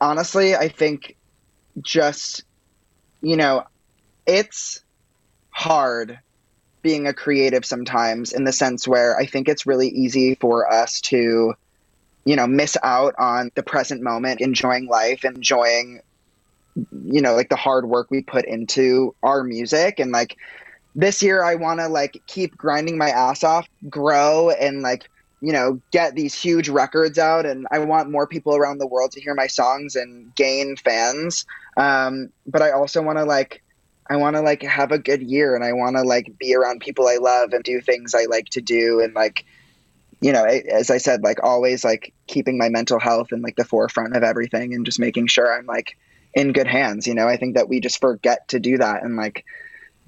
honestly, 0.00 0.54
I 0.54 0.68
think 0.68 1.16
just, 1.80 2.44
you 3.22 3.36
know, 3.36 3.64
it's 4.26 4.82
hard 5.50 6.18
being 6.82 7.06
a 7.06 7.14
creative 7.14 7.64
sometimes 7.64 8.32
in 8.32 8.44
the 8.44 8.52
sense 8.52 8.86
where 8.86 9.16
I 9.16 9.26
think 9.26 9.48
it's 9.48 9.66
really 9.66 9.88
easy 9.88 10.34
for 10.36 10.70
us 10.70 11.00
to, 11.02 11.54
you 12.26 12.34
know, 12.34 12.46
miss 12.46 12.76
out 12.82 13.14
on 13.18 13.52
the 13.54 13.62
present 13.62 14.02
moment, 14.02 14.40
enjoying 14.40 14.88
life, 14.88 15.24
enjoying, 15.24 16.00
you 16.74 17.22
know, 17.22 17.36
like 17.36 17.48
the 17.48 17.56
hard 17.56 17.88
work 17.88 18.10
we 18.10 18.20
put 18.20 18.44
into 18.44 19.14
our 19.22 19.44
music. 19.44 20.00
And 20.00 20.10
like 20.10 20.36
this 20.96 21.22
year, 21.22 21.44
I 21.44 21.54
want 21.54 21.78
to 21.78 21.86
like 21.86 22.20
keep 22.26 22.56
grinding 22.56 22.98
my 22.98 23.10
ass 23.10 23.44
off, 23.44 23.68
grow, 23.88 24.50
and 24.50 24.82
like, 24.82 25.08
you 25.40 25.52
know, 25.52 25.80
get 25.92 26.16
these 26.16 26.34
huge 26.34 26.68
records 26.68 27.16
out. 27.16 27.46
And 27.46 27.64
I 27.70 27.78
want 27.78 28.10
more 28.10 28.26
people 28.26 28.56
around 28.56 28.78
the 28.78 28.88
world 28.88 29.12
to 29.12 29.20
hear 29.20 29.36
my 29.36 29.46
songs 29.46 29.94
and 29.94 30.34
gain 30.34 30.74
fans. 30.74 31.46
Um, 31.76 32.30
but 32.44 32.60
I 32.60 32.72
also 32.72 33.02
want 33.02 33.18
to 33.18 33.24
like, 33.24 33.62
I 34.10 34.16
want 34.16 34.34
to 34.34 34.42
like 34.42 34.62
have 34.62 34.90
a 34.90 34.98
good 34.98 35.22
year 35.22 35.54
and 35.54 35.64
I 35.64 35.74
want 35.74 35.94
to 35.94 36.02
like 36.02 36.36
be 36.40 36.56
around 36.56 36.80
people 36.80 37.06
I 37.06 37.18
love 37.20 37.52
and 37.52 37.62
do 37.62 37.80
things 37.80 38.16
I 38.16 38.24
like 38.24 38.46
to 38.50 38.60
do 38.60 39.00
and 39.00 39.14
like 39.14 39.44
you 40.20 40.32
know 40.32 40.44
as 40.44 40.90
I 40.90 40.98
said 40.98 41.22
like 41.22 41.42
always 41.42 41.84
like 41.84 42.12
keeping 42.26 42.58
my 42.58 42.68
mental 42.68 42.98
health 42.98 43.32
in 43.32 43.42
like 43.42 43.56
the 43.56 43.64
forefront 43.64 44.16
of 44.16 44.22
everything 44.22 44.74
and 44.74 44.84
just 44.84 44.98
making 44.98 45.26
sure 45.26 45.52
I'm 45.52 45.66
like 45.66 45.96
in 46.34 46.52
good 46.52 46.66
hands 46.66 47.06
you 47.06 47.14
know? 47.14 47.28
I 47.28 47.36
think 47.36 47.56
that 47.56 47.68
we 47.68 47.80
just 47.80 48.00
forget 48.00 48.48
to 48.48 48.60
do 48.60 48.78
that 48.78 49.02
and 49.02 49.16
like 49.16 49.44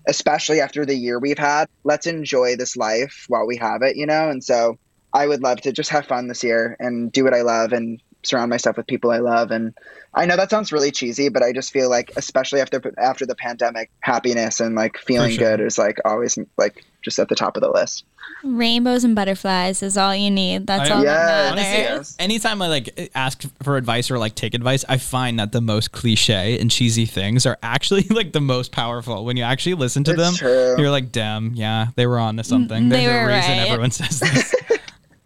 especially 0.07 0.61
after 0.61 0.87
the 0.87 0.95
year 0.95 1.19
we've 1.19 1.39
had 1.39 1.69
let's 1.85 2.07
enjoy 2.07 2.57
this 2.57 2.77
life 2.77 3.27
while 3.29 3.47
we 3.47 3.57
have 3.57 3.83
it 3.83 3.97
you 3.97 4.07
know? 4.07 4.31
And 4.31 4.43
so 4.43 4.79
I 5.13 5.27
would 5.27 5.43
love 5.43 5.61
to 5.63 5.73
just 5.73 5.91
have 5.91 6.07
fun 6.07 6.29
this 6.29 6.45
year 6.45 6.77
and 6.79 7.11
do 7.11 7.25
what 7.25 7.35
I 7.35 7.43
love 7.43 7.73
and 7.73 8.01
surround 8.25 8.51
myself 8.51 8.77
with 8.77 8.87
people 8.87 9.11
I 9.11 9.19
love. 9.19 9.51
And 9.51 9.75
I 10.15 10.27
know 10.27 10.37
that 10.37 10.51
sounds 10.51 10.73
really 10.73 10.91
cheesy, 10.91 11.29
but 11.29 11.43
I 11.43 11.53
just 11.53 11.73
feel 11.73 11.89
like, 11.89 12.11
especially 12.17 12.61
after 12.61 12.93
after 12.99 13.27
the 13.27 13.35
pandemic, 13.35 13.91
happiness 14.01 14.61
and 14.61 14.75
like 14.75 14.99
feeling 14.99 15.33
sure. 15.33 15.57
good 15.57 15.61
is 15.65 15.79
like 15.79 15.99
always 16.05 16.39
like 16.57 16.85
just 17.03 17.19
at 17.19 17.29
the 17.29 17.35
top 17.37 17.57
of 17.57 17.63
the 17.63 17.71
list. 17.71 18.05
Rainbows 18.45 19.05
and 19.05 19.15
butterflies 19.15 19.83
is 19.83 19.97
all 19.97 20.15
you 20.15 20.31
need. 20.31 20.67
That's 20.67 20.91
I- 20.91 20.95
all 20.95 21.05
Yeah, 21.05 21.15
that 21.15 21.57
matters. 21.57 21.89
Yes. 21.89 22.17
anytime 22.19 22.61
I 22.61 22.69
like 22.69 23.11
ask 23.15 23.43
for 23.63 23.77
advice 23.77 24.11
or 24.11 24.19
like 24.19 24.35
take 24.35 24.55
advice, 24.55 24.85
I 24.89 24.99
find 24.99 25.39
that 25.39 25.53
the 25.53 25.61
most 25.61 25.93
cliche 25.93 26.59
and 26.59 26.71
cheesy 26.71 27.07
things 27.07 27.47
are 27.47 27.59
actually 27.63 28.03
like 28.11 28.33
the 28.33 28.41
most 28.41 28.73
powerful. 28.73 29.25
When 29.25 29.37
you 29.37 29.45
actually 29.45 29.75
listen 29.75 30.05
to 30.05 30.13
It's 30.13 30.21
them, 30.21 30.35
true. 30.35 30.75
you're 30.79 30.91
like, 30.91 31.13
damn, 31.13 31.55
yeah, 31.55 31.89
they 31.97 32.07
were 32.07 32.19
on 32.19 32.37
to 32.37 32.43
mm, 32.43 32.47
something. 32.47 32.85
Mm, 32.85 32.91
they 32.91 33.07
There's 33.07 33.23
a 33.23 33.27
were 33.27 33.37
reason 33.37 33.59
right. 33.59 33.69
everyone 33.69 33.91
says 33.91 34.21
this. 34.21 34.55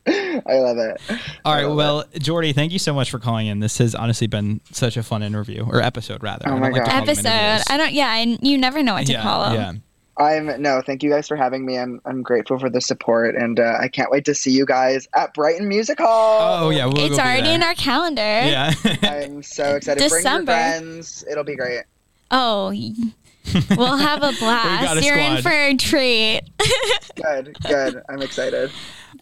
I 0.06 0.58
love 0.58 0.78
it. 0.78 1.00
All 1.44 1.54
right, 1.54 1.64
love 1.64 1.76
well, 1.76 2.04
Jordy, 2.18 2.52
thank 2.52 2.72
you 2.72 2.78
so 2.78 2.92
much 2.92 3.10
for 3.10 3.18
calling 3.18 3.46
in. 3.46 3.60
This 3.60 3.78
has 3.78 3.94
honestly 3.94 4.26
been 4.26 4.60
such 4.72 4.96
a 4.96 5.02
fun 5.02 5.22
interview 5.22 5.64
or 5.64 5.80
episode 5.80 6.22
rather. 6.22 6.48
Oh 6.48 6.56
my 6.56 6.70
don't 6.70 6.72
like 6.72 6.84
God. 6.84 7.08
Episode. 7.08 7.62
I 7.72 7.76
don't. 7.76 7.92
Yeah, 7.92 8.14
and 8.16 8.38
you 8.42 8.58
never 8.58 8.82
know 8.82 8.94
what 8.94 9.06
to 9.06 9.12
yeah, 9.12 9.22
call 9.22 9.50
them. 9.50 9.54
yeah. 9.54 9.72
I'm 10.18 10.60
no, 10.60 10.82
thank 10.84 11.02
you 11.02 11.10
guys 11.10 11.26
for 11.26 11.36
having 11.36 11.64
me. 11.64 11.78
I'm 11.78 12.00
I'm 12.04 12.22
grateful 12.22 12.58
for 12.58 12.68
the 12.68 12.80
support, 12.80 13.34
and 13.34 13.58
uh, 13.58 13.78
I 13.80 13.88
can't 13.88 14.10
wait 14.10 14.24
to 14.26 14.34
see 14.34 14.50
you 14.50 14.66
guys 14.66 15.08
at 15.14 15.32
Brighton 15.34 15.68
Music 15.68 15.98
Hall. 15.98 16.66
Oh 16.66 16.70
yeah, 16.70 16.86
we'll 16.86 16.98
it's 16.98 17.18
already 17.18 17.50
in 17.50 17.62
our 17.62 17.74
calendar. 17.74 18.20
Yeah. 18.20 18.74
I'm 19.02 19.42
so 19.42 19.76
excited. 19.76 20.00
Bring 20.00 20.22
December. 20.22 20.52
your 20.52 20.60
friends. 20.60 21.24
It'll 21.30 21.44
be 21.44 21.56
great. 21.56 21.84
Oh, 22.30 22.70
y- 22.70 22.94
we'll 23.76 23.96
have 23.96 24.22
a 24.22 24.32
blast. 24.38 25.02
a 25.02 25.04
You're 25.04 25.18
in 25.18 25.42
for 25.42 25.50
a 25.50 25.74
treat. 25.76 26.42
Good, 27.16 27.56
good. 27.62 28.02
I'm 28.08 28.22
excited. 28.22 28.70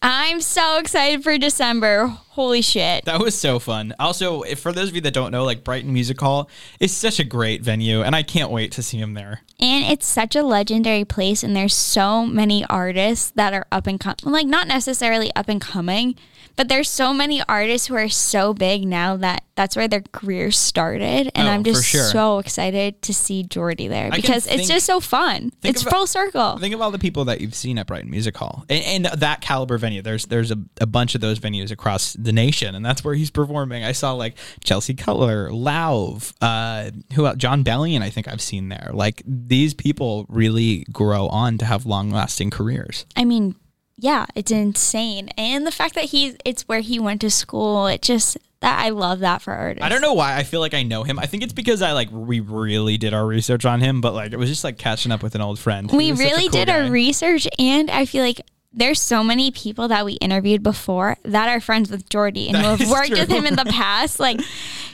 I'm 0.02 0.40
so 0.40 0.78
excited 0.78 1.22
for 1.22 1.36
December. 1.36 2.06
Holy 2.06 2.62
shit. 2.62 3.04
That 3.04 3.20
was 3.20 3.38
so 3.38 3.58
fun. 3.58 3.94
Also, 3.98 4.42
if, 4.42 4.60
for 4.60 4.72
those 4.72 4.88
of 4.88 4.94
you 4.94 5.00
that 5.02 5.12
don't 5.12 5.30
know, 5.30 5.44
like 5.44 5.64
Brighton 5.64 5.92
Music 5.92 6.18
Hall 6.18 6.48
is 6.78 6.96
such 6.96 7.18
a 7.18 7.24
great 7.24 7.62
venue, 7.62 8.00
and 8.02 8.16
I 8.16 8.22
can't 8.22 8.50
wait 8.50 8.72
to 8.72 8.82
see 8.82 8.98
him 8.98 9.14
there. 9.14 9.42
And 9.58 9.84
it's 9.84 10.06
such 10.06 10.34
a 10.36 10.42
legendary 10.42 11.04
place, 11.04 11.42
and 11.42 11.54
there's 11.54 11.74
so 11.74 12.24
many 12.24 12.64
artists 12.66 13.32
that 13.32 13.52
are 13.52 13.66
up 13.70 13.86
and 13.86 14.00
coming. 14.00 14.16
Like, 14.22 14.46
not 14.46 14.68
necessarily 14.68 15.34
up 15.34 15.48
and 15.48 15.60
coming, 15.60 16.14
but 16.56 16.68
there's 16.68 16.88
so 16.88 17.12
many 17.14 17.42
artists 17.48 17.86
who 17.86 17.94
are 17.94 18.08
so 18.08 18.52
big 18.54 18.86
now 18.86 19.16
that 19.16 19.44
that's 19.56 19.76
where 19.76 19.88
their 19.88 20.00
career 20.12 20.50
started. 20.50 21.30
And 21.34 21.46
Oh, 21.46 21.50
I'm 21.50 21.64
just 21.64 21.84
sure. 21.86 22.04
so 22.04 22.38
excited 22.38 23.02
to 23.02 23.12
see 23.12 23.42
Jordy 23.42 23.88
there 23.88 24.10
because 24.10 24.46
it's 24.46 24.66
just 24.68 24.86
so 24.86 25.00
fun. 25.00 25.52
It's 25.62 25.82
about- 25.82 25.92
full 25.94 26.06
circle. 26.06 26.56
Think 26.58 26.74
of 26.74 26.80
all 26.80 26.90
the 26.90 26.98
people 26.98 27.26
that 27.26 27.40
you've 27.42 27.54
seen 27.54 27.76
at 27.78 27.86
Brighton 27.86 28.10
Music 28.10 28.36
Hall, 28.36 28.64
and, 28.70 29.06
and 29.06 29.20
that 29.20 29.40
caliber 29.42 29.76
venue. 29.76 30.00
There's 30.02 30.26
there's 30.26 30.50
a, 30.50 30.56
a 30.80 30.86
bunch 30.86 31.14
of 31.14 31.20
those 31.20 31.38
venues 31.38 31.70
across 31.70 32.14
the 32.14 32.32
nation, 32.32 32.74
and 32.74 32.84
that's 32.84 33.04
where 33.04 33.14
he's 33.14 33.30
performing. 33.30 33.84
I 33.84 33.92
saw 33.92 34.12
like 34.12 34.36
Chelsea 34.64 34.94
Cutler, 34.94 35.50
Lauv, 35.50 36.32
uh, 36.40 36.90
who 37.14 37.26
else? 37.26 37.36
Jon 37.36 37.62
Bellion. 37.62 38.00
I 38.02 38.08
think 38.10 38.28
I've 38.28 38.40
seen 38.40 38.70
there. 38.70 38.90
Like 38.94 39.22
these 39.26 39.74
people 39.74 40.24
really 40.28 40.86
grow 40.90 41.28
on 41.28 41.58
to 41.58 41.64
have 41.66 41.84
long 41.84 42.10
lasting 42.10 42.50
careers. 42.50 43.04
I 43.16 43.24
mean, 43.24 43.56
yeah, 44.00 44.26
it's 44.34 44.50
insane. 44.50 45.28
And 45.36 45.66
the 45.66 45.70
fact 45.70 45.94
that 45.94 46.04
he's 46.04 46.36
it's 46.44 46.62
where 46.62 46.80
he 46.80 46.98
went 46.98 47.20
to 47.20 47.30
school, 47.30 47.86
it 47.86 48.00
just 48.00 48.38
that 48.60 48.82
I 48.84 48.90
love 48.90 49.20
that 49.20 49.42
for 49.42 49.52
artists. 49.52 49.84
I 49.84 49.88
don't 49.88 50.00
know 50.00 50.14
why 50.14 50.36
I 50.36 50.42
feel 50.42 50.60
like 50.60 50.74
I 50.74 50.82
know 50.82 51.02
him. 51.02 51.18
I 51.18 51.26
think 51.26 51.42
it's 51.42 51.52
because 51.52 51.82
I 51.82 51.92
like 51.92 52.10
we 52.10 52.40
really 52.40 52.96
did 52.96 53.12
our 53.12 53.26
research 53.26 53.64
on 53.64 53.80
him, 53.80 54.00
but 54.00 54.14
like 54.14 54.32
it 54.32 54.38
was 54.38 54.48
just 54.48 54.64
like 54.64 54.78
catching 54.78 55.12
up 55.12 55.22
with 55.22 55.34
an 55.34 55.42
old 55.42 55.58
friend. 55.58 55.90
We 55.90 56.10
was 56.10 56.18
such 56.18 56.26
a 56.26 56.30
really 56.30 56.48
cool 56.48 56.58
did 56.58 56.68
guy. 56.68 56.80
our 56.80 56.90
research 56.90 57.46
and 57.58 57.90
I 57.90 58.06
feel 58.06 58.24
like 58.24 58.40
there's 58.72 59.00
so 59.00 59.22
many 59.22 59.50
people 59.50 59.88
that 59.88 60.04
we 60.04 60.12
interviewed 60.14 60.62
before 60.62 61.16
that 61.24 61.48
are 61.48 61.60
friends 61.60 61.90
with 61.90 62.08
Jordy 62.08 62.48
and 62.48 62.56
That 62.56 62.78
who 62.78 62.84
have 62.84 62.90
worked 62.90 63.10
with 63.10 63.28
him 63.28 63.44
in 63.44 63.56
the 63.56 63.64
past, 63.64 64.20
like 64.20 64.40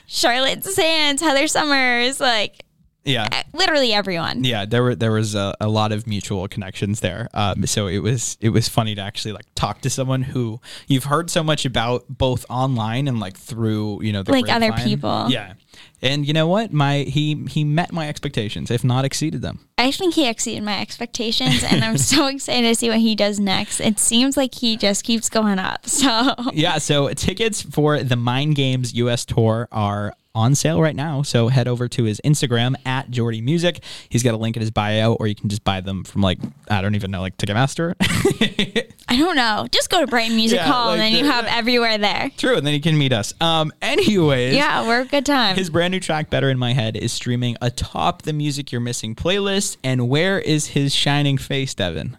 Charlotte 0.07 0.65
Sands, 0.65 1.23
Heather 1.23 1.47
Summers, 1.47 2.19
like 2.19 2.65
yeah. 3.07 3.43
literally 3.53 3.93
everyone. 3.93 4.45
yeah 4.45 4.65
there 4.67 4.83
were 4.83 4.95
there 4.95 5.13
was 5.13 5.35
a, 5.35 5.55
a 5.61 5.69
lot 5.69 5.93
of 5.93 6.07
mutual 6.07 6.47
connections 6.49 7.01
there 7.01 7.29
um, 7.35 7.65
so 7.67 7.87
it 7.87 7.99
was 7.99 8.37
it 8.41 8.51
was 8.51 8.69
funny 8.69 8.95
to 8.95 9.01
actually 9.01 9.33
like 9.33 9.47
talk 9.55 9.81
to 9.81 9.89
someone 9.91 10.23
who 10.23 10.61
you've 10.89 11.05
heard 11.05 11.31
so 11.31 11.43
much 11.43 11.65
about 11.65 12.05
both 12.09 12.45
online 12.51 13.09
and 13.09 13.21
like 13.21 13.37
through 13.37 14.03
you 14.03 14.13
know 14.13 14.23
the 14.23 14.33
Like 14.33 14.49
other 14.49 14.69
grapevine. 14.69 14.89
people. 14.89 15.27
yeah 15.31 15.55
and 16.03 16.27
you 16.27 16.33
know 16.33 16.47
what 16.47 16.73
my 16.73 16.99
he 17.01 17.45
he 17.49 17.65
met 17.65 17.93
my 17.93 18.09
expectations 18.09 18.71
if 18.71 18.83
not 18.85 19.05
exceeded 19.05 19.41
them 19.43 19.61
I 19.79 19.91
think 19.91 20.15
he 20.15 20.27
exceeded 20.27 20.63
my 20.63 20.81
expectations 20.81 21.63
and 21.63 21.85
I'm 21.85 21.99
so 21.99 22.27
excited 22.35 22.67
to 22.67 22.75
see 22.75 22.89
what 22.89 22.99
he 23.01 23.15
does 23.15 23.39
next. 23.39 23.79
It 23.81 23.99
seems 23.99 24.35
like 24.37 24.55
he 24.55 24.79
just 24.79 25.05
keeps 25.05 25.29
going 25.29 25.59
up. 25.59 25.87
So 25.97 26.35
yeah 26.53 26.79
so 26.79 27.09
tickets 27.15 27.63
for 27.63 28.03
the 28.03 28.17
mind 28.17 28.55
games 28.57 28.93
us 28.95 29.25
tour 29.25 29.69
are 29.73 30.15
on 30.37 30.55
sale 30.55 30.81
right 30.81 30.95
now 30.95 31.23
so 31.23 31.49
head 31.49 31.67
over 31.67 31.89
to 31.89 32.05
his 32.05 32.21
instagram 32.25 32.75
at 32.85 33.11
jordy 33.11 33.41
music 33.41 33.83
he's 34.11 34.23
got 34.23 34.35
a 34.35 34.37
link 34.37 34.55
in 34.57 34.61
his 34.61 34.71
bio 34.71 35.15
or 35.15 35.27
you 35.27 35.35
can 35.35 35.49
just 35.49 35.65
buy 35.65 35.81
them 35.81 36.05
from 36.05 36.21
like 36.21 36.39
i 36.69 36.81
don't 36.83 36.95
even 36.95 37.11
know 37.11 37.21
like 37.23 37.37
ticketmaster 37.39 37.95
I 39.09 39.17
don't 39.17 39.37
know. 39.37 39.67
Just 39.71 39.89
go 39.89 40.01
to 40.01 40.07
Brighton 40.07 40.35
Music 40.37 40.57
Yeah, 40.59 40.67
Hall 40.67 40.87
like, 40.89 40.99
and 40.99 41.01
then 41.01 41.13
you 41.25 41.31
have 41.31 41.45
everywhere 41.47 41.97
there. 41.97 42.31
true 42.37 42.57
and 42.57 42.67
then 42.67 42.75
you 42.75 42.81
can 42.81 42.99
meet 42.99 43.13
us 43.13 43.33
um 43.41 43.73
anyways 43.81 44.55
Yeah, 44.55 44.87
we're 44.87 45.03
a 45.03 45.05
good 45.05 45.25
time. 45.25 45.55
His 45.57 45.71
brand 45.71 45.93
new 45.93 46.01
track, 46.01 46.29
Better 46.29 46.51
in 46.51 46.59
My 46.59 46.73
Head, 46.73 46.97
is 46.97 47.13
streaming 47.13 47.57
atop 47.63 48.23
the 48.23 48.33
Music 48.33 48.73
You're 48.73 48.81
Missing 48.81 49.15
playlist. 49.15 49.77
And 49.85 50.09
where 50.09 50.39
is 50.41 50.69
his 50.69 50.95
shining 50.95 51.39
face, 51.39 51.73
Devin? 51.73 52.17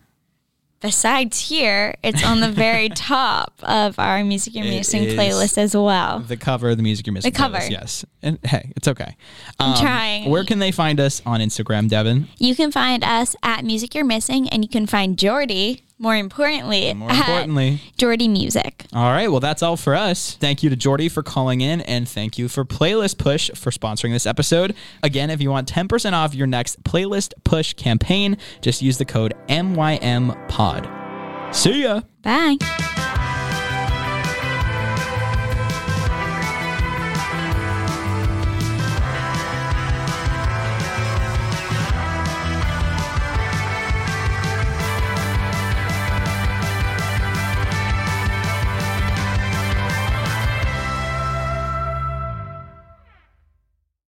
Besides 0.79 1.39
here, 1.49 1.95
it's 2.03 2.23
on 2.23 2.39
the 2.39 2.51
very 2.51 2.89
top 2.95 3.53
of 3.63 3.97
our 3.97 4.23
Music 4.23 4.53
You're 4.53 4.65
Missing 4.65 5.03
is 5.05 5.13
playlist 5.15 5.57
as 5.57 5.75
well. 5.75 6.19
The 6.19 6.37
cover 6.37 6.69
of 6.69 6.77
the 6.77 6.83
Music 6.83 7.07
You're 7.07 7.13
Missing 7.15 7.31
The 7.31 7.37
cover. 7.37 7.57
playlist, 7.57 7.71
yes. 7.71 8.05
And 8.21 8.37
hey, 8.43 8.71
it's 8.75 8.87
okay. 8.87 9.15
Um, 9.59 9.73
I'm 9.73 9.81
trying. 9.81 10.29
Where 10.29 10.43
can 10.43 10.59
they 10.59 10.71
find 10.71 10.99
us 10.99 11.21
on 11.25 11.39
Instagram, 11.39 11.89
Devin? 11.89 12.27
You 12.37 12.55
can 12.55 12.71
find 12.71 13.03
us 13.03 13.35
at 13.41 13.65
Music 13.65 13.95
You're 13.95 14.05
Missing, 14.05 14.49
and 14.49 14.63
you 14.63 14.69
can 14.69 14.85
find 14.85 15.17
Jordy, 15.17 15.83
more 15.99 16.15
importantly, 16.15 16.93
More 16.93 17.09
importantly. 17.09 17.81
Jordy 17.97 18.27
Music. 18.27 18.85
All 18.93 19.11
right, 19.11 19.29
well, 19.29 19.39
that's 19.39 19.63
all 19.63 19.77
for 19.77 19.95
us. 19.95 20.35
Thank 20.35 20.63
you 20.63 20.69
to 20.69 20.75
Jordy 20.75 21.09
for 21.09 21.23
calling 21.23 21.61
in, 21.61 21.81
and 21.81 22.07
thank 22.07 22.37
you 22.37 22.47
for 22.47 22.65
Playlist 22.65 23.17
Push 23.17 23.49
for 23.55 23.71
sponsoring 23.71 24.11
this 24.11 24.25
episode. 24.25 24.75
Again, 25.03 25.29
if 25.29 25.41
you 25.41 25.49
want 25.49 25.71
10% 25.71 26.13
off 26.13 26.35
your 26.35 26.47
next 26.47 26.83
Playlist 26.83 27.33
Push 27.43 27.73
campaign, 27.73 28.37
just 28.61 28.81
use 28.81 28.97
the 28.97 29.05
code 29.05 29.33
MYMPOD. 29.47 31.55
See 31.55 31.83
ya! 31.83 32.01
Bye. 32.21 32.57